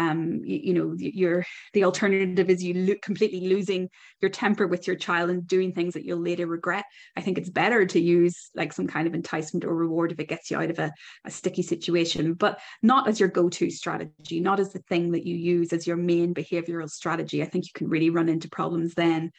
um, 0.01 0.41
you, 0.43 0.59
you, 0.63 0.73
know 0.73 1.43
the 1.73 1.83
alternative 1.83 2.49
is 2.49 2.63
you 2.63 2.97
completely 3.01 3.47
losing 3.47 3.89
your 4.21 4.31
temper 4.31 4.67
with 4.67 4.87
your 4.87 4.95
child 4.95 5.29
and 5.29 5.47
doing 5.47 5.73
things 5.73 5.93
that 5.93 6.05
you'll 6.05 6.21
later 6.21 6.47
regret. 6.47 6.85
I 7.15 7.21
think 7.21 7.37
it's 7.37 7.49
better 7.49 7.85
to 7.85 7.99
use 7.99 8.49
like 8.55 8.73
some 8.73 8.87
kind 8.87 9.07
of 9.07 9.13
enticement 9.13 9.65
or 9.65 9.75
reward 9.75 10.11
if 10.11 10.19
it 10.19 10.29
gets 10.29 10.49
you 10.49 10.57
out 10.57 10.71
of 10.71 10.79
a, 10.79 10.91
a 11.25 11.31
sticky 11.31 11.61
situation 11.61 12.33
but 12.33 12.59
not 12.81 13.07
as 13.07 13.19
your 13.19 13.29
go-to 13.29 13.69
strategy 13.69 14.39
not 14.39 14.59
as 14.59 14.73
the 14.73 14.79
thing 14.79 15.11
that 15.11 15.25
you 15.25 15.35
use 15.35 15.73
as 15.73 15.85
your 15.85 15.97
main 15.97 16.33
behavioral 16.33 16.89
strategy. 16.89 17.41
I 17.41 17.45
think 17.45 17.65
you 17.65 17.71
can 17.73 17.89
really 17.89 18.09
run 18.09 18.29
into 18.29 18.49
problems 18.49 18.93
then. 18.93 19.31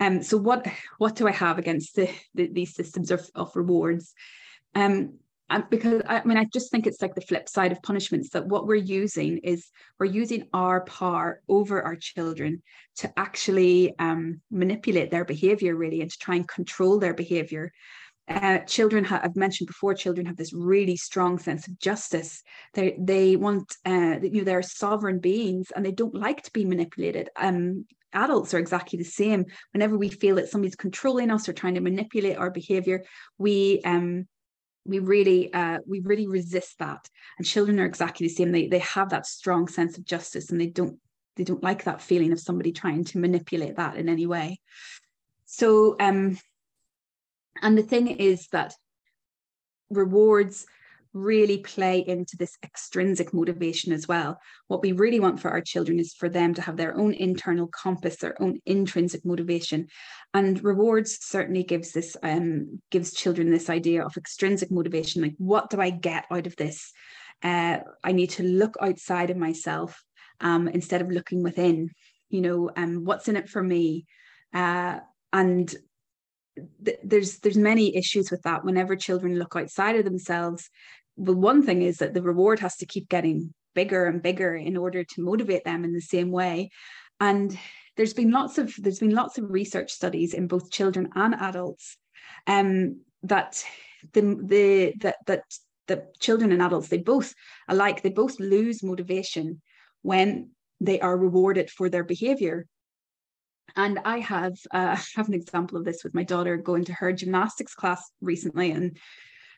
Um, 0.00 0.22
so 0.22 0.36
what 0.36 0.66
what 0.98 1.14
do 1.14 1.28
I 1.28 1.32
have 1.32 1.58
against 1.58 1.94
the, 1.94 2.10
the, 2.34 2.48
these 2.48 2.74
systems 2.74 3.10
of, 3.10 3.28
of 3.34 3.54
rewards? 3.54 4.12
Um, 4.74 5.18
because 5.58 6.02
I 6.08 6.22
mean, 6.24 6.38
I 6.38 6.46
just 6.52 6.70
think 6.70 6.86
it's 6.86 7.02
like 7.02 7.14
the 7.14 7.20
flip 7.20 7.48
side 7.48 7.72
of 7.72 7.82
punishments 7.82 8.30
that 8.30 8.46
what 8.46 8.66
we're 8.66 8.76
using 8.76 9.38
is 9.38 9.70
we're 9.98 10.06
using 10.06 10.48
our 10.52 10.84
power 10.84 11.42
over 11.48 11.82
our 11.82 11.96
children 11.96 12.62
to 12.96 13.12
actually 13.18 13.94
um, 13.98 14.40
manipulate 14.50 15.10
their 15.10 15.24
behavior, 15.24 15.74
really, 15.76 16.00
and 16.00 16.10
to 16.10 16.18
try 16.18 16.36
and 16.36 16.48
control 16.48 16.98
their 16.98 17.14
behavior. 17.14 17.72
Uh, 18.26 18.58
children 18.60 19.04
I've 19.04 19.36
mentioned 19.36 19.66
before, 19.66 19.94
children 19.94 20.26
have 20.26 20.36
this 20.36 20.54
really 20.54 20.96
strong 20.96 21.38
sense 21.38 21.68
of 21.68 21.78
justice. 21.78 22.42
They 22.72 22.96
they 22.98 23.36
want, 23.36 23.76
uh, 23.84 24.18
you 24.22 24.38
know, 24.38 24.44
they're 24.44 24.62
sovereign 24.62 25.18
beings 25.18 25.72
and 25.76 25.84
they 25.84 25.92
don't 25.92 26.14
like 26.14 26.42
to 26.42 26.52
be 26.52 26.64
manipulated. 26.64 27.28
Um, 27.36 27.84
adults 28.14 28.54
are 28.54 28.58
exactly 28.58 28.98
the 28.98 29.04
same. 29.04 29.44
Whenever 29.72 29.98
we 29.98 30.08
feel 30.08 30.36
that 30.36 30.48
somebody's 30.48 30.76
controlling 30.76 31.30
us 31.30 31.48
or 31.48 31.52
trying 31.52 31.74
to 31.74 31.80
manipulate 31.80 32.38
our 32.38 32.50
behavior, 32.50 33.04
we 33.36 33.82
um, 33.84 34.26
we 34.84 34.98
really 34.98 35.52
uh, 35.52 35.78
we 35.86 36.00
really 36.00 36.26
resist 36.26 36.78
that. 36.78 37.08
And 37.38 37.46
children 37.46 37.80
are 37.80 37.86
exactly 37.86 38.26
the 38.26 38.34
same. 38.34 38.52
They, 38.52 38.68
they 38.68 38.80
have 38.80 39.10
that 39.10 39.26
strong 39.26 39.68
sense 39.68 39.98
of 39.98 40.04
justice 40.04 40.50
and 40.50 40.60
they 40.60 40.66
don't 40.66 40.98
they 41.36 41.44
don't 41.44 41.62
like 41.62 41.84
that 41.84 42.02
feeling 42.02 42.32
of 42.32 42.40
somebody 42.40 42.72
trying 42.72 43.04
to 43.04 43.18
manipulate 43.18 43.76
that 43.76 43.96
in 43.96 44.08
any 44.08 44.26
way. 44.26 44.60
So 45.46 45.96
um 45.98 46.38
and 47.62 47.78
the 47.78 47.82
thing 47.82 48.08
is 48.08 48.48
that 48.48 48.74
rewards 49.90 50.66
really 51.14 51.58
play 51.58 52.00
into 52.00 52.36
this 52.36 52.58
extrinsic 52.62 53.32
motivation 53.32 53.92
as 53.92 54.06
well. 54.06 54.38
What 54.66 54.82
we 54.82 54.92
really 54.92 55.20
want 55.20 55.40
for 55.40 55.50
our 55.50 55.60
children 55.60 56.00
is 56.00 56.12
for 56.12 56.28
them 56.28 56.52
to 56.54 56.62
have 56.62 56.76
their 56.76 56.96
own 56.96 57.14
internal 57.14 57.68
compass, 57.68 58.16
their 58.16 58.40
own 58.42 58.60
intrinsic 58.66 59.24
motivation. 59.24 59.86
And 60.34 60.62
rewards 60.62 61.24
certainly 61.24 61.62
gives 61.62 61.92
this 61.92 62.16
um, 62.22 62.80
gives 62.90 63.14
children 63.14 63.50
this 63.50 63.70
idea 63.70 64.04
of 64.04 64.16
extrinsic 64.16 64.70
motivation, 64.70 65.22
like 65.22 65.34
what 65.38 65.70
do 65.70 65.80
I 65.80 65.90
get 65.90 66.26
out 66.30 66.48
of 66.48 66.56
this? 66.56 66.92
Uh, 67.42 67.78
I 68.02 68.12
need 68.12 68.30
to 68.30 68.42
look 68.42 68.76
outside 68.80 69.30
of 69.30 69.36
myself 69.36 70.02
um, 70.40 70.66
instead 70.68 71.00
of 71.00 71.10
looking 71.10 71.42
within. 71.42 71.90
You 72.28 72.40
know, 72.40 72.70
um, 72.76 73.04
what's 73.04 73.28
in 73.28 73.36
it 73.36 73.48
for 73.48 73.62
me? 73.62 74.06
Uh, 74.52 74.98
and 75.32 75.72
th- 76.84 76.98
there's 77.04 77.38
there's 77.38 77.56
many 77.56 77.96
issues 77.96 78.30
with 78.30 78.42
that 78.42 78.64
whenever 78.64 78.96
children 78.96 79.38
look 79.38 79.54
outside 79.56 79.96
of 79.96 80.04
themselves 80.04 80.70
well, 81.16 81.36
one 81.36 81.62
thing 81.62 81.82
is 81.82 81.98
that 81.98 82.14
the 82.14 82.22
reward 82.22 82.60
has 82.60 82.76
to 82.76 82.86
keep 82.86 83.08
getting 83.08 83.54
bigger 83.74 84.06
and 84.06 84.22
bigger 84.22 84.54
in 84.54 84.76
order 84.76 85.04
to 85.04 85.22
motivate 85.22 85.64
them 85.64 85.84
in 85.84 85.92
the 85.92 86.00
same 86.00 86.30
way. 86.30 86.70
And 87.20 87.56
there's 87.96 88.14
been 88.14 88.30
lots 88.30 88.58
of 88.58 88.74
there's 88.78 88.98
been 88.98 89.14
lots 89.14 89.38
of 89.38 89.50
research 89.50 89.92
studies 89.92 90.34
in 90.34 90.46
both 90.46 90.70
children 90.70 91.10
and 91.14 91.34
adults 91.34 91.96
um, 92.46 93.00
that 93.22 93.64
the 94.12 94.20
the 94.20 94.94
that 95.00 95.16
that 95.26 95.42
the 95.86 96.06
children 96.18 96.50
and 96.52 96.62
adults 96.62 96.88
they 96.88 96.98
both 96.98 97.34
alike 97.68 98.02
they 98.02 98.10
both 98.10 98.38
lose 98.40 98.82
motivation 98.82 99.60
when 100.02 100.50
they 100.80 101.00
are 101.00 101.16
rewarded 101.16 101.70
for 101.70 101.88
their 101.88 102.04
behavior 102.04 102.66
and 103.76 103.98
i 104.04 104.18
have 104.18 104.54
uh, 104.72 104.96
have 105.14 105.28
an 105.28 105.34
example 105.34 105.78
of 105.78 105.84
this 105.84 106.02
with 106.02 106.14
my 106.14 106.24
daughter 106.24 106.56
going 106.56 106.84
to 106.84 106.92
her 106.92 107.12
gymnastics 107.12 107.74
class 107.74 108.02
recently 108.20 108.70
and 108.70 108.98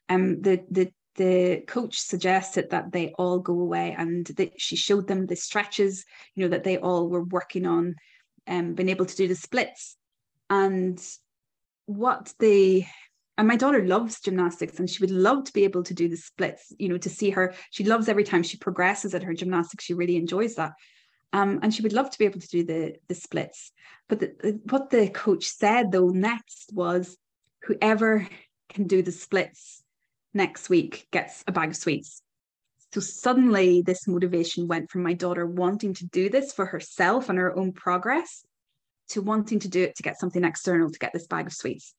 um, 0.08 0.40
the 0.42 0.64
the 0.70 0.90
the 1.16 1.62
coach 1.66 1.98
suggested 1.98 2.70
that 2.70 2.92
they 2.92 3.12
all 3.18 3.38
go 3.38 3.58
away 3.58 3.94
and 3.98 4.26
that 4.36 4.60
she 4.60 4.76
showed 4.76 5.08
them 5.08 5.26
the 5.26 5.36
stretches 5.36 6.04
you 6.34 6.44
know 6.44 6.50
that 6.50 6.64
they 6.64 6.78
all 6.78 7.08
were 7.08 7.24
working 7.24 7.66
on 7.66 7.94
and 8.46 8.68
um, 8.68 8.74
being 8.74 8.88
able 8.88 9.06
to 9.06 9.16
do 9.16 9.28
the 9.28 9.34
splits. 9.34 9.96
And 10.48 11.02
what 11.86 12.32
the 12.38 12.84
and 13.38 13.46
my 13.46 13.56
daughter 13.56 13.84
loves 13.84 14.20
gymnastics 14.20 14.78
and 14.78 14.88
she 14.88 15.02
would 15.02 15.10
love 15.10 15.44
to 15.44 15.52
be 15.52 15.64
able 15.64 15.82
to 15.82 15.92
do 15.92 16.08
the 16.08 16.16
splits 16.16 16.72
you 16.78 16.88
know 16.88 16.98
to 16.98 17.10
see 17.10 17.30
her. 17.30 17.54
She 17.70 17.84
loves 17.84 18.08
every 18.08 18.24
time 18.24 18.42
she 18.42 18.58
progresses 18.58 19.14
at 19.14 19.22
her 19.22 19.34
gymnastics 19.34 19.84
she 19.84 19.94
really 19.94 20.16
enjoys 20.16 20.54
that. 20.54 20.72
Um, 21.32 21.58
and 21.62 21.74
she 21.74 21.82
would 21.82 21.92
love 21.92 22.10
to 22.10 22.18
be 22.18 22.24
able 22.24 22.40
to 22.40 22.48
do 22.48 22.64
the 22.64 22.96
the 23.08 23.14
splits. 23.14 23.72
But 24.08 24.20
the, 24.20 24.32
the, 24.40 24.60
what 24.70 24.90
the 24.90 25.08
coach 25.08 25.44
said 25.44 25.92
though 25.92 26.08
next 26.08 26.70
was 26.72 27.16
whoever 27.62 28.28
can 28.68 28.86
do 28.86 29.02
the 29.02 29.12
splits 29.12 29.82
next 30.36 30.68
week 30.68 31.06
gets 31.10 31.42
a 31.46 31.52
bag 31.52 31.70
of 31.70 31.76
sweets. 31.76 32.22
So 32.92 33.00
suddenly 33.00 33.82
this 33.82 34.06
motivation 34.06 34.68
went 34.68 34.90
from 34.90 35.02
my 35.02 35.12
daughter 35.12 35.46
wanting 35.46 35.94
to 35.94 36.06
do 36.06 36.28
this 36.28 36.52
for 36.52 36.66
herself 36.66 37.28
and 37.28 37.38
her 37.38 37.56
own 37.56 37.72
progress 37.72 38.44
to 39.08 39.22
wanting 39.22 39.58
to 39.60 39.68
do 39.68 39.82
it 39.82 39.96
to 39.96 40.02
get 40.02 40.18
something 40.18 40.44
external 40.44 40.90
to 40.90 40.98
get 40.98 41.12
this 41.12 41.26
bag 41.26 41.46
of 41.46 41.52
sweets. 41.52 41.94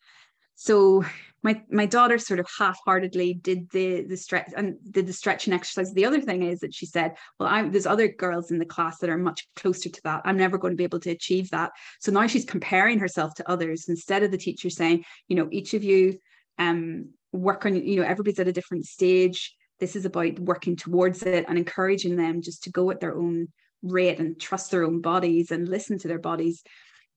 So 0.55 1.05
my 1.43 1.61
my 1.69 1.85
daughter 1.85 2.17
sort 2.17 2.39
of 2.39 2.47
half-heartedly 2.57 3.35
did 3.35 3.69
the 3.69 4.01
the 4.01 4.17
stretch 4.17 4.51
and 4.57 4.75
did 4.89 5.05
the 5.05 5.13
stretching 5.13 5.53
exercise. 5.53 5.93
The 5.93 6.05
other 6.05 6.19
thing 6.19 6.41
is 6.41 6.61
that 6.61 6.73
she 6.73 6.87
said 6.87 7.15
well 7.39 7.47
i'm 7.47 7.71
there's 7.71 7.85
other 7.85 8.07
girls 8.07 8.49
in 8.49 8.57
the 8.57 8.65
class 8.65 8.97
that 8.97 9.09
are 9.11 9.19
much 9.19 9.47
closer 9.55 9.89
to 9.89 10.01
that. 10.03 10.23
I'm 10.25 10.37
never 10.37 10.57
going 10.57 10.73
to 10.73 10.77
be 10.77 10.83
able 10.83 10.99
to 11.01 11.11
achieve 11.11 11.51
that. 11.51 11.73
So 11.99 12.11
now 12.11 12.25
she's 12.25 12.43
comparing 12.43 12.97
herself 12.97 13.35
to 13.35 13.49
others 13.49 13.87
instead 13.87 14.23
of 14.23 14.31
the 14.31 14.37
teacher 14.37 14.71
saying 14.71 15.05
you 15.27 15.35
know 15.35 15.47
each 15.51 15.75
of 15.75 15.83
you 15.83 16.17
um 16.57 17.09
work 17.31 17.65
on 17.65 17.75
you 17.75 17.97
know 17.97 18.07
everybody's 18.07 18.39
at 18.39 18.47
a 18.47 18.53
different 18.53 18.85
stage. 18.85 19.55
This 19.79 19.95
is 19.95 20.05
about 20.05 20.39
working 20.39 20.75
towards 20.75 21.23
it 21.23 21.45
and 21.47 21.57
encouraging 21.57 22.15
them 22.15 22.41
just 22.41 22.63
to 22.63 22.71
go 22.71 22.89
at 22.89 22.99
their 22.99 23.15
own 23.15 23.49
rate 23.83 24.19
and 24.19 24.39
trust 24.39 24.71
their 24.71 24.83
own 24.83 25.01
bodies 25.01 25.51
and 25.51 25.67
listen 25.67 25.99
to 25.99 26.07
their 26.07 26.19
bodies. 26.19 26.63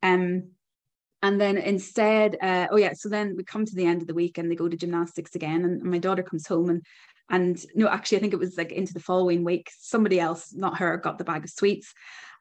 Um 0.02 0.50
and 1.22 1.40
then 1.40 1.58
instead 1.58 2.36
uh, 2.42 2.66
oh 2.70 2.76
yeah 2.76 2.92
so 2.94 3.08
then 3.08 3.34
we 3.36 3.44
come 3.44 3.64
to 3.64 3.74
the 3.74 3.84
end 3.84 4.00
of 4.00 4.08
the 4.08 4.14
week 4.14 4.38
and 4.38 4.50
they 4.50 4.56
go 4.56 4.68
to 4.68 4.76
gymnastics 4.76 5.34
again 5.34 5.64
and 5.64 5.82
my 5.82 5.98
daughter 5.98 6.22
comes 6.22 6.46
home 6.46 6.70
and 6.70 6.82
and 7.28 7.64
no 7.74 7.88
actually 7.88 8.18
i 8.18 8.20
think 8.20 8.32
it 8.32 8.38
was 8.38 8.56
like 8.56 8.72
into 8.72 8.94
the 8.94 9.00
following 9.00 9.44
week 9.44 9.70
somebody 9.78 10.18
else 10.18 10.54
not 10.54 10.78
her 10.78 10.96
got 10.96 11.18
the 11.18 11.24
bag 11.24 11.44
of 11.44 11.50
sweets. 11.50 11.94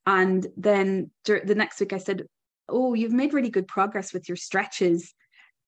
And 0.05 0.47
then 0.57 1.11
the 1.25 1.55
next 1.55 1.79
week 1.79 1.93
i 1.93 1.97
said 1.97 2.23
oh 2.67 2.93
you've 2.93 3.13
made 3.13 3.33
really 3.33 3.49
good 3.49 3.67
progress 3.67 4.13
with 4.13 4.27
your 4.27 4.37
stretches 4.37 5.13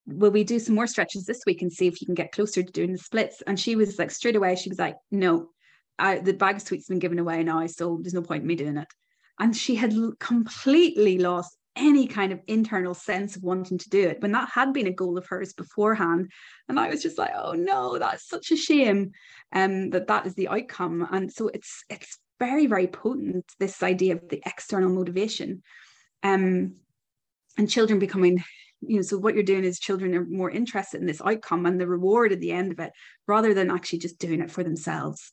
will 0.05 0.31
we 0.31 0.43
do 0.43 0.59
some 0.59 0.75
more 0.75 0.87
stretches 0.87 1.25
this 1.25 1.43
week 1.45 1.61
and 1.61 1.71
see 1.71 1.87
if 1.87 2.01
you 2.01 2.05
can 2.05 2.15
get 2.15 2.31
closer 2.31 2.63
to 2.63 2.71
doing 2.71 2.91
the 2.91 2.97
splits? 2.97 3.41
And 3.45 3.59
she 3.59 3.75
was 3.75 3.99
like 3.99 4.11
straight 4.11 4.35
away 4.35 4.55
she 4.55 4.69
was 4.69 4.79
like 4.79 4.95
no 5.11 5.49
I, 5.99 6.17
the 6.19 6.33
bag 6.33 6.55
of 6.55 6.61
sweets 6.63 6.87
been 6.87 6.99
given 6.99 7.19
away 7.19 7.43
now 7.43 7.65
so 7.67 7.99
there's 8.01 8.13
no 8.13 8.23
point 8.23 8.41
in 8.41 8.47
me 8.47 8.55
doing 8.55 8.77
it. 8.77 8.87
And 9.39 9.55
she 9.55 9.75
had 9.75 9.93
completely 10.19 11.17
lost 11.17 11.57
any 11.75 12.05
kind 12.05 12.33
of 12.33 12.41
internal 12.47 12.93
sense 12.93 13.35
of 13.35 13.43
wanting 13.43 13.77
to 13.77 13.89
do 13.89 14.09
it 14.09 14.21
when 14.21 14.33
that 14.33 14.49
had 14.49 14.73
been 14.73 14.87
a 14.87 14.93
goal 14.93 15.17
of 15.17 15.25
hers 15.27 15.53
beforehand. 15.53 16.31
And 16.67 16.79
i 16.79 16.89
was 16.89 17.01
just 17.01 17.17
like 17.17 17.31
oh 17.35 17.53
no 17.53 17.97
that's 17.97 18.27
such 18.27 18.51
a 18.51 18.57
shame 18.57 19.11
um 19.53 19.89
that 19.91 20.07
that 20.07 20.25
is 20.25 20.35
the 20.35 20.49
outcome. 20.49 21.07
And 21.11 21.31
so 21.31 21.47
it's 21.47 21.83
it's 21.89 22.17
very 22.39 22.67
very 22.67 22.87
potent 22.87 23.45
this 23.59 23.83
idea 23.83 24.15
of 24.15 24.27
the 24.29 24.41
external 24.45 24.89
motivation. 24.89 25.63
Um 26.23 26.75
and 27.57 27.69
children 27.69 27.99
becoming 27.99 28.43
you 28.81 28.97
know 28.97 29.01
so 29.01 29.17
what 29.17 29.33
you're 29.33 29.43
doing 29.43 29.63
is 29.63 29.79
children 29.79 30.15
are 30.15 30.25
more 30.25 30.49
interested 30.49 30.99
in 30.99 31.07
this 31.07 31.21
outcome 31.23 31.65
and 31.65 31.79
the 31.79 31.87
reward 31.87 32.31
at 32.31 32.39
the 32.39 32.51
end 32.51 32.71
of 32.71 32.79
it 32.79 32.91
rather 33.27 33.53
than 33.53 33.71
actually 33.71 33.99
just 33.99 34.19
doing 34.19 34.41
it 34.41 34.51
for 34.51 34.63
themselves 34.63 35.31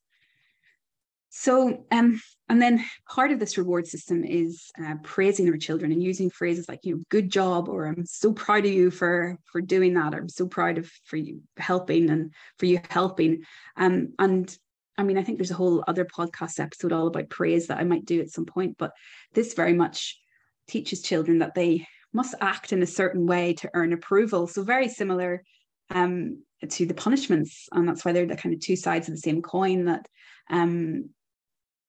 so, 1.30 1.84
um, 1.92 2.20
and 2.48 2.60
then 2.60 2.84
part 3.08 3.32
of 3.32 3.38
this 3.38 3.58
reward 3.58 3.86
system 3.86 4.24
is 4.24 4.70
uh, 4.82 4.94
praising 5.02 5.48
our 5.48 5.58
children 5.58 5.92
and 5.92 6.02
using 6.02 6.30
phrases 6.30 6.68
like, 6.68 6.80
you 6.84 6.96
know, 6.96 7.02
good 7.10 7.30
job, 7.30 7.68
or 7.68 7.86
I'm 7.86 8.06
so 8.06 8.32
proud 8.32 8.64
of 8.64 8.72
you 8.72 8.90
for 8.90 9.38
for 9.44 9.60
doing 9.60 9.94
that, 9.94 10.14
or 10.14 10.18
I'm 10.18 10.28
so 10.30 10.46
proud 10.46 10.78
of 10.78 10.90
for 11.04 11.16
you 11.16 11.42
helping 11.58 12.08
and 12.08 12.32
for 12.58 12.64
you 12.64 12.80
helping. 12.88 13.42
Um, 13.76 14.14
and 14.18 14.56
I 14.96 15.02
mean, 15.02 15.18
I 15.18 15.22
think 15.22 15.38
there's 15.38 15.50
a 15.50 15.54
whole 15.54 15.84
other 15.86 16.06
podcast 16.06 16.60
episode 16.60 16.92
all 16.92 17.08
about 17.08 17.28
praise 17.28 17.66
that 17.66 17.78
I 17.78 17.84
might 17.84 18.06
do 18.06 18.20
at 18.20 18.30
some 18.30 18.46
point, 18.46 18.76
but 18.78 18.92
this 19.34 19.52
very 19.52 19.74
much 19.74 20.18
teaches 20.66 21.02
children 21.02 21.38
that 21.38 21.54
they 21.54 21.86
must 22.18 22.34
act 22.40 22.72
in 22.72 22.82
a 22.82 22.94
certain 23.00 23.26
way 23.26 23.54
to 23.54 23.70
earn 23.74 23.92
approval. 23.92 24.48
So 24.48 24.62
very 24.62 24.88
similar 24.88 25.44
um, 25.90 26.42
to 26.68 26.84
the 26.84 27.00
punishments, 27.04 27.68
and 27.72 27.88
that's 27.88 28.04
why 28.04 28.12
they're 28.12 28.26
the 28.26 28.36
kind 28.36 28.54
of 28.54 28.60
two 28.60 28.76
sides 28.76 29.08
of 29.08 29.14
the 29.14 29.20
same 29.20 29.40
coin. 29.40 29.84
That 29.84 30.04
um, 30.50 31.10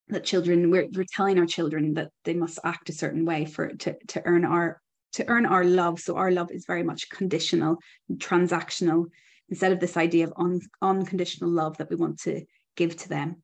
that 0.09 0.23
children 0.23 0.69
we're, 0.71 0.87
we're 0.93 1.15
telling 1.15 1.39
our 1.39 1.45
children 1.45 1.93
that 1.95 2.11
they 2.25 2.33
must 2.33 2.59
act 2.63 2.89
a 2.89 2.93
certain 2.93 3.25
way 3.25 3.45
for 3.45 3.69
to, 3.83 3.95
to 4.07 4.21
earn 4.25 4.45
our 4.45 4.81
to 5.13 5.27
earn 5.27 5.45
our 5.45 5.63
love 5.63 5.99
so 5.99 6.15
our 6.15 6.31
love 6.31 6.51
is 6.51 6.65
very 6.65 6.83
much 6.83 7.09
conditional 7.09 7.77
transactional 8.15 9.05
instead 9.49 9.71
of 9.71 9.79
this 9.79 9.97
idea 9.97 10.25
of 10.25 10.33
un, 10.37 10.59
unconditional 10.81 11.49
love 11.49 11.77
that 11.77 11.89
we 11.89 11.95
want 11.95 12.19
to 12.19 12.43
give 12.75 12.95
to 12.95 13.09
them 13.09 13.41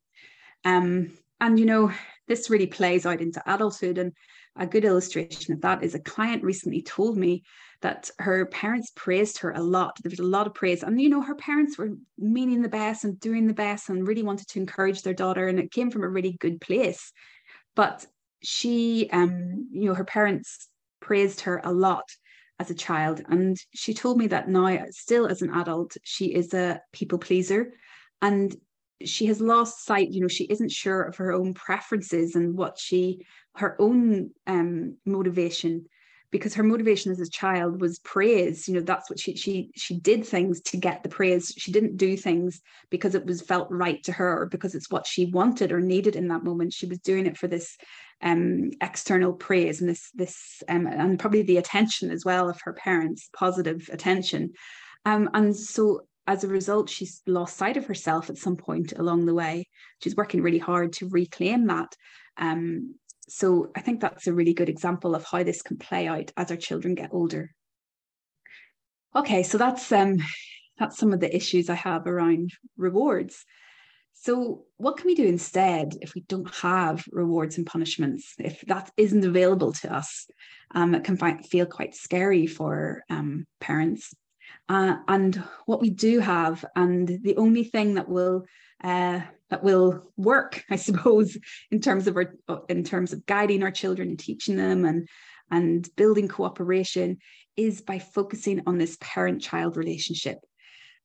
um, 0.64 1.10
and 1.40 1.58
you 1.58 1.66
know 1.66 1.90
this 2.28 2.50
really 2.50 2.66
plays 2.66 3.06
out 3.06 3.20
into 3.20 3.42
adulthood 3.46 3.98
and 3.98 4.12
a 4.58 4.66
good 4.66 4.84
illustration 4.84 5.54
of 5.54 5.60
that 5.62 5.82
is 5.82 5.94
a 5.94 6.00
client 6.00 6.42
recently 6.42 6.82
told 6.82 7.16
me 7.16 7.42
that 7.82 8.10
her 8.18 8.46
parents 8.46 8.90
praised 8.94 9.38
her 9.38 9.50
a 9.52 9.62
lot. 9.62 9.98
There 10.02 10.10
was 10.10 10.18
a 10.18 10.24
lot 10.24 10.46
of 10.46 10.54
praise. 10.54 10.82
And, 10.82 11.00
you 11.00 11.08
know, 11.08 11.22
her 11.22 11.34
parents 11.34 11.76
were 11.76 11.90
meaning 12.18 12.62
the 12.62 12.68
best 12.68 13.04
and 13.04 13.20
doing 13.20 13.46
the 13.46 13.54
best 13.54 13.88
and 13.88 14.06
really 14.06 14.22
wanted 14.22 14.48
to 14.48 14.58
encourage 14.58 15.02
their 15.02 15.14
daughter. 15.14 15.48
And 15.48 15.58
it 15.58 15.72
came 15.72 15.90
from 15.90 16.04
a 16.04 16.08
really 16.08 16.36
good 16.40 16.60
place. 16.60 17.12
But 17.74 18.06
she, 18.42 19.10
um, 19.12 19.68
you 19.72 19.86
know, 19.86 19.94
her 19.94 20.04
parents 20.04 20.68
praised 21.00 21.42
her 21.42 21.60
a 21.62 21.72
lot 21.72 22.04
as 22.58 22.70
a 22.70 22.74
child. 22.74 23.20
And 23.28 23.56
she 23.74 23.92
told 23.92 24.16
me 24.16 24.28
that 24.28 24.48
now, 24.48 24.86
still 24.90 25.26
as 25.26 25.42
an 25.42 25.52
adult, 25.52 25.96
she 26.02 26.34
is 26.34 26.54
a 26.54 26.80
people 26.92 27.18
pleaser. 27.18 27.74
And 28.22 28.56
she 29.04 29.26
has 29.26 29.40
lost 29.40 29.84
sight 29.84 30.10
you 30.10 30.20
know 30.20 30.28
she 30.28 30.44
isn't 30.44 30.72
sure 30.72 31.02
of 31.02 31.16
her 31.16 31.32
own 31.32 31.52
preferences 31.52 32.34
and 32.34 32.56
what 32.56 32.78
she 32.78 33.20
her 33.58 33.76
own 33.80 34.30
um, 34.46 34.96
motivation 35.04 35.86
because 36.30 36.54
her 36.54 36.62
motivation 36.62 37.12
as 37.12 37.20
a 37.20 37.30
child 37.30 37.80
was 37.80 38.00
praise 38.00 38.68
you 38.68 38.74
know 38.74 38.80
that's 38.80 39.08
what 39.08 39.18
she 39.18 39.36
she 39.36 39.70
she 39.74 39.98
did 40.00 40.26
things 40.26 40.60
to 40.60 40.76
get 40.76 41.02
the 41.02 41.08
praise 41.08 41.54
she 41.56 41.72
didn't 41.72 41.96
do 41.96 42.16
things 42.16 42.60
because 42.90 43.14
it 43.14 43.24
was 43.24 43.40
felt 43.40 43.68
right 43.70 44.02
to 44.02 44.12
her 44.12 44.48
because 44.50 44.74
it's 44.74 44.90
what 44.90 45.06
she 45.06 45.26
wanted 45.26 45.72
or 45.72 45.80
needed 45.80 46.16
in 46.16 46.28
that 46.28 46.44
moment 46.44 46.72
she 46.72 46.86
was 46.86 46.98
doing 46.98 47.26
it 47.26 47.38
for 47.38 47.46
this 47.46 47.76
um 48.22 48.70
external 48.80 49.32
praise 49.32 49.80
and 49.80 49.88
this 49.88 50.10
this 50.14 50.62
um, 50.68 50.86
and 50.86 51.18
probably 51.18 51.42
the 51.42 51.58
attention 51.58 52.10
as 52.10 52.24
well 52.24 52.48
of 52.48 52.60
her 52.62 52.72
parents 52.72 53.30
positive 53.32 53.88
attention 53.92 54.52
um 55.04 55.30
and 55.32 55.56
so 55.56 56.02
as 56.26 56.42
a 56.42 56.48
result, 56.48 56.90
she's 56.90 57.22
lost 57.26 57.56
sight 57.56 57.76
of 57.76 57.86
herself 57.86 58.30
at 58.30 58.36
some 58.36 58.56
point 58.56 58.92
along 58.96 59.26
the 59.26 59.34
way. 59.34 59.68
She's 60.02 60.16
working 60.16 60.42
really 60.42 60.58
hard 60.58 60.92
to 60.94 61.08
reclaim 61.08 61.66
that. 61.68 61.94
Um, 62.36 62.96
so 63.28 63.70
I 63.76 63.80
think 63.80 64.00
that's 64.00 64.26
a 64.26 64.32
really 64.32 64.54
good 64.54 64.68
example 64.68 65.14
of 65.14 65.24
how 65.24 65.42
this 65.42 65.62
can 65.62 65.78
play 65.78 66.06
out 66.06 66.32
as 66.36 66.50
our 66.50 66.56
children 66.56 66.94
get 66.94 67.12
older. 67.12 67.52
Okay, 69.14 69.42
so 69.42 69.58
that's 69.58 69.90
um, 69.92 70.18
that's 70.78 70.98
some 70.98 71.12
of 71.12 71.20
the 71.20 71.34
issues 71.34 71.70
I 71.70 71.74
have 71.74 72.06
around 72.06 72.52
rewards. 72.76 73.44
So, 74.12 74.64
what 74.76 74.96
can 74.96 75.06
we 75.06 75.14
do 75.14 75.26
instead 75.26 75.94
if 76.00 76.14
we 76.14 76.22
don't 76.22 76.52
have 76.56 77.04
rewards 77.10 77.58
and 77.58 77.66
punishments? 77.66 78.34
If 78.38 78.62
that 78.62 78.90
isn't 78.96 79.24
available 79.24 79.72
to 79.74 79.94
us, 79.94 80.26
um, 80.74 80.94
it 80.94 81.04
can 81.04 81.16
feel 81.42 81.66
quite 81.66 81.94
scary 81.94 82.46
for 82.46 83.02
um, 83.08 83.46
parents. 83.60 84.14
Uh, 84.68 84.96
and 85.08 85.42
what 85.66 85.80
we 85.80 85.90
do 85.90 86.20
have, 86.20 86.64
and 86.74 87.06
the 87.08 87.36
only 87.36 87.64
thing 87.64 87.94
that 87.94 88.08
will 88.08 88.44
uh, 88.82 89.20
that 89.50 89.62
will 89.62 90.12
work, 90.16 90.64
I 90.70 90.76
suppose, 90.76 91.36
in 91.70 91.80
terms 91.80 92.06
of 92.06 92.16
our 92.16 92.34
in 92.68 92.84
terms 92.84 93.12
of 93.12 93.26
guiding 93.26 93.62
our 93.62 93.70
children 93.70 94.10
and 94.10 94.18
teaching 94.18 94.56
them 94.56 94.84
and 94.84 95.08
and 95.50 95.88
building 95.96 96.28
cooperation, 96.28 97.18
is 97.56 97.80
by 97.80 97.98
focusing 97.98 98.62
on 98.66 98.78
this 98.78 98.96
parent-child 99.00 99.76
relationship. 99.76 100.38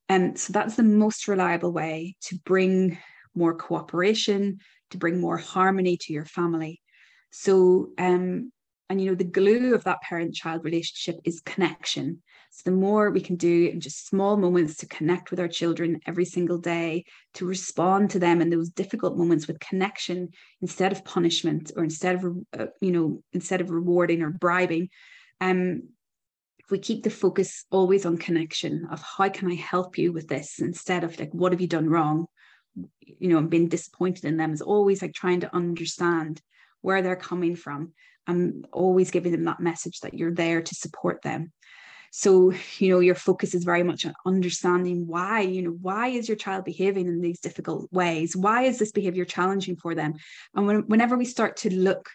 And 0.08 0.38
so 0.38 0.52
that's 0.52 0.74
the 0.74 0.82
most 0.82 1.28
reliable 1.28 1.72
way 1.72 2.16
to 2.22 2.38
bring 2.44 2.98
more 3.34 3.54
cooperation, 3.54 4.58
to 4.90 4.98
bring 4.98 5.20
more 5.20 5.38
harmony 5.38 5.96
to 5.96 6.12
your 6.12 6.24
family. 6.24 6.82
So 7.30 7.90
um, 7.98 8.51
and 8.88 9.00
you 9.00 9.08
know 9.08 9.14
the 9.14 9.24
glue 9.24 9.74
of 9.74 9.84
that 9.84 10.02
parent-child 10.02 10.64
relationship 10.64 11.20
is 11.24 11.40
connection 11.40 12.22
so 12.54 12.64
the 12.66 12.76
more 12.76 13.10
we 13.10 13.22
can 13.22 13.36
do 13.36 13.70
in 13.72 13.80
just 13.80 14.06
small 14.06 14.36
moments 14.36 14.76
to 14.76 14.86
connect 14.86 15.30
with 15.30 15.40
our 15.40 15.48
children 15.48 16.00
every 16.06 16.26
single 16.26 16.58
day, 16.58 17.06
to 17.32 17.46
respond 17.46 18.10
to 18.10 18.18
them 18.18 18.42
in 18.42 18.50
those 18.50 18.68
difficult 18.68 19.16
moments 19.16 19.46
with 19.46 19.58
connection 19.58 20.28
instead 20.60 20.92
of 20.92 21.02
punishment 21.02 21.72
or 21.74 21.82
instead 21.82 22.16
of 22.16 22.26
uh, 22.52 22.66
you 22.82 22.92
know 22.92 23.22
instead 23.32 23.62
of 23.62 23.70
rewarding 23.70 24.20
or 24.20 24.28
bribing, 24.28 24.90
um, 25.40 25.84
we 26.70 26.78
keep 26.78 27.04
the 27.04 27.08
focus 27.10 27.64
always 27.70 28.04
on 28.04 28.18
connection 28.18 28.86
of 28.90 29.02
how 29.02 29.30
can 29.30 29.50
I 29.50 29.54
help 29.54 29.96
you 29.96 30.12
with 30.12 30.28
this 30.28 30.58
instead 30.58 31.04
of 31.04 31.18
like, 31.18 31.32
what 31.32 31.52
have 31.52 31.60
you 31.62 31.66
done 31.66 31.88
wrong? 31.88 32.26
You 33.00 33.30
know, 33.30 33.38
and 33.38 33.48
being 33.48 33.68
disappointed 33.68 34.26
in 34.26 34.36
them 34.36 34.52
is 34.52 34.60
always 34.60 35.00
like 35.00 35.14
trying 35.14 35.40
to 35.40 35.56
understand 35.56 36.42
where 36.82 37.00
they're 37.00 37.16
coming 37.16 37.56
from 37.56 37.94
and 38.26 38.66
always 38.72 39.10
giving 39.10 39.32
them 39.32 39.44
that 39.44 39.60
message 39.60 40.00
that 40.00 40.14
you're 40.14 40.34
there 40.34 40.62
to 40.62 40.74
support 40.74 41.22
them. 41.22 41.52
So, 42.14 42.52
you 42.78 42.90
know, 42.90 43.00
your 43.00 43.14
focus 43.14 43.54
is 43.54 43.64
very 43.64 43.82
much 43.82 44.04
on 44.04 44.14
understanding 44.26 45.06
why, 45.06 45.40
you 45.40 45.62
know, 45.62 45.76
why 45.80 46.08
is 46.08 46.28
your 46.28 46.36
child 46.36 46.64
behaving 46.64 47.06
in 47.06 47.22
these 47.22 47.40
difficult 47.40 47.90
ways? 47.90 48.36
Why 48.36 48.64
is 48.64 48.78
this 48.78 48.92
behavior 48.92 49.24
challenging 49.24 49.76
for 49.76 49.94
them? 49.94 50.14
And 50.54 50.66
when, 50.66 50.76
whenever 50.88 51.16
we 51.16 51.24
start 51.24 51.56
to 51.58 51.74
look 51.74 52.10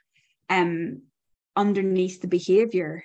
um, 0.49 1.01
underneath 1.55 2.21
the 2.21 2.27
behavior, 2.27 3.03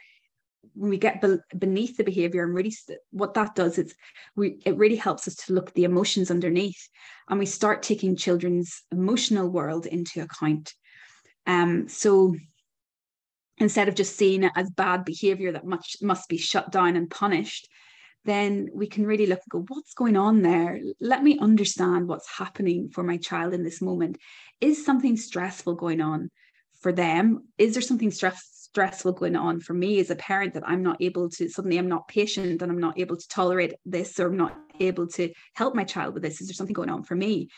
when 0.74 0.90
we 0.90 0.98
get 0.98 1.20
be- 1.20 1.38
beneath 1.58 1.96
the 1.96 2.04
behavior 2.04 2.44
and 2.44 2.54
really 2.54 2.70
st- 2.70 2.98
what 3.10 3.34
that 3.34 3.54
does 3.54 3.78
is 3.78 3.94
we 4.36 4.58
it 4.64 4.76
really 4.76 4.96
helps 4.96 5.26
us 5.28 5.34
to 5.34 5.52
look 5.52 5.68
at 5.68 5.74
the 5.74 5.84
emotions 5.84 6.30
underneath 6.30 6.88
and 7.28 7.38
we 7.38 7.46
start 7.46 7.82
taking 7.82 8.16
children's 8.16 8.82
emotional 8.90 9.48
world 9.48 9.86
into 9.86 10.22
account 10.22 10.72
um 11.46 11.88
so 11.88 12.34
instead 13.58 13.88
of 13.88 13.94
just 13.94 14.16
seeing 14.16 14.44
it 14.44 14.52
as 14.56 14.70
bad 14.70 15.04
behavior 15.04 15.52
that 15.52 15.66
much 15.66 15.96
must 16.02 16.28
be 16.28 16.36
shut 16.36 16.70
down 16.72 16.96
and 16.96 17.10
punished 17.10 17.68
then 18.24 18.68
we 18.72 18.86
can 18.86 19.06
really 19.06 19.26
look 19.26 19.40
and 19.40 19.50
go 19.50 19.64
what's 19.68 19.94
going 19.94 20.16
on 20.16 20.42
there? 20.42 20.80
Let 21.00 21.22
me 21.24 21.38
understand 21.38 22.08
what's 22.08 22.30
happening 22.30 22.88
for 22.90 23.02
my 23.02 23.16
child 23.16 23.52
in 23.52 23.64
this 23.64 23.82
moment. 23.82 24.18
Is 24.60 24.84
something 24.84 25.16
stressful 25.16 25.74
going 25.74 26.00
on 26.00 26.30
for 26.80 26.92
them? 26.92 27.48
Is 27.58 27.74
there 27.74 27.82
something 27.82 28.10
stress, 28.10 28.48
stressful 28.52 29.12
going 29.12 29.36
on 29.36 29.60
for 29.60 29.74
me 29.74 29.98
as 30.00 30.10
a 30.10 30.16
parent 30.16 30.54
that 30.54 30.66
i'm 30.66 30.82
not 30.82 30.96
able 31.00 31.28
to 31.28 31.46
suddenly 31.46 31.76
i'm 31.78 31.88
not 31.88 32.08
patient 32.08 32.62
and 32.62 32.72
i'm 32.72 32.80
not 32.80 32.98
able 32.98 33.16
to 33.16 33.28
tolerate 33.28 33.74
this 33.84 34.18
or 34.18 34.28
i'm 34.28 34.36
not 34.38 34.56
able 34.80 35.06
to 35.06 35.30
help 35.54 35.74
my 35.74 35.84
child 35.84 36.14
with 36.14 36.22
this? 36.22 36.40
Is 36.40 36.48
there 36.48 36.54
something 36.54 36.72
going 36.72 36.90
on 36.90 37.02
for 37.02 37.14
me 37.14 37.48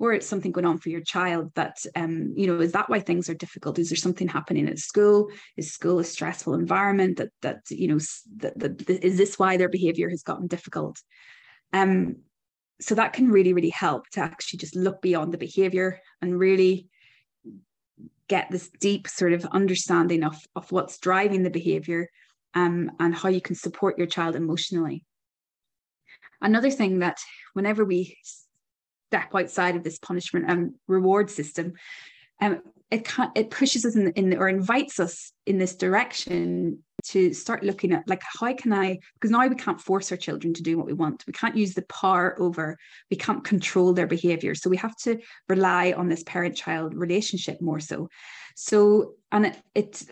or 0.00 0.14
it's 0.14 0.26
something 0.26 0.50
going 0.50 0.64
on 0.64 0.78
for 0.78 0.88
your 0.88 1.02
child 1.02 1.52
that 1.54 1.76
um, 1.94 2.32
you 2.34 2.46
know 2.46 2.58
is 2.58 2.72
that 2.72 2.88
why 2.88 2.98
things 2.98 3.28
are 3.28 3.34
difficult? 3.34 3.78
Is 3.78 3.90
there 3.90 3.96
something 3.96 4.26
happening 4.26 4.66
at 4.68 4.78
school? 4.78 5.28
Is 5.56 5.72
school 5.72 6.00
a 6.00 6.04
stressful 6.04 6.54
environment 6.54 7.18
that 7.18 7.28
that 7.42 7.60
you 7.70 7.86
know 7.86 7.98
that, 8.38 8.58
that 8.58 8.90
is 8.90 9.18
this 9.18 9.38
why 9.38 9.56
their 9.56 9.68
behavior 9.68 10.08
has 10.08 10.22
gotten 10.22 10.48
difficult? 10.48 11.00
Um 11.72 12.16
so 12.80 12.94
that 12.94 13.12
can 13.12 13.30
really 13.30 13.52
really 13.52 13.70
help 13.70 14.08
to 14.10 14.20
actually 14.20 14.58
just 14.58 14.74
look 14.74 15.02
beyond 15.02 15.32
the 15.32 15.38
behavior 15.38 16.00
and 16.22 16.38
really 16.38 16.88
get 18.26 18.50
this 18.50 18.70
deep 18.80 19.06
sort 19.06 19.34
of 19.34 19.44
understanding 19.46 20.24
of 20.24 20.36
of 20.56 20.72
what's 20.72 20.98
driving 20.98 21.42
the 21.42 21.50
behavior 21.50 22.08
um, 22.54 22.90
and 22.98 23.14
how 23.14 23.28
you 23.28 23.40
can 23.40 23.54
support 23.54 23.98
your 23.98 24.06
child 24.06 24.34
emotionally. 24.34 25.04
Another 26.40 26.70
thing 26.70 27.00
that 27.00 27.18
whenever 27.52 27.84
we 27.84 28.16
step 29.10 29.34
outside 29.34 29.76
of 29.76 29.82
this 29.82 29.98
punishment 29.98 30.44
and 30.48 30.74
reward 30.86 31.28
system 31.30 31.72
um, 32.40 32.62
it 32.90 33.04
can 33.04 33.30
it 33.34 33.50
pushes 33.50 33.84
us 33.84 33.94
in, 33.94 34.10
in 34.12 34.36
or 34.36 34.48
invites 34.48 34.98
us 34.98 35.32
in 35.46 35.58
this 35.58 35.76
direction 35.76 36.78
to 37.04 37.32
start 37.32 37.62
looking 37.62 37.92
at 37.92 38.06
like 38.08 38.22
how 38.40 38.52
can 38.54 38.72
i 38.72 38.98
because 39.14 39.30
now 39.30 39.46
we 39.46 39.54
can't 39.54 39.80
force 39.80 40.10
our 40.10 40.18
children 40.18 40.52
to 40.52 40.62
do 40.62 40.76
what 40.76 40.86
we 40.86 40.92
want. 40.92 41.24
We 41.26 41.32
can't 41.32 41.56
use 41.56 41.74
the 41.74 41.82
power 41.82 42.36
over 42.38 42.76
we 43.10 43.16
can't 43.16 43.44
control 43.44 43.92
their 43.92 44.06
behavior. 44.06 44.54
So 44.54 44.68
we 44.68 44.76
have 44.78 44.96
to 44.98 45.18
rely 45.48 45.92
on 45.92 46.08
this 46.08 46.22
parent 46.24 46.56
child 46.56 46.94
relationship 46.94 47.60
more 47.60 47.80
so. 47.80 48.08
So 48.56 49.14
and 49.32 49.46
it, 49.46 49.62
it 49.74 50.02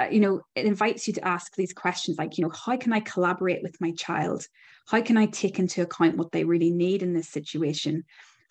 uh, 0.00 0.08
you 0.10 0.20
know 0.20 0.40
it 0.54 0.64
invites 0.64 1.06
you 1.06 1.12
to 1.14 1.28
ask 1.28 1.54
these 1.54 1.74
questions 1.74 2.16
like 2.16 2.38
you 2.38 2.44
know 2.44 2.52
how 2.64 2.76
can 2.78 2.94
i 2.94 3.00
collaborate 3.00 3.62
with 3.62 3.80
my 3.80 3.92
child? 3.92 4.46
How 4.88 5.02
can 5.02 5.16
i 5.16 5.26
take 5.26 5.58
into 5.58 5.82
account 5.82 6.16
what 6.16 6.32
they 6.32 6.44
really 6.44 6.70
need 6.70 7.02
in 7.02 7.12
this 7.12 7.28
situation 7.28 8.04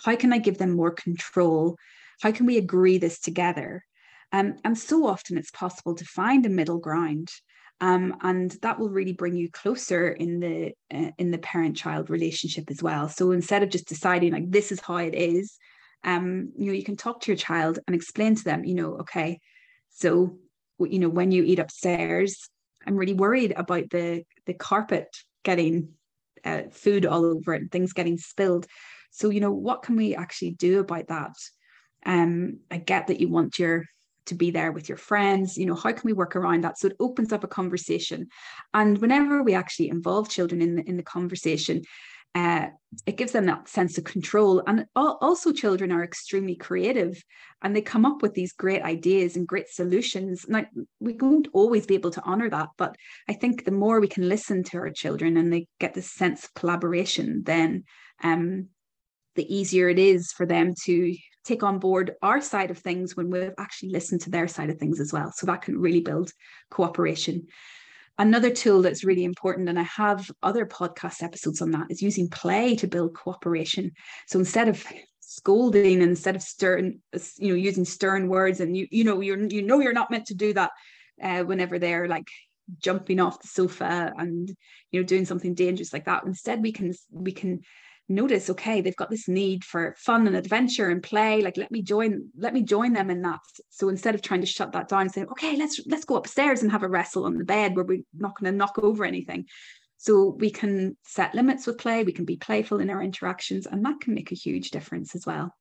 how 0.03 0.15
can 0.15 0.33
I 0.33 0.37
give 0.37 0.57
them 0.57 0.71
more 0.71 0.91
control? 0.91 1.77
How 2.21 2.31
can 2.31 2.45
we 2.45 2.57
agree 2.57 2.97
this 2.97 3.19
together? 3.19 3.83
Um, 4.31 4.55
and 4.63 4.77
so 4.77 5.05
often 5.07 5.37
it's 5.37 5.51
possible 5.51 5.95
to 5.95 6.05
find 6.05 6.45
a 6.45 6.49
middle 6.49 6.79
ground. 6.79 7.29
Um, 7.81 8.17
and 8.21 8.51
that 8.61 8.77
will 8.77 8.89
really 8.89 9.13
bring 9.13 9.35
you 9.35 9.49
closer 9.49 10.09
in 10.09 10.39
the 10.39 10.73
uh, 10.93 11.11
in 11.17 11.31
the 11.31 11.39
parent 11.39 11.75
child 11.75 12.11
relationship 12.11 12.69
as 12.69 12.83
well 12.83 13.09
so 13.09 13.31
instead 13.31 13.63
of 13.63 13.71
just 13.71 13.87
deciding 13.87 14.33
like 14.33 14.51
this 14.51 14.71
is 14.71 14.79
how 14.79 14.97
it 14.97 15.15
is 15.15 15.57
um, 16.03 16.51
you 16.55 16.67
know 16.67 16.73
you 16.73 16.83
can 16.83 16.95
talk 16.95 17.21
to 17.21 17.31
your 17.31 17.37
child 17.37 17.79
and 17.87 17.95
explain 17.95 18.35
to 18.35 18.43
them 18.43 18.63
you 18.63 18.75
know 18.75 18.97
okay 18.97 19.39
so 19.89 20.37
you 20.79 20.99
know 20.99 21.09
when 21.09 21.31
you 21.31 21.43
eat 21.43 21.57
upstairs 21.57 22.49
i'm 22.85 22.95
really 22.95 23.15
worried 23.15 23.51
about 23.57 23.89
the 23.89 24.23
the 24.45 24.53
carpet 24.53 25.07
getting 25.43 25.89
uh, 26.45 26.61
food 26.71 27.07
all 27.07 27.25
over 27.25 27.55
it 27.55 27.61
and 27.61 27.71
things 27.71 27.93
getting 27.93 28.19
spilled 28.19 28.67
so, 29.11 29.29
you 29.29 29.39
know, 29.39 29.51
what 29.51 29.83
can 29.83 29.95
we 29.95 30.15
actually 30.15 30.51
do 30.51 30.79
about 30.79 31.07
that? 31.07 31.35
Um, 32.05 32.59
I 32.71 32.77
get 32.77 33.07
that 33.07 33.19
you 33.19 33.29
want 33.29 33.59
your 33.59 33.85
to 34.25 34.35
be 34.35 34.51
there 34.51 34.71
with 34.71 34.87
your 34.87 34.99
friends 34.99 35.57
you 35.57 35.65
know 35.65 35.73
how 35.73 35.91
can 35.91 36.03
we 36.05 36.13
work 36.13 36.35
around 36.35 36.63
that? 36.63 36.77
So 36.77 36.87
it 36.87 36.95
opens 36.99 37.33
up 37.33 37.43
a 37.43 37.47
conversation. 37.47 38.27
And 38.73 38.97
whenever 38.99 39.43
we 39.43 39.55
actually 39.55 39.89
involve 39.89 40.29
children 40.29 40.61
in 40.61 40.75
the, 40.75 40.83
in 40.83 40.97
the 40.97 41.03
conversation 41.03 41.81
uh, 42.33 42.67
it 43.05 43.17
gives 43.17 43.33
them 43.33 43.45
that 43.45 43.67
sense 43.67 43.97
of 43.97 44.05
control. 44.05 44.63
And 44.65 44.85
also 44.95 45.51
children 45.51 45.91
are 45.91 46.03
extremely 46.03 46.55
creative 46.55 47.21
and 47.61 47.75
they 47.75 47.81
come 47.81 48.05
up 48.05 48.21
with 48.21 48.33
these 48.33 48.53
great 48.53 48.83
ideas 48.83 49.35
and 49.35 49.45
great 49.45 49.67
solutions. 49.67 50.45
Now 50.47 50.65
we 51.01 51.13
won't 51.13 51.49
always 51.51 51.85
be 51.85 51.95
able 51.95 52.11
to 52.11 52.23
honor 52.23 52.49
that 52.49 52.69
but 52.77 52.95
i 53.27 53.33
think 53.33 53.65
the 53.65 53.71
more 53.71 53.99
we 53.99 54.07
can 54.07 54.29
listen 54.29 54.63
to 54.63 54.77
our 54.77 54.89
children 54.89 55.37
and 55.37 55.51
they 55.51 55.67
get 55.79 55.93
this 55.93 56.11
sense 56.11 56.45
of 56.45 56.53
collaboration 56.53 57.41
then 57.45 57.83
um, 58.23 58.67
the 59.35 59.53
easier 59.53 59.89
it 59.89 59.99
is 59.99 60.31
for 60.31 60.45
them 60.45 60.73
to 60.85 61.15
take 61.43 61.63
on 61.63 61.79
board 61.79 62.11
our 62.21 62.41
side 62.41 62.71
of 62.71 62.77
things 62.77 63.15
when 63.15 63.29
we've 63.29 63.53
actually 63.57 63.89
listened 63.89 64.21
to 64.21 64.29
their 64.29 64.47
side 64.47 64.69
of 64.69 64.77
things 64.77 64.99
as 64.99 65.11
well. 65.11 65.31
So 65.31 65.45
that 65.47 65.63
can 65.63 65.79
really 65.79 66.01
build 66.01 66.31
cooperation. 66.69 67.47
Another 68.17 68.51
tool 68.51 68.81
that's 68.81 69.03
really 69.03 69.23
important, 69.23 69.69
and 69.69 69.79
I 69.79 69.83
have 69.83 70.29
other 70.43 70.65
podcast 70.65 71.23
episodes 71.23 71.61
on 71.61 71.71
that, 71.71 71.87
is 71.89 72.01
using 72.01 72.29
play 72.29 72.75
to 72.75 72.87
build 72.87 73.15
cooperation. 73.15 73.91
So 74.27 74.37
instead 74.37 74.67
of 74.67 74.85
scolding 75.21 76.01
instead 76.01 76.35
of 76.35 76.41
stern, 76.41 76.99
you 77.37 77.49
know, 77.49 77.55
using 77.55 77.85
stern 77.85 78.27
words, 78.27 78.59
and 78.59 78.75
you 78.75 78.87
you 78.91 79.03
know 79.03 79.21
you're 79.21 79.43
you 79.47 79.61
know 79.61 79.79
you're 79.79 79.93
not 79.93 80.11
meant 80.11 80.27
to 80.27 80.35
do 80.35 80.53
that 80.53 80.71
uh, 81.23 81.43
whenever 81.43 81.79
they're 81.79 82.07
like 82.07 82.27
jumping 82.77 83.19
off 83.19 83.41
the 83.41 83.47
sofa 83.47 84.13
and 84.17 84.55
you 84.91 84.99
know 84.99 85.05
doing 85.05 85.25
something 85.25 85.53
dangerous 85.53 85.93
like 85.93 86.05
that. 86.05 86.23
Instead, 86.25 86.61
we 86.61 86.73
can 86.73 86.93
we 87.09 87.31
can 87.31 87.61
notice 88.11 88.49
okay 88.49 88.81
they've 88.81 88.95
got 88.95 89.09
this 89.09 89.27
need 89.27 89.63
for 89.63 89.95
fun 89.97 90.27
and 90.27 90.35
adventure 90.35 90.89
and 90.89 91.01
play 91.01 91.41
like 91.41 91.57
let 91.57 91.71
me 91.71 91.81
join 91.81 92.29
let 92.37 92.53
me 92.53 92.61
join 92.61 92.93
them 92.93 93.09
in 93.09 93.21
that. 93.21 93.39
So 93.69 93.89
instead 93.89 94.15
of 94.15 94.21
trying 94.21 94.41
to 94.41 94.47
shut 94.47 94.71
that 94.73 94.89
down 94.89 95.01
and 95.01 95.11
say 95.11 95.23
okay 95.23 95.55
let's 95.57 95.79
let's 95.87 96.05
go 96.05 96.15
upstairs 96.15 96.61
and 96.61 96.71
have 96.71 96.83
a 96.83 96.89
wrestle 96.89 97.25
on 97.25 97.37
the 97.37 97.43
bed 97.43 97.75
where 97.75 97.85
we're 97.85 98.03
not 98.13 98.37
going 98.39 98.51
to 98.51 98.57
knock 98.57 98.77
over 98.79 99.05
anything. 99.05 99.45
So 99.97 100.35
we 100.39 100.49
can 100.49 100.97
set 101.03 101.35
limits 101.35 101.67
with 101.67 101.77
play 101.77 102.03
we 102.03 102.11
can 102.11 102.25
be 102.25 102.37
playful 102.37 102.79
in 102.79 102.89
our 102.89 103.01
interactions 103.01 103.65
and 103.65 103.83
that 103.85 103.99
can 104.01 104.13
make 104.13 104.31
a 104.31 104.35
huge 104.35 104.71
difference 104.71 105.15
as 105.15 105.25
well. 105.25 105.53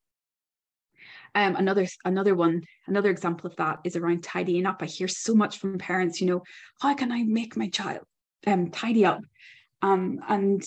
Um, 1.33 1.55
another 1.55 1.87
another 2.03 2.35
one 2.35 2.63
another 2.87 3.09
example 3.09 3.49
of 3.49 3.55
that 3.55 3.79
is 3.83 3.95
around 3.95 4.23
tidying 4.23 4.65
up. 4.65 4.81
I 4.81 4.85
hear 4.85 5.07
so 5.07 5.33
much 5.33 5.59
from 5.59 5.77
parents 5.77 6.19
you 6.19 6.27
know 6.27 6.43
how 6.81 6.93
can 6.93 7.11
i 7.11 7.23
make 7.23 7.55
my 7.55 7.69
child 7.69 8.01
um, 8.47 8.71
tidy 8.71 9.05
up? 9.05 9.21
Um, 9.81 10.19
and 10.27 10.63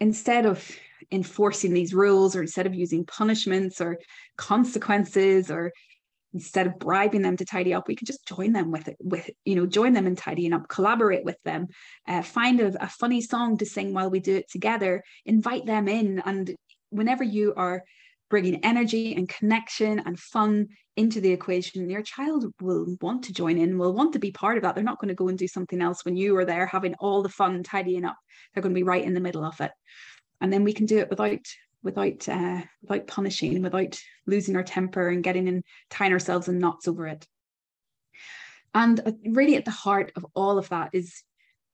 instead 0.00 0.46
of 0.46 0.68
enforcing 1.10 1.72
these 1.72 1.94
rules 1.94 2.36
or 2.36 2.42
instead 2.42 2.66
of 2.66 2.74
using 2.74 3.04
punishments 3.04 3.80
or 3.80 3.98
consequences 4.36 5.50
or 5.50 5.72
instead 6.34 6.66
of 6.66 6.78
bribing 6.78 7.22
them 7.22 7.36
to 7.36 7.44
tidy 7.44 7.72
up 7.72 7.88
we 7.88 7.96
can 7.96 8.06
just 8.06 8.26
join 8.26 8.52
them 8.52 8.70
with 8.70 8.88
it 8.88 8.96
with 9.00 9.30
you 9.44 9.54
know 9.54 9.66
join 9.66 9.92
them 9.92 10.06
in 10.06 10.16
tidying 10.16 10.52
up 10.52 10.68
collaborate 10.68 11.24
with 11.24 11.38
them 11.44 11.66
uh, 12.08 12.22
find 12.22 12.60
a, 12.60 12.84
a 12.84 12.88
funny 12.88 13.20
song 13.20 13.56
to 13.56 13.64
sing 13.64 13.94
while 13.94 14.10
we 14.10 14.20
do 14.20 14.36
it 14.36 14.50
together 14.50 15.02
invite 15.24 15.64
them 15.66 15.88
in 15.88 16.20
and 16.26 16.54
whenever 16.90 17.24
you 17.24 17.54
are 17.56 17.82
bringing 18.28 18.64
energy 18.64 19.14
and 19.14 19.28
connection 19.28 20.00
and 20.00 20.18
fun 20.18 20.68
into 20.96 21.20
the 21.20 21.30
equation, 21.30 21.88
your 21.90 22.02
child 22.02 22.46
will 22.60 22.96
want 23.00 23.22
to 23.24 23.32
join 23.32 23.58
in, 23.58 23.78
will 23.78 23.92
want 23.92 24.12
to 24.14 24.18
be 24.18 24.32
part 24.32 24.56
of 24.56 24.62
that. 24.62 24.74
They're 24.74 24.84
not 24.84 24.98
going 24.98 25.08
to 25.08 25.14
go 25.14 25.28
and 25.28 25.38
do 25.38 25.46
something 25.46 25.80
else 25.80 26.04
when 26.04 26.16
you 26.16 26.36
are 26.36 26.44
there 26.44 26.66
having 26.66 26.94
all 26.94 27.22
the 27.22 27.28
fun 27.28 27.62
tidying 27.62 28.04
up. 28.04 28.16
They're 28.52 28.62
going 28.62 28.74
to 28.74 28.78
be 28.78 28.82
right 28.82 29.04
in 29.04 29.14
the 29.14 29.20
middle 29.20 29.44
of 29.44 29.60
it. 29.60 29.70
And 30.40 30.52
then 30.52 30.64
we 30.64 30.72
can 30.72 30.86
do 30.86 30.98
it 30.98 31.10
without 31.10 31.40
without 31.82 32.28
uh, 32.28 32.62
without 32.82 33.06
punishing, 33.06 33.62
without 33.62 33.98
losing 34.26 34.56
our 34.56 34.62
temper 34.62 35.08
and 35.08 35.22
getting 35.22 35.48
and 35.48 35.62
tying 35.90 36.12
ourselves 36.12 36.48
in 36.48 36.58
knots 36.58 36.88
over 36.88 37.06
it. 37.06 37.26
And 38.74 39.16
really, 39.24 39.56
at 39.56 39.64
the 39.64 39.70
heart 39.70 40.12
of 40.16 40.26
all 40.34 40.58
of 40.58 40.68
that 40.68 40.90
is 40.92 41.22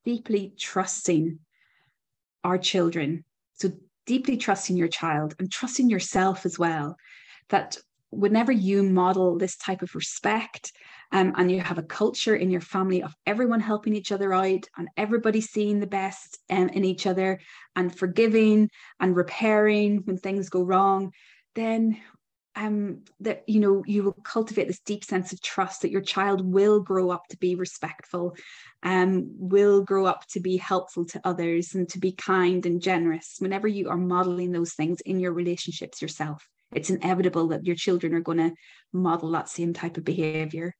deeply 0.05 0.53
trusting 0.57 1.39
our 2.43 2.57
children. 2.57 3.25
So 3.55 3.71
deeply 4.05 4.37
trusting 4.37 4.77
your 4.77 4.87
child 4.87 5.35
and 5.39 5.51
trusting 5.51 5.89
yourself 5.89 6.45
as 6.45 6.59
well 6.59 6.97
that 7.49 7.77
whenever 8.09 8.51
you 8.51 8.83
model 8.83 9.37
this 9.37 9.55
type 9.55 9.81
of 9.81 9.95
respect 9.95 10.71
um, 11.13 11.31
and 11.37 11.51
you 11.51 11.61
have 11.61 11.77
a 11.77 11.83
culture 11.83 12.35
in 12.35 12.49
your 12.49 12.59
family 12.59 13.03
of 13.03 13.15
everyone 13.27 13.59
helping 13.59 13.95
each 13.95 14.11
other 14.11 14.33
out 14.33 14.67
and 14.77 14.89
everybody 14.97 15.39
seeing 15.41 15.79
the 15.79 15.87
best 15.87 16.39
um, 16.49 16.69
in 16.69 16.83
each 16.83 17.05
other 17.05 17.39
and 17.75 17.95
forgiving 17.95 18.69
and 18.99 19.15
repairing 19.15 20.01
when 20.05 20.17
things 20.17 20.49
go 20.49 20.63
wrong, 20.63 21.11
then 21.53 21.99
um, 22.55 23.03
that 23.19 23.43
you 23.47 23.59
know 23.59 23.83
you 23.85 24.03
will 24.03 24.13
cultivate 24.23 24.67
this 24.67 24.79
deep 24.79 25.03
sense 25.03 25.33
of 25.33 25.41
trust 25.41 25.81
that 25.81 25.91
your 25.91 26.01
child 26.01 26.41
will 26.41 26.79
grow 26.79 27.09
up 27.09 27.27
to 27.29 27.37
be 27.37 27.55
respectful 27.55 28.35
um, 28.83 29.25
will 29.39 29.81
grow 29.81 30.05
up 30.05 30.27
to 30.27 30.39
be 30.39 30.57
helpful 30.57 31.03
to 31.05 31.21
others 31.23 31.73
and 31.73 31.89
to 31.89 31.97
be 31.97 32.11
kind 32.11 32.67
and 32.67 32.79
generous 32.79 33.37
whenever 33.39 33.67
you 33.67 33.89
are 33.89 33.97
modeling 33.97 34.51
those 34.51 34.73
things 34.73 35.01
in 35.01 35.19
your 35.19 35.33
relationships 35.33 35.99
yourself 35.99 36.47
it's 36.75 36.89
inevitable 36.89 37.49
that 37.49 37.65
your 37.65 37.75
children 37.75 38.13
are 38.13 38.21
going 38.21 38.37
to 38.37 38.53
model 38.91 39.31
that 39.31 39.49
same 39.49 39.73
type 39.73 39.97
of 39.97 40.03
behavior. 40.03 40.75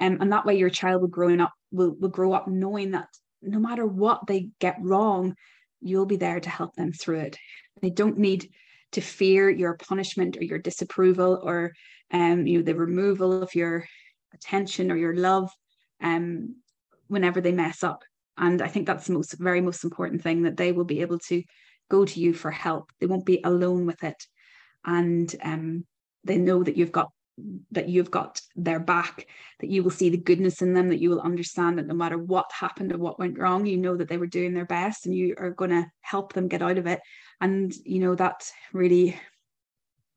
Um, 0.00 0.18
and 0.20 0.32
that 0.32 0.46
way 0.46 0.56
your 0.56 0.70
child 0.70 1.02
will 1.02 1.08
growing 1.08 1.40
up 1.40 1.52
will, 1.70 1.94
will 1.98 2.08
grow 2.08 2.32
up 2.32 2.48
knowing 2.48 2.92
that 2.92 3.08
no 3.42 3.58
matter 3.58 3.86
what 3.86 4.26
they 4.26 4.48
get 4.58 4.76
wrong 4.80 5.34
you'll 5.80 6.06
be 6.06 6.16
there 6.16 6.40
to 6.40 6.50
help 6.50 6.74
them 6.74 6.92
through 6.92 7.20
it. 7.20 7.38
They 7.80 7.90
don't 7.90 8.18
need 8.18 8.50
to 8.92 9.00
fear 9.00 9.48
your 9.48 9.76
punishment 9.76 10.36
or 10.36 10.44
your 10.44 10.58
disapproval 10.58 11.40
or 11.42 11.72
um, 12.12 12.46
you 12.46 12.58
know 12.58 12.64
the 12.64 12.74
removal 12.74 13.42
of 13.42 13.54
your 13.54 13.86
attention 14.34 14.90
or 14.90 14.96
your 14.96 15.14
love 15.14 15.50
um, 16.02 16.56
whenever 17.08 17.40
they 17.40 17.52
mess 17.52 17.82
up. 17.82 18.02
And 18.36 18.62
i 18.62 18.68
think 18.68 18.86
that's 18.86 19.06
the 19.06 19.12
most 19.12 19.38
very 19.38 19.60
most 19.60 19.84
important 19.84 20.22
thing 20.22 20.42
that 20.42 20.56
they 20.56 20.72
will 20.72 20.84
be 20.84 21.00
able 21.02 21.18
to 21.28 21.42
go 21.90 22.04
to 22.04 22.20
you 22.20 22.32
for 22.32 22.50
help. 22.50 22.90
They 23.00 23.06
won't 23.06 23.26
be 23.26 23.40
alone 23.44 23.86
with 23.86 24.02
it 24.04 24.16
and 24.84 25.34
um, 25.42 25.84
they 26.24 26.38
know 26.38 26.62
that 26.62 26.76
you've 26.76 26.92
got 26.92 27.10
that 27.70 27.88
you've 27.88 28.10
got 28.10 28.40
their 28.56 28.80
back 28.80 29.26
that 29.60 29.70
you 29.70 29.82
will 29.82 29.90
see 29.90 30.10
the 30.10 30.16
goodness 30.16 30.62
in 30.62 30.74
them 30.74 30.88
that 30.88 31.00
you 31.00 31.10
will 31.10 31.20
understand 31.20 31.78
that 31.78 31.86
no 31.86 31.94
matter 31.94 32.18
what 32.18 32.50
happened 32.52 32.92
or 32.92 32.98
what 32.98 33.18
went 33.18 33.38
wrong 33.38 33.66
you 33.66 33.76
know 33.76 33.96
that 33.96 34.08
they 34.08 34.18
were 34.18 34.26
doing 34.26 34.52
their 34.52 34.66
best 34.66 35.06
and 35.06 35.14
you 35.14 35.34
are 35.38 35.50
going 35.50 35.70
to 35.70 35.86
help 36.00 36.32
them 36.32 36.48
get 36.48 36.62
out 36.62 36.78
of 36.78 36.86
it. 36.86 37.00
And 37.40 37.72
you 37.84 38.00
know 38.00 38.14
that 38.16 38.50
really 38.72 39.18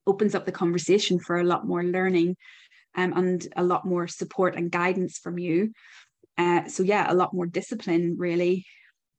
opens 0.05 0.35
up 0.35 0.45
the 0.45 0.51
conversation 0.51 1.19
for 1.19 1.37
a 1.37 1.43
lot 1.43 1.65
more 1.65 1.83
learning 1.83 2.35
um, 2.95 3.13
and 3.13 3.47
a 3.55 3.63
lot 3.63 3.85
more 3.85 4.07
support 4.07 4.55
and 4.55 4.71
guidance 4.71 5.17
from 5.17 5.39
you. 5.39 5.71
Uh, 6.37 6.67
so 6.67 6.83
yeah 6.83 7.11
a 7.11 7.13
lot 7.13 7.33
more 7.33 7.45
discipline 7.45 8.15
really 8.17 8.65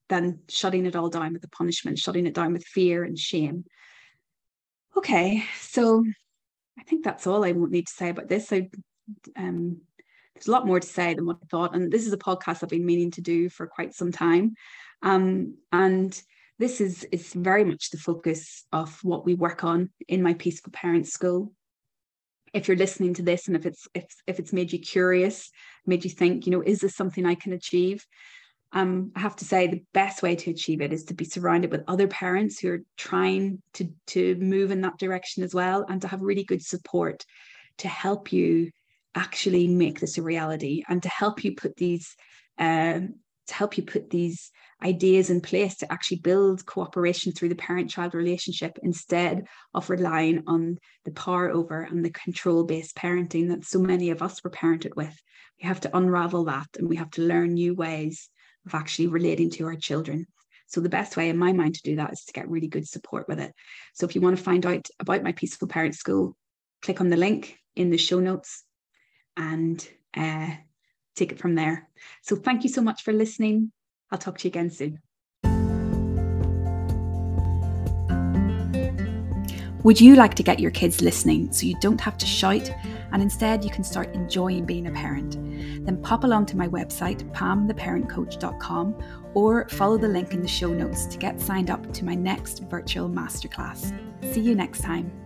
than 0.08 0.40
shutting 0.48 0.84
it 0.84 0.96
all 0.96 1.08
down 1.08 1.32
with 1.32 1.42
the 1.42 1.48
punishment 1.48 1.96
shutting 1.96 2.26
it 2.26 2.34
down 2.34 2.52
with 2.52 2.64
fear 2.64 3.04
and 3.04 3.16
shame 3.16 3.64
okay 4.96 5.44
so 5.60 6.04
i 6.78 6.82
think 6.84 7.04
that's 7.04 7.26
all 7.26 7.44
i 7.44 7.52
need 7.52 7.86
to 7.86 7.92
say 7.92 8.10
about 8.10 8.28
this. 8.28 8.48
So 8.48 8.66
um, 9.36 9.80
there's 10.34 10.48
a 10.48 10.50
lot 10.50 10.66
more 10.66 10.80
to 10.80 10.86
say 10.86 11.14
than 11.14 11.26
what 11.26 11.38
i 11.42 11.46
thought 11.46 11.74
and 11.74 11.92
this 11.92 12.06
is 12.06 12.12
a 12.12 12.18
podcast 12.18 12.62
i've 12.62 12.68
been 12.68 12.86
meaning 12.86 13.10
to 13.12 13.20
do 13.20 13.48
for 13.48 13.66
quite 13.66 13.94
some 13.94 14.12
time. 14.12 14.54
Um, 15.02 15.58
and 15.70 16.20
this 16.58 16.80
is 16.80 17.04
is 17.12 17.32
very 17.34 17.64
much 17.64 17.90
the 17.90 17.98
focus 17.98 18.64
of 18.72 18.98
what 19.02 19.26
we 19.26 19.34
work 19.34 19.64
on 19.64 19.90
in 20.08 20.22
my 20.22 20.34
peaceful 20.34 20.72
parents 20.72 21.12
school. 21.12 21.52
If 22.52 22.68
you're 22.68 22.76
listening 22.76 23.14
to 23.14 23.22
this 23.22 23.48
and 23.48 23.56
if 23.56 23.66
it's 23.66 23.88
if, 23.94 24.06
if 24.26 24.38
it's 24.38 24.52
made 24.52 24.72
you 24.72 24.78
curious 24.78 25.50
made 25.86 26.04
you 26.04 26.10
think 26.10 26.46
you 26.46 26.52
know 26.52 26.62
is 26.62 26.80
this 26.80 26.94
something 26.94 27.26
i 27.26 27.34
can 27.34 27.52
achieve 27.52 28.06
um, 28.74 29.12
I 29.14 29.20
have 29.20 29.36
to 29.36 29.44
say 29.44 29.68
the 29.68 29.84
best 29.94 30.20
way 30.20 30.34
to 30.34 30.50
achieve 30.50 30.80
it 30.80 30.92
is 30.92 31.04
to 31.04 31.14
be 31.14 31.24
surrounded 31.24 31.70
with 31.70 31.84
other 31.86 32.08
parents 32.08 32.58
who 32.58 32.72
are 32.72 32.82
trying 32.96 33.62
to 33.74 33.88
to 34.08 34.34
move 34.34 34.72
in 34.72 34.80
that 34.80 34.98
direction 34.98 35.44
as 35.44 35.54
well, 35.54 35.86
and 35.88 36.02
to 36.02 36.08
have 36.08 36.20
really 36.20 36.44
good 36.44 36.62
support 36.62 37.24
to 37.78 37.88
help 37.88 38.32
you 38.32 38.70
actually 39.14 39.68
make 39.68 40.00
this 40.00 40.18
a 40.18 40.22
reality 40.22 40.82
and 40.88 41.04
to 41.04 41.08
help 41.08 41.44
you 41.44 41.54
put 41.54 41.76
these 41.76 42.16
um, 42.58 43.14
to 43.46 43.54
help 43.54 43.76
you 43.76 43.84
put 43.84 44.10
these 44.10 44.50
ideas 44.82 45.30
in 45.30 45.40
place 45.40 45.76
to 45.76 45.92
actually 45.92 46.18
build 46.18 46.66
cooperation 46.66 47.30
through 47.30 47.50
the 47.50 47.54
parent 47.54 47.90
child 47.90 48.14
relationship 48.14 48.76
instead 48.82 49.44
of 49.72 49.88
relying 49.88 50.42
on 50.46 50.78
the 51.04 51.12
power 51.12 51.50
over 51.50 51.82
and 51.82 52.04
the 52.04 52.10
control 52.10 52.64
based 52.64 52.96
parenting 52.96 53.48
that 53.48 53.64
so 53.64 53.78
many 53.78 54.10
of 54.10 54.20
us 54.20 54.42
were 54.42 54.50
parented 54.50 54.96
with. 54.96 55.14
We 55.62 55.68
have 55.68 55.80
to 55.82 55.96
unravel 55.96 56.44
that 56.46 56.68
and 56.76 56.88
we 56.88 56.96
have 56.96 57.10
to 57.12 57.22
learn 57.22 57.54
new 57.54 57.74
ways 57.74 58.30
of 58.66 58.74
actually 58.74 59.08
relating 59.08 59.50
to 59.50 59.66
our 59.66 59.76
children. 59.76 60.26
So 60.66 60.80
the 60.80 60.88
best 60.88 61.16
way 61.16 61.28
in 61.28 61.38
my 61.38 61.52
mind 61.52 61.74
to 61.74 61.82
do 61.82 61.96
that 61.96 62.12
is 62.12 62.24
to 62.24 62.32
get 62.32 62.48
really 62.48 62.68
good 62.68 62.88
support 62.88 63.28
with 63.28 63.38
it. 63.38 63.52
So 63.92 64.06
if 64.06 64.14
you 64.14 64.20
want 64.20 64.36
to 64.36 64.42
find 64.42 64.64
out 64.64 64.88
about 64.98 65.22
my 65.22 65.32
Peaceful 65.32 65.68
Parent 65.68 65.94
School, 65.94 66.36
click 66.82 67.00
on 67.00 67.10
the 67.10 67.16
link 67.16 67.58
in 67.76 67.90
the 67.90 67.98
show 67.98 68.20
notes 68.20 68.64
and 69.36 69.86
uh, 70.16 70.50
take 71.16 71.32
it 71.32 71.38
from 71.38 71.54
there. 71.54 71.88
So 72.22 72.36
thank 72.36 72.62
you 72.62 72.70
so 72.70 72.82
much 72.82 73.02
for 73.02 73.12
listening. 73.12 73.72
I'll 74.10 74.18
talk 74.18 74.38
to 74.38 74.48
you 74.48 74.50
again 74.50 74.70
soon. 74.70 75.00
Would 79.82 80.00
you 80.00 80.16
like 80.16 80.34
to 80.36 80.42
get 80.42 80.60
your 80.60 80.70
kids 80.70 81.02
listening 81.02 81.52
so 81.52 81.66
you 81.66 81.76
don't 81.78 82.00
have 82.00 82.16
to 82.16 82.24
shout 82.24 82.72
and 83.14 83.22
instead 83.22 83.64
you 83.64 83.70
can 83.70 83.84
start 83.84 84.12
enjoying 84.12 84.64
being 84.64 84.88
a 84.88 84.90
parent? 84.90 85.38
Then 85.86 86.02
pop 86.02 86.24
along 86.24 86.46
to 86.46 86.56
my 86.56 86.66
website, 86.66 87.22
pamtheparentcoach.com, 87.32 89.02
or 89.34 89.68
follow 89.68 89.96
the 89.96 90.08
link 90.08 90.34
in 90.34 90.42
the 90.42 90.48
show 90.48 90.74
notes 90.74 91.06
to 91.06 91.16
get 91.16 91.40
signed 91.40 91.70
up 91.70 91.92
to 91.92 92.04
my 92.04 92.16
next 92.16 92.64
virtual 92.64 93.08
masterclass. 93.08 93.96
See 94.34 94.40
you 94.40 94.56
next 94.56 94.80
time. 94.82 95.23